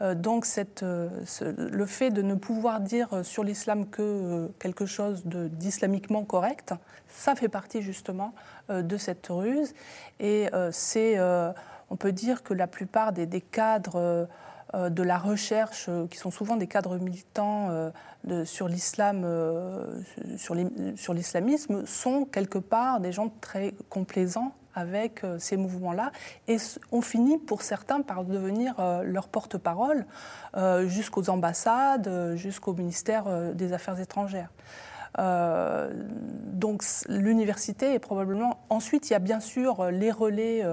Euh, 0.00 0.14
donc 0.14 0.46
le 0.80 1.86
fait 1.86 2.10
de 2.10 2.22
ne 2.22 2.34
pouvoir 2.34 2.80
dire 2.80 3.24
sur 3.24 3.42
l'islam 3.42 3.88
que 3.88 4.50
quelque 4.58 4.86
chose 4.86 5.24
d'islamiquement 5.26 6.24
correct, 6.24 6.74
ça 7.08 7.34
fait 7.34 7.48
partie 7.48 7.82
justement 7.82 8.34
de 8.68 8.96
cette 8.96 9.26
ruse. 9.28 9.74
Et 10.20 10.48
c'est, 10.70 11.18
on 11.90 11.96
peut 11.96 12.12
dire 12.12 12.42
que 12.42 12.54
la 12.54 12.66
plupart 12.66 13.12
des, 13.12 13.40
cadres 13.40 14.28
de 14.74 15.02
la 15.02 15.18
recherche, 15.18 15.86
euh, 15.88 16.06
qui 16.06 16.18
sont 16.18 16.30
souvent 16.30 16.56
des 16.56 16.66
cadres 16.66 16.98
militants 16.98 17.68
euh, 17.70 18.44
sur 18.44 18.68
l'islam, 18.68 19.24
sur 20.36 21.14
l'islamisme, 21.14 21.86
sont 21.86 22.24
quelque 22.24 22.58
part 22.58 23.00
des 23.00 23.12
gens 23.12 23.32
très 23.40 23.74
complaisants 23.88 24.52
avec 24.74 25.22
ces 25.38 25.56
mouvements-là 25.56 26.12
et 26.46 26.56
ont 26.92 27.00
fini 27.00 27.38
pour 27.38 27.62
certains 27.62 28.02
par 28.02 28.24
devenir 28.24 28.74
leur 29.02 29.28
porte-parole 29.28 30.04
jusqu'aux 30.86 31.30
ambassades, 31.30 32.34
jusqu'au 32.34 32.74
ministère 32.74 33.54
des 33.54 33.72
Affaires 33.72 33.98
étrangères. 33.98 34.50
Donc 35.16 36.82
l'université 37.08 37.94
est 37.94 37.98
probablement... 37.98 38.60
Ensuite, 38.68 39.10
il 39.10 39.12
y 39.12 39.16
a 39.16 39.20
bien 39.20 39.40
sûr 39.40 39.90
les 39.90 40.10
relais 40.10 40.64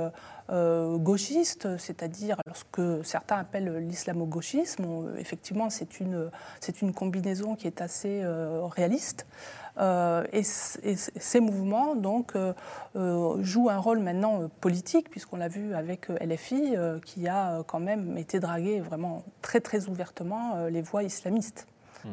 euh, 0.51 0.97
gauchiste, 0.97 1.75
c'est-à-dire 1.79 2.37
ce 2.53 2.63
que 2.71 3.01
certains 3.01 3.37
appellent 3.37 3.77
l'islamo-gauchisme. 3.87 5.15
Effectivement, 5.17 5.71
c'est 5.71 5.99
une, 5.99 6.29
c'est 6.59 6.83
une 6.83 6.93
combinaison 6.93 7.55
qui 7.55 7.65
est 7.65 7.81
assez 7.81 8.21
euh, 8.21 8.63
réaliste. 8.65 9.25
Euh, 9.79 10.23
et, 10.31 10.43
ces 10.43 11.39
mouvements 11.39 11.95
donc, 11.95 12.33
jouent 12.93 13.69
un 13.69 13.79
rôle 13.79 13.99
maintenant 13.99 14.47
politique, 14.61 15.09
puisqu'on 15.09 15.37
l'a 15.37 15.47
vu 15.47 15.73
avec 15.73 16.09
LFI, 16.09 16.75
qui 17.03 17.27
a 17.27 17.63
quand 17.65 17.79
même 17.79 18.15
été 18.17 18.39
dragué 18.39 18.81
vraiment 18.81 19.23
très 19.41 19.61
très 19.61 19.87
ouvertement 19.87 20.67
les 20.67 20.81
voies 20.81 21.03
islamistes. 21.03 21.65
Hmm. 22.03 22.09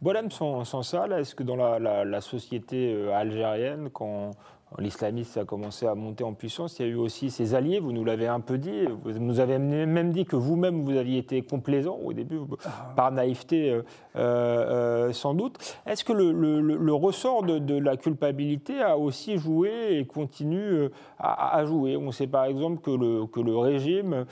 Bolem 0.00 0.30
sans, 0.30 0.64
sans 0.64 0.82
ça, 0.82 1.06
est-ce 1.18 1.34
que 1.34 1.42
dans 1.42 1.56
la, 1.56 2.04
la 2.04 2.20
société 2.20 3.10
algérienne, 3.12 3.90
quand 3.90 4.30
l'islamisme 4.78 5.40
a 5.40 5.44
commencé 5.44 5.86
à 5.86 5.94
monter 5.94 6.24
en 6.24 6.32
puissance, 6.32 6.78
il 6.78 6.86
y 6.86 6.88
a 6.88 6.92
eu 6.92 6.96
aussi 6.96 7.30
ses 7.30 7.54
alliés, 7.54 7.80
vous 7.80 7.92
nous 7.92 8.04
l'avez 8.04 8.28
un 8.28 8.40
peu 8.40 8.56
dit, 8.56 8.86
vous 9.04 9.18
nous 9.18 9.40
avez 9.40 9.58
même 9.58 10.12
dit 10.12 10.24
que 10.24 10.36
vous-même 10.36 10.82
vous 10.84 10.96
aviez 10.96 11.18
été 11.18 11.42
complaisant 11.42 11.98
au 12.04 12.12
début, 12.12 12.38
ah. 12.64 12.92
par 12.94 13.10
naïveté 13.10 13.70
euh, 13.70 13.82
euh, 14.16 15.12
sans 15.12 15.34
doute. 15.34 15.58
Est-ce 15.86 16.04
que 16.04 16.12
le, 16.12 16.92
ressort 16.92 17.42
de, 17.42 17.78
la 17.78 17.96
culpabilité 17.96 18.80
a 18.80 18.96
aussi 18.96 19.38
joué 19.38 19.98
et 19.98 20.06
continue 20.06 20.88
à, 21.18 21.64
jouer? 21.64 21.96
On 21.96 22.12
sait 22.12 22.26
par 22.26 22.44
exemple 22.44 22.80
que 22.80 22.90
le, 22.90 23.26
que 23.26 23.40
le 23.40 23.56
régime 23.56 24.26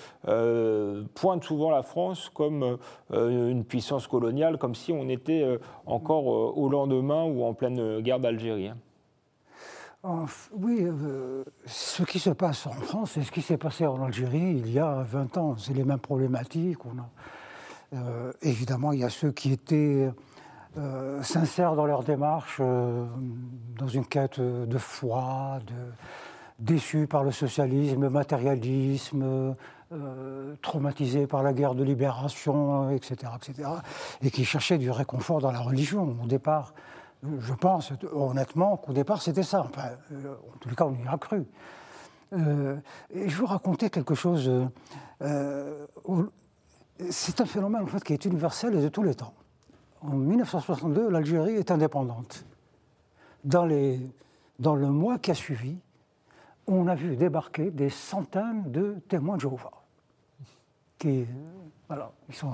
pointe 1.14 1.44
souvent 1.44 1.70
la 1.70 1.82
France 1.82 2.30
comme 2.32 2.78
une 3.12 3.64
puissance 3.64 4.06
coloniale, 4.06 4.58
comme 4.58 4.74
si 4.74 4.92
on 4.92 5.08
était 5.08 5.44
encore 5.86 6.26
au 6.26 6.68
lendemain 6.68 7.24
ou 7.24 7.44
en 7.44 7.54
pleine 7.54 8.00
guerre 8.00 8.20
d'Algérie. 8.20 8.70
Oui, 10.04 10.78
euh, 10.82 11.42
ce 11.66 12.04
qui 12.04 12.20
se 12.20 12.30
passe 12.30 12.66
en 12.68 12.72
France, 12.72 13.12
c'est 13.14 13.22
ce 13.22 13.32
qui 13.32 13.42
s'est 13.42 13.56
passé 13.56 13.84
en 13.84 14.00
Algérie 14.04 14.62
il 14.64 14.70
y 14.70 14.78
a 14.78 15.02
20 15.02 15.36
ans. 15.38 15.56
C'est 15.56 15.74
les 15.74 15.82
mêmes 15.82 15.98
problématiques. 15.98 16.78
Euh, 17.92 18.32
évidemment, 18.42 18.92
il 18.92 19.00
y 19.00 19.04
a 19.04 19.10
ceux 19.10 19.32
qui 19.32 19.52
étaient 19.52 20.08
euh, 20.76 21.22
sincères 21.24 21.74
dans 21.74 21.86
leur 21.86 22.04
démarche, 22.04 22.60
dans 22.60 23.88
une 23.88 24.06
quête 24.06 24.40
de 24.40 24.78
foi, 24.78 25.58
déçus 26.60 27.08
par 27.08 27.24
le 27.24 27.32
socialisme, 27.32 28.02
le 28.02 28.10
matérialisme, 28.10 29.56
traumatisés 30.62 31.26
par 31.26 31.42
la 31.42 31.52
guerre 31.52 31.74
de 31.74 31.82
libération, 31.82 32.90
etc., 32.90 33.32
etc., 33.36 33.68
et 34.22 34.30
qui 34.30 34.44
cherchaient 34.44 34.78
du 34.78 34.90
réconfort 34.90 35.40
dans 35.40 35.50
la 35.50 35.60
religion 35.60 36.16
au 36.22 36.26
départ 36.26 36.72
je 37.22 37.52
pense 37.54 37.92
honnêtement 38.12 38.76
qu'au 38.76 38.92
départ 38.92 39.22
c'était 39.22 39.42
ça. 39.42 39.66
Enfin, 39.68 39.90
euh, 40.12 40.34
en 40.54 40.58
tous 40.58 40.68
les 40.68 40.76
cas, 40.76 40.84
on 40.84 40.94
y 40.94 41.08
a 41.08 41.18
cru. 41.18 41.44
Euh, 42.32 42.76
et 43.10 43.28
je 43.28 43.38
veux 43.38 43.46
raconter 43.46 43.90
quelque 43.90 44.14
chose. 44.14 44.50
Euh, 45.22 45.86
c'est 47.10 47.40
un 47.40 47.46
phénomène 47.46 47.82
en 47.82 47.86
fait, 47.86 48.04
qui 48.04 48.12
est 48.12 48.24
universel 48.24 48.74
et 48.74 48.82
de 48.82 48.88
tous 48.88 49.02
les 49.02 49.14
temps. 49.14 49.34
En 50.00 50.14
1962, 50.14 51.08
l'Algérie 51.10 51.54
est 51.54 51.70
indépendante. 51.70 52.44
Dans 53.44 53.64
le 53.64 54.88
mois 54.88 55.18
qui 55.18 55.30
a 55.30 55.34
suivi, 55.34 55.78
on 56.66 56.86
a 56.86 56.94
vu 56.94 57.16
débarquer 57.16 57.70
des 57.70 57.88
centaines 57.90 58.70
de 58.70 58.96
témoins 59.08 59.36
de 59.36 59.40
Jéhovah. 59.40 59.72
Qui, 60.98 61.26
voilà, 61.88 62.12
ils 62.28 62.34
sont 62.34 62.52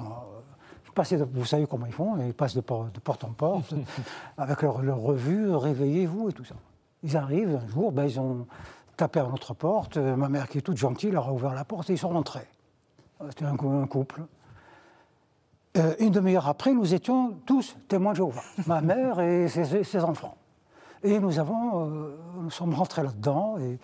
vous 1.32 1.44
savez 1.44 1.66
comment 1.66 1.86
ils 1.86 1.92
font, 1.92 2.16
ils 2.24 2.34
passent 2.34 2.54
de, 2.54 2.60
porte 2.60 3.24
en 3.24 3.32
porte, 3.32 3.74
avec 4.38 4.62
leur, 4.62 4.98
revue, 4.98 5.54
réveillez-vous 5.54 6.30
et 6.30 6.32
tout 6.32 6.44
ça. 6.44 6.54
Ils 7.02 7.16
arrivent 7.16 7.60
un 7.62 7.68
jour, 7.68 7.92
ben, 7.92 8.04
ils 8.04 8.18
ont 8.18 8.46
tapé 8.96 9.20
à 9.20 9.24
notre 9.24 9.54
porte, 9.54 9.96
ma 9.96 10.28
mère 10.28 10.48
qui 10.48 10.58
est 10.58 10.62
toute 10.62 10.76
gentille 10.76 11.10
leur 11.10 11.28
a 11.28 11.32
ouvert 11.32 11.54
la 11.54 11.64
porte 11.64 11.90
et 11.90 11.94
ils 11.94 11.98
sont 11.98 12.08
rentrés. 12.08 12.46
C'était 13.30 13.44
un, 13.44 13.56
couple. 13.86 14.22
Euh, 15.76 15.94
une 15.98 16.10
demi-heure 16.10 16.46
après, 16.46 16.72
nous 16.72 16.94
étions 16.94 17.34
tous 17.46 17.76
témoins 17.88 18.12
de 18.12 18.18
Jéhovah, 18.18 18.42
ma 18.66 18.80
mère 18.80 19.20
et 19.20 19.48
ses, 19.48 20.04
enfants. 20.04 20.36
Et 21.02 21.18
nous, 21.18 21.38
avons, 21.38 21.86
euh, 21.86 22.16
nous 22.40 22.50
sommes 22.50 22.74
rentrés 22.74 23.02
là-dedans 23.02 23.58
et, 23.58 23.78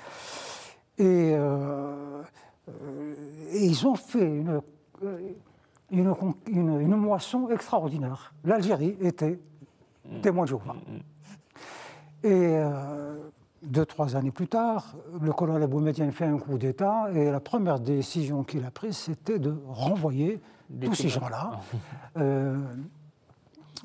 et, 0.98 1.32
euh, 1.34 2.22
et, 3.52 3.66
ils 3.66 3.86
ont 3.86 3.96
fait 3.96 4.24
une 4.24 4.62
une, 5.90 6.14
une, 6.48 6.96
moisson 6.96 7.48
extraordinaire. 7.50 8.32
L'Algérie 8.44 8.96
était 9.00 9.38
témoin 10.22 10.44
de 10.44 10.48
Jéhovah. 10.48 10.76
Et 12.22 12.28
euh, 12.32 13.18
deux, 13.62 13.86
trois 13.86 14.16
années 14.16 14.30
plus 14.30 14.48
tard, 14.48 14.94
le 15.20 15.32
colonel 15.32 15.66
Boumediene 15.68 16.12
fait 16.12 16.26
un 16.26 16.38
coup 16.38 16.58
d'État 16.58 17.08
et 17.14 17.30
la 17.30 17.40
première 17.40 17.80
décision 17.80 18.44
qu'il 18.44 18.64
a 18.64 18.70
prise, 18.70 18.96
c'était 18.96 19.38
de 19.38 19.54
renvoyer 19.66 20.40
tous 20.80 20.94
ces 20.94 21.08
gens-là, 21.08 21.60
euh, 22.16 22.58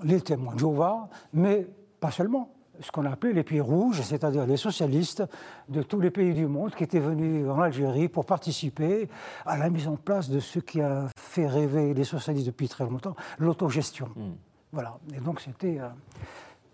les 0.03 0.21
témoins 0.21 0.53
de 0.53 0.59
Jéhovah, 0.59 1.09
mais 1.33 1.67
pas 1.99 2.11
seulement 2.11 2.54
ce 2.79 2.91
qu'on 2.91 3.05
appelait 3.05 3.33
les 3.33 3.43
pieds 3.43 3.61
rouges, 3.61 4.01
c'est-à-dire 4.01 4.45
les 4.45 4.57
socialistes 4.57 5.23
de 5.69 5.81
tous 5.81 5.99
les 5.99 6.11
pays 6.11 6.33
du 6.33 6.47
monde 6.47 6.73
qui 6.75 6.83
étaient 6.83 6.99
venus 6.99 7.47
en 7.49 7.59
Algérie 7.61 8.07
pour 8.07 8.25
participer 8.25 9.09
à 9.45 9.57
la 9.57 9.69
mise 9.69 9.87
en 9.87 9.95
place 9.95 10.29
de 10.29 10.39
ce 10.39 10.59
qui 10.59 10.81
a 10.81 11.07
fait 11.17 11.47
rêver 11.47 11.93
les 11.93 12.03
socialistes 12.03 12.47
depuis 12.47 12.67
très 12.67 12.83
longtemps, 12.83 13.15
l'autogestion. 13.39 14.09
Hmm. 14.15 14.33
Voilà. 14.71 14.97
Et 15.13 15.19
donc 15.19 15.41
c'était. 15.41 15.79
Euh, 15.79 15.89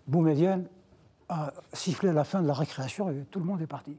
Boumedienne 0.06 0.66
a 1.28 1.52
sifflé 1.72 2.12
la 2.12 2.24
fin 2.24 2.42
de 2.42 2.46
la 2.46 2.54
récréation 2.54 3.10
et 3.10 3.24
tout 3.30 3.38
le 3.38 3.44
monde 3.44 3.62
est 3.62 3.66
parti. 3.66 3.96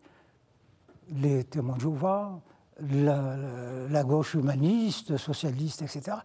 Les 1.10 1.44
témoins 1.44 1.76
de 1.76 1.82
Jéhovah, 1.82 2.40
la, 2.80 4.04
gauche 4.04 4.36
humaniste, 4.36 5.18
socialiste, 5.18 5.82
etc. 5.82 6.18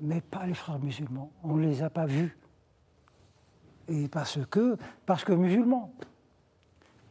Mais 0.00 0.20
pas 0.20 0.46
les 0.46 0.54
frères 0.54 0.78
musulmans. 0.78 1.30
On 1.42 1.56
ne 1.56 1.66
les 1.66 1.82
a 1.82 1.90
pas 1.90 2.06
vus 2.06 2.36
et 3.90 4.08
parce 4.08 4.38
que, 4.46 4.76
parce 5.04 5.24
que 5.24 5.32
musulmans, 5.32 5.92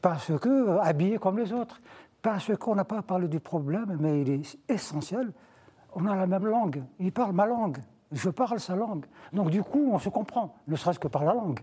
parce 0.02 0.32
que 0.40 0.50
euh, 0.50 0.82
habillés 0.82 1.18
comme 1.18 1.38
les 1.38 1.52
autres, 1.52 1.80
parce 2.22 2.56
qu'on 2.58 2.76
n'a 2.76 2.86
pas 2.86 3.02
parlé 3.02 3.28
du 3.28 3.40
problème, 3.40 3.98
mais 4.00 4.22
il 4.22 4.30
est 4.30 4.58
essentiel. 4.70 5.32
On 5.94 6.06
a 6.06 6.16
la 6.16 6.26
même 6.26 6.46
langue, 6.46 6.84
il 7.00 7.12
parle 7.12 7.34
ma 7.34 7.46
langue, 7.46 7.80
je 8.12 8.30
parle 8.30 8.60
sa 8.60 8.76
langue. 8.76 9.06
Donc 9.34 9.50
du 9.50 9.62
coup, 9.62 9.90
on 9.92 10.00
se 10.00 10.10
comprend, 10.10 10.56
ne 10.68 10.76
serait-ce 10.76 11.00
que 11.00 11.08
par 11.10 11.26
la 11.26 11.34
langue. 11.34 11.60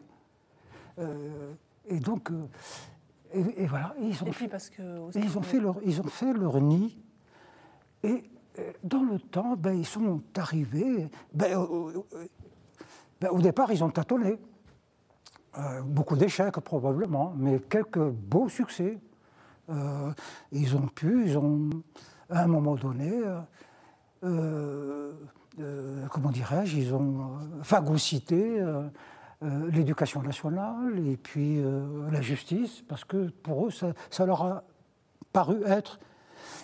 Euh, 0.98 1.52
et 1.86 1.98
donc, 1.98 2.30
euh, 2.30 2.46
et, 3.32 3.66
voilà, 3.66 3.94
ils 4.00 4.22
ont, 4.22 4.32
fait, 4.32 4.48
parce 4.48 4.68
que 4.68 4.82
ils, 5.14 5.38
ont 5.38 5.42
fait 5.42 5.60
leur, 5.60 5.76
ils 5.84 6.00
ont 6.00 6.08
fait 6.08 6.32
leur 6.32 6.60
nid. 6.60 6.98
Et 8.02 8.30
dans 8.82 9.02
le 9.02 9.18
temps, 9.18 9.56
ben, 9.56 9.72
ils 9.72 9.86
sont 9.86 10.20
arrivés. 10.36 11.08
Ben, 11.32 11.58
ben, 13.20 13.30
au 13.30 13.40
départ, 13.40 13.72
ils 13.72 13.82
ont 13.82 13.90
tâtonné. 13.90 14.38
Euh, 15.58 15.80
beaucoup 15.80 16.16
d'échecs 16.16 16.60
probablement, 16.60 17.32
mais 17.36 17.60
quelques 17.60 17.98
beaux 17.98 18.48
succès. 18.48 18.98
Euh, 19.70 20.12
ils 20.52 20.76
ont 20.76 20.86
pu, 20.86 21.24
ils 21.26 21.38
ont, 21.38 21.70
à 22.28 22.42
un 22.42 22.46
moment 22.46 22.74
donné, 22.74 23.10
euh, 24.22 25.12
comment 26.10 26.30
dirais-je, 26.30 26.76
ils 26.76 26.94
ont 26.94 27.38
phagocyté 27.62 28.62
l'éducation 29.42 30.22
nationale 30.22 30.98
et 30.98 31.16
puis 31.16 31.62
la 32.10 32.20
justice, 32.20 32.82
parce 32.86 33.04
que 33.04 33.28
pour 33.28 33.66
eux, 33.66 33.70
ça, 33.70 34.26
leur 34.26 34.42
a 34.42 34.62
paru 35.32 35.62
être. 35.64 35.98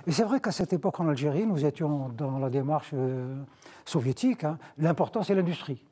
Et 0.07 0.13
c'est 0.13 0.25
vrai 0.25 0.41
qu'à 0.41 0.53
cette 0.53 0.73
époque 0.73 1.01
en 1.01 1.09
Algérie, 1.09 1.47
nous 1.47 1.65
étions 1.65 2.11
dans 2.11 2.39
la 2.39 2.51
démarche 2.51 2.95
soviétique, 3.85 4.45
hein, 4.45 4.59
l'important 4.79 5.23
c'est 5.23 5.35
l'industrie. 5.35 5.83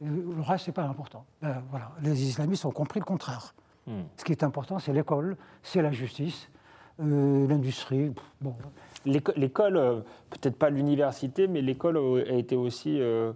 Le 0.00 0.42
reste, 0.42 0.66
ce 0.66 0.70
n'est 0.70 0.74
pas 0.74 0.84
important. 0.84 1.24
Ben, 1.42 1.62
voilà. 1.70 1.90
Les 2.02 2.22
islamistes 2.22 2.64
ont 2.64 2.70
compris 2.70 3.00
le 3.00 3.04
contraire. 3.04 3.54
Hmm. 3.86 4.02
Ce 4.16 4.24
qui 4.24 4.32
est 4.32 4.44
important, 4.44 4.78
c'est 4.78 4.92
l'école, 4.92 5.36
c'est 5.62 5.82
la 5.82 5.90
justice, 5.90 6.48
euh, 7.00 7.48
l'industrie. 7.48 8.12
Bon. 8.40 8.54
L'école, 9.06 9.76
euh, 9.76 10.00
peut-être 10.30 10.56
pas 10.56 10.70
l'université, 10.70 11.48
mais 11.48 11.62
l'école 11.62 11.96
a 11.96 12.32
été 12.34 12.54
aussi 12.54 12.98
euh, 13.00 13.32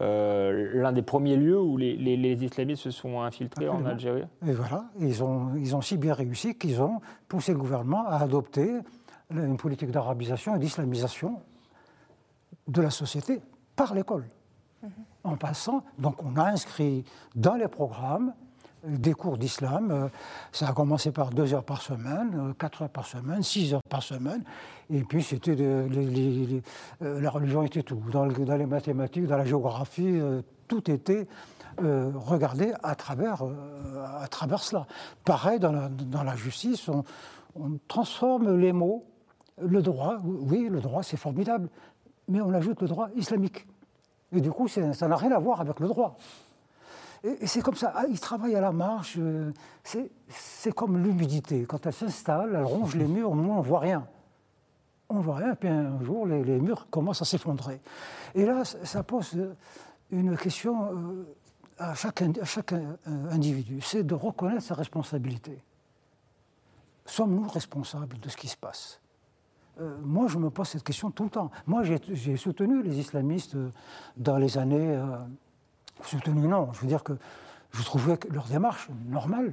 l'un 0.00 0.92
des 0.92 1.02
premiers 1.02 1.36
lieux 1.36 1.60
où 1.60 1.76
les, 1.76 2.44
islamistes 2.44 2.84
se 2.84 2.90
sont 2.90 3.20
infiltrés 3.20 3.68
en 3.68 3.84
Algérie. 3.84 4.24
Et 4.46 4.52
voilà, 4.52 4.84
ils 4.98 5.22
ont, 5.22 5.54
ils 5.56 5.74
ont 5.74 5.80
si 5.80 5.96
bien 5.96 6.14
réussi 6.14 6.56
qu'ils 6.56 6.80
ont 6.80 7.00
poussé 7.28 7.52
le 7.52 7.58
gouvernement 7.58 8.06
à 8.06 8.16
adopter 8.16 8.78
une 9.30 9.56
politique 9.56 9.90
d'arabisation 9.90 10.54
et 10.54 10.58
d'islamisation 10.58 11.40
de 12.68 12.80
la 12.80 12.90
société 12.90 13.40
par 13.74 13.92
l'école. 13.92 14.24
Mhm 14.82 14.90
en 15.26 15.36
passant. 15.36 15.84
Donc 15.98 16.22
on 16.22 16.36
a 16.36 16.44
inscrit 16.44 17.04
dans 17.34 17.54
les 17.54 17.68
programmes 17.68 18.32
des 18.86 19.14
cours 19.14 19.36
d'islam. 19.36 19.90
Euh, 19.90 20.08
ça 20.52 20.68
a 20.68 20.72
commencé 20.72 21.10
par 21.10 21.30
deux 21.30 21.54
heures 21.54 21.64
par 21.64 21.82
semaine, 21.82 22.32
euh, 22.36 22.52
quatre 22.54 22.82
heures 22.82 22.88
par 22.88 23.06
semaine, 23.06 23.42
six 23.42 23.74
heures 23.74 23.82
par 23.88 24.02
semaine. 24.02 24.42
Et 24.90 25.02
puis 25.02 25.22
c'était 25.22 25.56
euh, 25.58 26.60
la 27.00 27.30
religion 27.30 27.62
était 27.62 27.82
tout. 27.82 28.00
Dans, 28.10 28.24
les 28.24 28.66
mathématiques, 28.66 29.26
dans 29.26 29.36
la 29.36 29.44
géographie, 29.44 30.20
tout 30.68 30.90
était 30.90 31.26
regardé 31.78 32.72
à 32.82 32.94
travers, 32.94 33.42
cela. 34.60 34.86
Pareil, 35.24 35.58
dans 35.58 35.72
la, 36.22 36.36
justice, 36.36 36.88
on, 36.88 37.78
transforme 37.88 38.56
les 38.58 38.72
mots. 38.72 39.04
Le 39.60 39.82
droit, 39.82 40.18
oui, 40.22 40.68
le 40.70 40.80
droit 40.80 41.02
c'est 41.02 41.16
formidable, 41.16 41.68
mais 42.28 42.40
on 42.40 42.52
ajoute 42.52 42.80
le 42.82 42.88
droit 42.88 43.08
islamique. 43.16 43.66
Et 44.32 44.40
du 44.40 44.50
coup, 44.50 44.68
ça 44.68 45.08
n'a 45.08 45.16
rien 45.16 45.32
à 45.32 45.38
voir 45.38 45.60
avec 45.60 45.80
le 45.80 45.88
droit. 45.88 46.16
Et, 47.24 47.46
c'est 47.46 47.62
comme 47.62 47.74
ça, 47.74 47.92
ah, 47.94 48.04
il 48.08 48.20
travaille 48.20 48.54
à 48.54 48.60
la 48.60 48.72
marche, 48.72 49.16
euh, 49.18 49.52
c'est 49.82 50.72
comme 50.72 51.02
l'humidité. 51.02 51.64
Quand 51.64 51.84
elle 51.86 51.92
s'installe, 51.92 52.54
elle 52.54 52.64
ronge 52.64 52.94
les 52.94 53.06
murs, 53.06 53.30
on 53.30 53.36
ne 53.36 53.62
voit 53.62 53.80
rien. 53.80 54.06
On 55.08 55.16
ne 55.16 55.22
voit 55.22 55.36
rien, 55.36 55.54
puis 55.54 55.68
un 55.68 56.00
jour, 56.02 56.26
les, 56.26 56.60
murs 56.60 56.88
commencent 56.90 57.22
à 57.22 57.24
s'effondrer. 57.24 57.80
Et 58.34 58.44
là, 58.44 58.64
ça 58.64 59.02
pose 59.02 59.36
une 60.10 60.36
question 60.36 60.92
euh, 60.92 61.36
à 61.78 61.94
chaque, 61.94 62.22
à 62.22 62.44
chaque 62.44 62.74
individu, 63.30 63.80
c'est 63.80 64.04
de 64.04 64.14
reconnaître 64.14 64.62
sa 64.62 64.74
responsabilité. 64.74 65.62
sommes-nous 67.04 67.48
responsables 67.48 68.18
de 68.18 68.28
ce 68.28 68.36
qui 68.36 68.48
se 68.48 68.56
passe? 68.56 69.00
Moi, 70.02 70.26
je 70.28 70.38
me 70.38 70.48
pose 70.50 70.68
cette 70.68 70.82
question 70.82 71.10
tout 71.10 71.24
le 71.24 71.30
temps. 71.30 71.50
Moi, 71.66 71.82
j'ai 71.84 72.36
soutenu 72.36 72.82
les 72.82 72.98
islamistes 72.98 73.56
dans 74.16 74.38
les 74.38 74.56
années... 74.56 74.98
soutenu, 76.02 76.48
non. 76.48 76.72
Je 76.72 76.80
veux 76.80 76.86
dire 76.86 77.02
que 77.02 77.12
je 77.72 77.82
trouvais 77.82 78.18
leur 78.30 78.46
démarche 78.46 78.88
normale. 79.06 79.52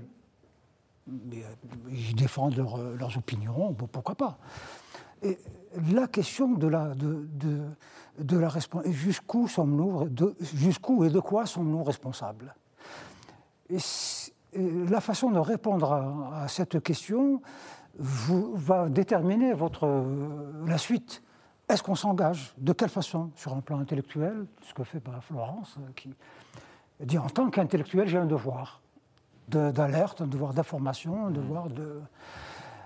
Mais, 1.08 1.44
ils 1.90 2.16
défendent 2.16 2.56
leurs 2.56 3.18
opinions, 3.18 3.72
bon, 3.72 3.88
pourquoi 3.88 4.16
pas. 4.16 4.38
Et 5.22 5.38
la 5.92 6.08
question 6.08 6.52
de 6.52 6.68
la, 6.68 6.94
de, 6.96 7.28
de, 7.34 7.62
de 8.20 8.38
la 8.38 8.50
jusqu'où 8.86 9.48
sommes-nous, 9.48 10.10
jusqu'où 10.42 11.06
et 11.06 11.10
de 11.10 11.20
quoi 11.20 11.46
sommes-nous 11.46 11.84
responsables? 11.84 12.54
Et, 13.70 13.78
La 14.90 15.02
façon 15.02 15.32
de 15.32 15.40
répondre 15.40 15.92
à, 16.34 16.48
cette 16.48 16.84
question 16.84 17.42
vous, 17.98 18.54
va 18.56 18.90
déterminer 18.90 19.54
votre, 19.54 19.88
la 20.66 20.78
suite. 20.78 21.22
Est-ce 21.70 21.84
qu'on 21.84 21.96
s'engage 21.96 22.54
De 22.58 22.74
quelle 22.74 22.90
façon 22.90 23.32
Sur 23.36 23.54
un 23.54 23.62
plan 23.62 23.80
intellectuel, 23.80 24.46
ce 24.62 24.74
que 24.74 24.84
fait 24.84 25.02
Florence, 25.22 25.78
qui 25.96 26.14
dit 27.00 27.18
en 27.18 27.30
tant 27.30 27.50
qu'intellectuel, 27.50 28.08
j'ai 28.08 28.18
un 28.18 28.26
devoir 28.26 28.82
d'alerte, 29.48 30.22
un 30.22 30.28
devoir 30.28 30.54
d'information, 30.54 31.28
un 31.28 31.32
devoir 31.32 31.70
de. 31.70 32.02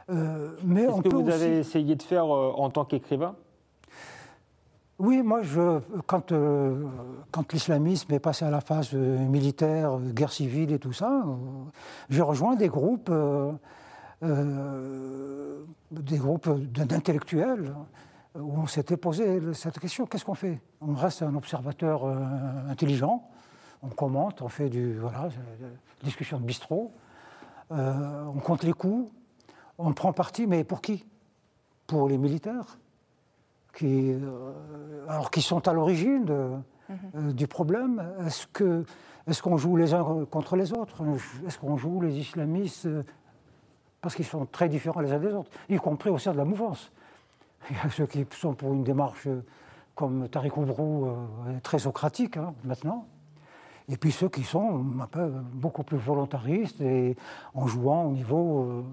Euh, 0.09 0.55
mais 0.63 0.83
Est-ce 0.83 1.01
que 1.01 1.15
vous 1.15 1.29
avez 1.29 1.59
essayé 1.59 1.95
de 1.95 2.03
faire 2.03 2.25
euh, 2.33 2.51
en 2.55 2.69
tant 2.69 2.85
qu'écrivain? 2.85 3.35
Oui, 4.99 5.21
moi, 5.21 5.43
je, 5.43 5.79
quand, 6.07 6.31
euh, 6.31 6.85
quand 7.29 7.53
l'islamisme 7.53 8.11
est 8.13 8.19
passé 8.19 8.45
à 8.45 8.49
la 8.49 8.61
phase 8.61 8.93
militaire, 8.93 9.99
guerre 9.99 10.31
civile 10.31 10.71
et 10.71 10.79
tout 10.79 10.93
ça, 10.93 11.23
j'ai 12.09 12.23
rejoint 12.23 12.55
des 12.55 12.67
groupes, 12.67 13.11
des 14.21 16.17
groupes 16.17 16.49
d'intellectuels 16.71 17.73
où 18.35 18.59
on 18.59 18.67
s'était 18.67 18.97
posé 18.97 19.53
cette 19.53 19.79
question 19.79 20.05
qu'est-ce 20.05 20.25
qu'on 20.25 20.33
fait? 20.33 20.59
On 20.81 20.93
reste 20.93 21.21
un 21.21 21.35
observateur 21.35 22.05
intelligent, 22.69 23.29
on 23.83 23.89
commente, 23.89 24.41
on 24.41 24.49
fait 24.49 24.69
du 24.69 24.97
voilà, 24.97 25.29
discussion 26.03 26.39
de 26.39 26.43
bistrot, 26.43 26.91
on 27.69 28.39
compte 28.43 28.63
les 28.63 28.73
coups, 28.73 29.11
on 29.77 29.93
prend 29.93 30.13
parti, 30.13 30.47
mais 30.47 30.63
pour 30.63 30.81
qui? 30.81 31.05
Pour 31.85 32.09
les 32.09 32.17
militaires, 32.17 32.77
qui, 33.77 34.11
euh, 34.11 35.05
alors 35.07 35.29
qui 35.29 35.41
sont 35.41 35.67
à 35.67 35.73
l'origine 35.73 36.25
mhm. 36.89 36.97
euh, 37.15 37.31
du 37.31 37.47
problème. 37.47 38.03
Est-ce 38.25 38.47
que 38.47 38.83
est-ce 39.27 39.43
qu'on 39.43 39.57
joue 39.57 39.75
les 39.75 39.93
uns 39.93 40.25
contre 40.31 40.55
les 40.55 40.71
autres? 40.73 41.03
Est-ce 41.45 41.59
qu'on 41.59 41.77
joue 41.77 42.01
les 42.01 42.17
islamistes 42.17 42.85
euh, 42.85 43.03
parce 44.01 44.15
qu'ils 44.15 44.25
sont 44.25 44.45
très 44.45 44.69
différents 44.69 45.01
les 45.01 45.11
uns 45.11 45.19
des 45.19 45.33
autres, 45.33 45.49
y 45.69 45.77
compris 45.77 46.09
au 46.09 46.17
sein 46.17 46.31
de 46.31 46.37
la 46.37 46.45
mouvance 46.45 46.91
Il 47.69 47.75
y 47.75 47.79
a 47.79 47.89
ceux 47.89 48.05
qui 48.05 48.25
sont 48.31 48.53
pour 48.53 48.73
une 48.73 48.83
démarche 48.83 49.27
comme 49.95 50.29
Tariq 50.29 50.57
Oubrou, 50.57 51.07
très 51.63 51.79
socratique 51.79 52.37
hein, 52.37 52.53
maintenant, 52.63 53.07
et 53.89 53.97
puis 53.97 54.11
ceux 54.11 54.29
qui 54.29 54.43
sont 54.43 54.85
un 55.01 55.07
peu, 55.07 55.27
beaucoup 55.53 55.83
plus 55.83 55.97
volontaristes 55.97 56.81
et 56.81 57.15
en 57.55 57.67
jouant 57.67 58.05
au 58.05 58.11
niveau 58.11 58.85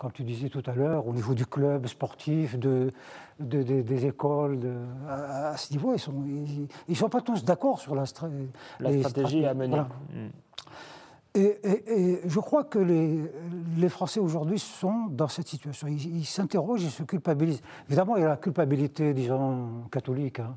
comme 0.00 0.12
tu 0.12 0.24
disais 0.24 0.48
tout 0.48 0.62
à 0.64 0.72
l'heure, 0.72 1.06
au 1.06 1.12
niveau 1.12 1.34
du 1.34 1.44
club 1.44 1.86
sportif, 1.86 2.58
de, 2.58 2.90
des 3.38 4.06
écoles, 4.06 4.58
à, 5.06 5.54
ce 5.58 5.70
niveau, 5.74 5.90
ils 5.90 5.92
ne 5.92 5.98
sont, 5.98 6.24
ils, 6.88 6.96
sont 6.96 7.10
pas 7.10 7.20
tous 7.20 7.44
d'accord 7.44 7.78
sur 7.78 7.94
la, 7.94 8.04
la 8.80 8.98
stratégie 8.98 9.44
à 9.44 9.52
mener. 9.52 9.82
Mm. 10.14 10.28
Et, 11.34 12.20
je 12.24 12.40
crois 12.40 12.64
que 12.64 12.78
les, 12.78 13.30
les 13.76 13.88
Français 13.88 14.20
aujourd'hui 14.20 14.58
sont 14.58 15.06
dans 15.10 15.28
cette 15.28 15.46
situation. 15.46 15.86
Ils 15.86 16.24
s'interrogent, 16.24 16.82
ils 16.82 16.90
se 16.90 17.04
culpabilisent. 17.04 17.62
Évidemment, 17.88 18.16
il 18.16 18.22
y 18.22 18.24
a 18.24 18.28
la 18.28 18.36
culpabilité, 18.36 19.14
disons, 19.14 19.84
catholique. 19.92 20.40
Hein. 20.40 20.56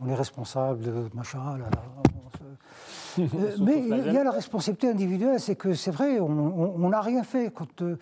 On 0.00 0.08
est 0.08 0.14
responsable 0.14 0.80
de 0.80 1.08
machin. 1.14 1.58
Là, 1.58 1.66
mais 3.60 3.78
il 3.78 4.12
y 4.12 4.18
a 4.18 4.24
la 4.24 4.30
responsabilité 4.30 4.88
individuelle, 4.88 5.38
c'est 5.38 5.56
que 5.56 5.74
c'est 5.74 5.90
vrai, 5.90 6.18
on 6.20 6.88
n'a 6.88 7.00
rien 7.00 7.22
fait. 7.22 7.52
Quand, 7.54 7.82
euh, 7.82 7.96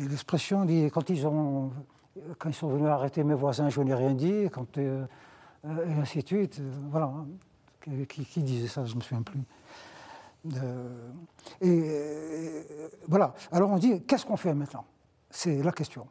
L'expression 0.00 0.64
dit 0.64 0.90
quand 0.92 1.08
ils, 1.10 1.26
ont, 1.26 1.70
quand 2.38 2.48
ils 2.48 2.54
sont 2.54 2.68
venus 2.68 2.88
arrêter 2.88 3.22
mes 3.24 3.34
voisins, 3.34 3.68
je 3.68 3.80
n'ai 3.80 3.94
rien 3.94 4.14
dit, 4.14 4.48
quand, 4.50 4.78
euh, 4.78 5.06
et 5.64 6.00
ainsi 6.00 6.22
de 6.22 6.26
suite. 6.26 6.60
Euh, 6.60 6.70
voilà. 6.90 7.12
Qui, 8.08 8.42
disait 8.42 8.66
ça 8.66 8.84
Je 8.84 8.92
ne 8.92 8.96
me 8.96 9.02
souviens 9.02 9.22
plus. 9.22 9.40
Et, 11.60 12.66
voilà. 13.08 13.34
Alors 13.50 13.70
on 13.70 13.78
dit 13.78 14.02
qu'est-ce 14.02 14.26
qu'on 14.26 14.36
fait 14.36 14.54
maintenant? 14.54 14.84
C'est 15.30 15.62
la 15.62 15.72
question. 15.72 16.06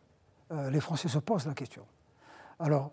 Euh, 0.52 0.70
les 0.70 0.80
Français 0.80 1.08
se 1.08 1.20
posent 1.20 1.48
la 1.48 1.54
question. 1.54 1.84
Alors, 2.60 2.92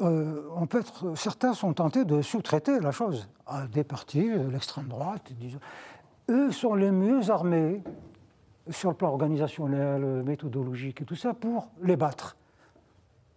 être, 0.00 1.14
certains 1.16 1.52
sont 1.52 1.72
tentés 1.72 2.04
de 2.04 2.22
sous-traiter 2.22 2.80
la 2.80 2.92
chose 2.92 3.28
à 3.46 3.66
des 3.66 3.84
partis, 3.84 4.30
l'extrême 4.50 4.86
droite, 4.86 5.32
disons. 5.32 5.58
Eux 6.30 6.52
sont 6.52 6.74
les 6.74 6.90
mieux 6.90 7.30
armés 7.30 7.82
sur 8.70 8.90
le 8.90 8.96
plan 8.96 9.08
organisationnel, 9.08 10.22
méthodologique 10.22 11.00
et 11.00 11.04
tout 11.04 11.16
ça, 11.16 11.34
pour 11.34 11.68
les 11.82 11.96
battre. 11.96 12.36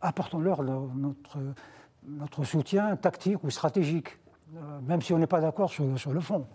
Apportons-leur 0.02 0.64
notre, 0.64 2.44
soutien 2.44 2.96
tactique 2.96 3.44
ou 3.44 3.50
stratégique, 3.50 4.18
euh, 4.56 4.82
même 4.82 5.02
si 5.02 5.14
on 5.14 5.20
n'est 5.20 5.28
pas 5.28 5.42
d'accord 5.42 5.70
sur, 5.70 5.86
le 5.86 6.20
fond. 6.20 6.48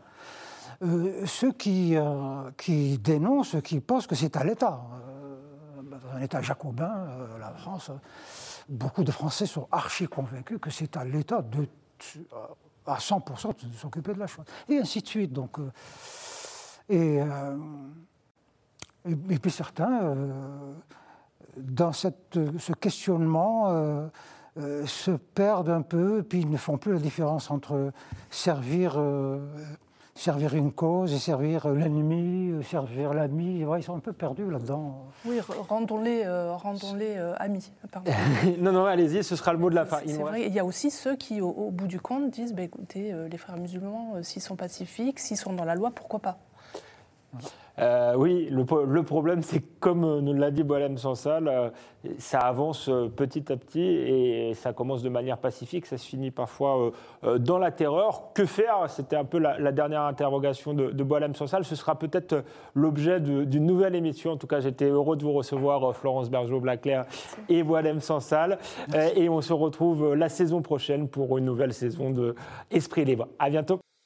Euh, 0.82 1.24
ceux 1.26 1.52
qui, 1.52 1.96
euh, 1.96 2.50
dénoncent, 2.98 3.56
qui 3.62 3.80
pensent 3.80 4.06
que 4.06 4.14
c'est 4.14 4.36
à 4.36 4.44
l'État, 4.44 4.82
dans 5.82 6.16
un 6.16 6.20
État 6.20 6.42
jacobin, 6.42 7.08
la 7.38 7.50
France, 7.52 7.90
beaucoup 8.68 9.04
de 9.04 9.10
Français 9.10 9.46
sont 9.46 9.68
archi 9.70 10.06
convaincus 10.06 10.58
que 10.60 10.70
c'est 10.70 10.96
à 10.96 11.04
l'État 11.04 11.42
de, 11.42 11.68
à 12.86 12.98
100% 12.98 13.68
de 13.68 13.74
s'occuper 13.74 14.14
de 14.14 14.18
la 14.18 14.26
chose. 14.26 14.44
Et 14.68 14.78
ainsi 14.78 15.00
de 15.00 15.06
suite. 15.06 15.32
Donc, 15.32 15.58
et 19.08 19.38
puis 19.38 19.50
certains, 19.50 20.02
euh, 20.02 20.72
dans 21.56 21.92
ce 21.92 22.72
questionnement, 22.72 23.70
euh, 23.70 24.06
euh, 24.58 24.86
se 24.86 25.10
perdent 25.10 25.70
un 25.70 25.82
peu, 25.82 26.22
puis 26.22 26.40
ils 26.40 26.50
ne 26.50 26.56
font 26.56 26.78
plus 26.78 26.92
la 26.92 26.98
différence 26.98 27.50
entre 27.50 27.92
servir, 28.30 29.00
servir 30.16 30.54
une 30.54 30.72
cause 30.72 31.12
et 31.12 31.18
servir 31.18 31.68
l'ennemi, 31.68 32.64
servir 32.64 33.14
l'ami. 33.14 33.64
ils 33.76 33.82
sont 33.82 33.96
un 33.96 34.00
peu 34.00 34.12
perdus 34.12 34.50
là-dedans. 34.50 35.06
Oui, 35.24 35.40
rendons-les 35.68 36.26
rendons 36.26 36.96
amis. 37.38 37.72
non, 38.58 38.72
non, 38.72 38.86
allez-y, 38.86 39.22
ce 39.22 39.36
sera 39.36 39.52
le 39.52 39.58
mot 39.58 39.70
de 39.70 39.74
la 39.74 39.84
fin. 39.84 39.98
C'est 40.04 40.14
vrai, 40.14 40.46
il 40.46 40.52
y 40.52 40.58
a 40.58 40.64
aussi 40.64 40.90
ceux 40.90 41.16
qui, 41.16 41.40
au, 41.40 41.70
bout 41.70 41.86
du 41.86 42.00
compte, 42.00 42.30
disent 42.30 42.54
bah, 42.54 42.62
écoutez, 42.62 43.14
les 43.30 43.38
frères 43.38 43.56
musulmans, 43.56 44.14
s'ils 44.22 44.42
sont 44.42 44.56
pacifiques, 44.56 45.18
s'ils 45.18 45.36
sont 45.36 45.52
dans 45.52 45.64
la 45.64 45.74
loi, 45.74 45.90
pourquoi 45.90 46.20
pas? 46.20 46.38
Euh, 47.78 48.14
oui, 48.16 48.48
le, 48.50 48.64
le 48.86 49.02
problème, 49.02 49.42
c'est 49.42 49.60
comme 49.80 50.20
nous 50.20 50.32
l'a 50.32 50.50
dit 50.50 50.62
Boalem 50.62 50.96
Sansal, 50.96 51.46
euh, 51.46 51.68
ça 52.18 52.38
avance 52.38 52.88
euh, 52.88 53.08
petit 53.08 53.52
à 53.52 53.56
petit 53.56 53.82
et 53.82 54.54
ça 54.54 54.72
commence 54.72 55.02
de 55.02 55.10
manière 55.10 55.36
pacifique, 55.36 55.84
ça 55.84 55.98
se 55.98 56.06
finit 56.06 56.30
parfois 56.30 56.90
dans 57.38 57.58
la 57.58 57.70
terreur. 57.70 58.32
Que 58.34 58.46
faire? 58.46 58.88
C'était 58.88 59.16
un 59.16 59.24
peu 59.24 59.38
la, 59.38 59.72
dernière 59.72 60.02
interrogation 60.02 60.72
de, 60.72 60.90
de 60.90 61.04
Boalem 61.04 61.34
Sansal. 61.34 61.64
Ce 61.64 61.76
sera 61.76 61.98
peut-être 61.98 62.44
l'objet 62.74 63.20
d'une 63.20 63.66
nouvelle 63.66 63.94
émission. 63.94 64.32
En 64.32 64.36
tout 64.36 64.46
cas, 64.46 64.60
j'étais 64.60 64.86
heureux 64.86 65.16
de 65.16 65.22
vous 65.22 65.32
recevoir, 65.32 65.94
Florence 65.94 66.30
Bergeau-Blaclair 66.30 67.04
et 67.48 67.62
Boalem 67.62 68.00
Sansal. 68.00 68.58
Et 69.16 69.28
on 69.28 69.40
se 69.40 69.52
retrouve 69.52 70.14
la 70.14 70.28
saison 70.28 70.62
prochaine 70.62 71.08
pour 71.08 71.36
une 71.38 71.44
nouvelle 71.44 71.74
saison 71.74 72.10
de 72.10 72.34
Esprit 72.70 73.04
Libre. 73.04 73.28
À 73.38 73.50
bientôt. 73.50 73.86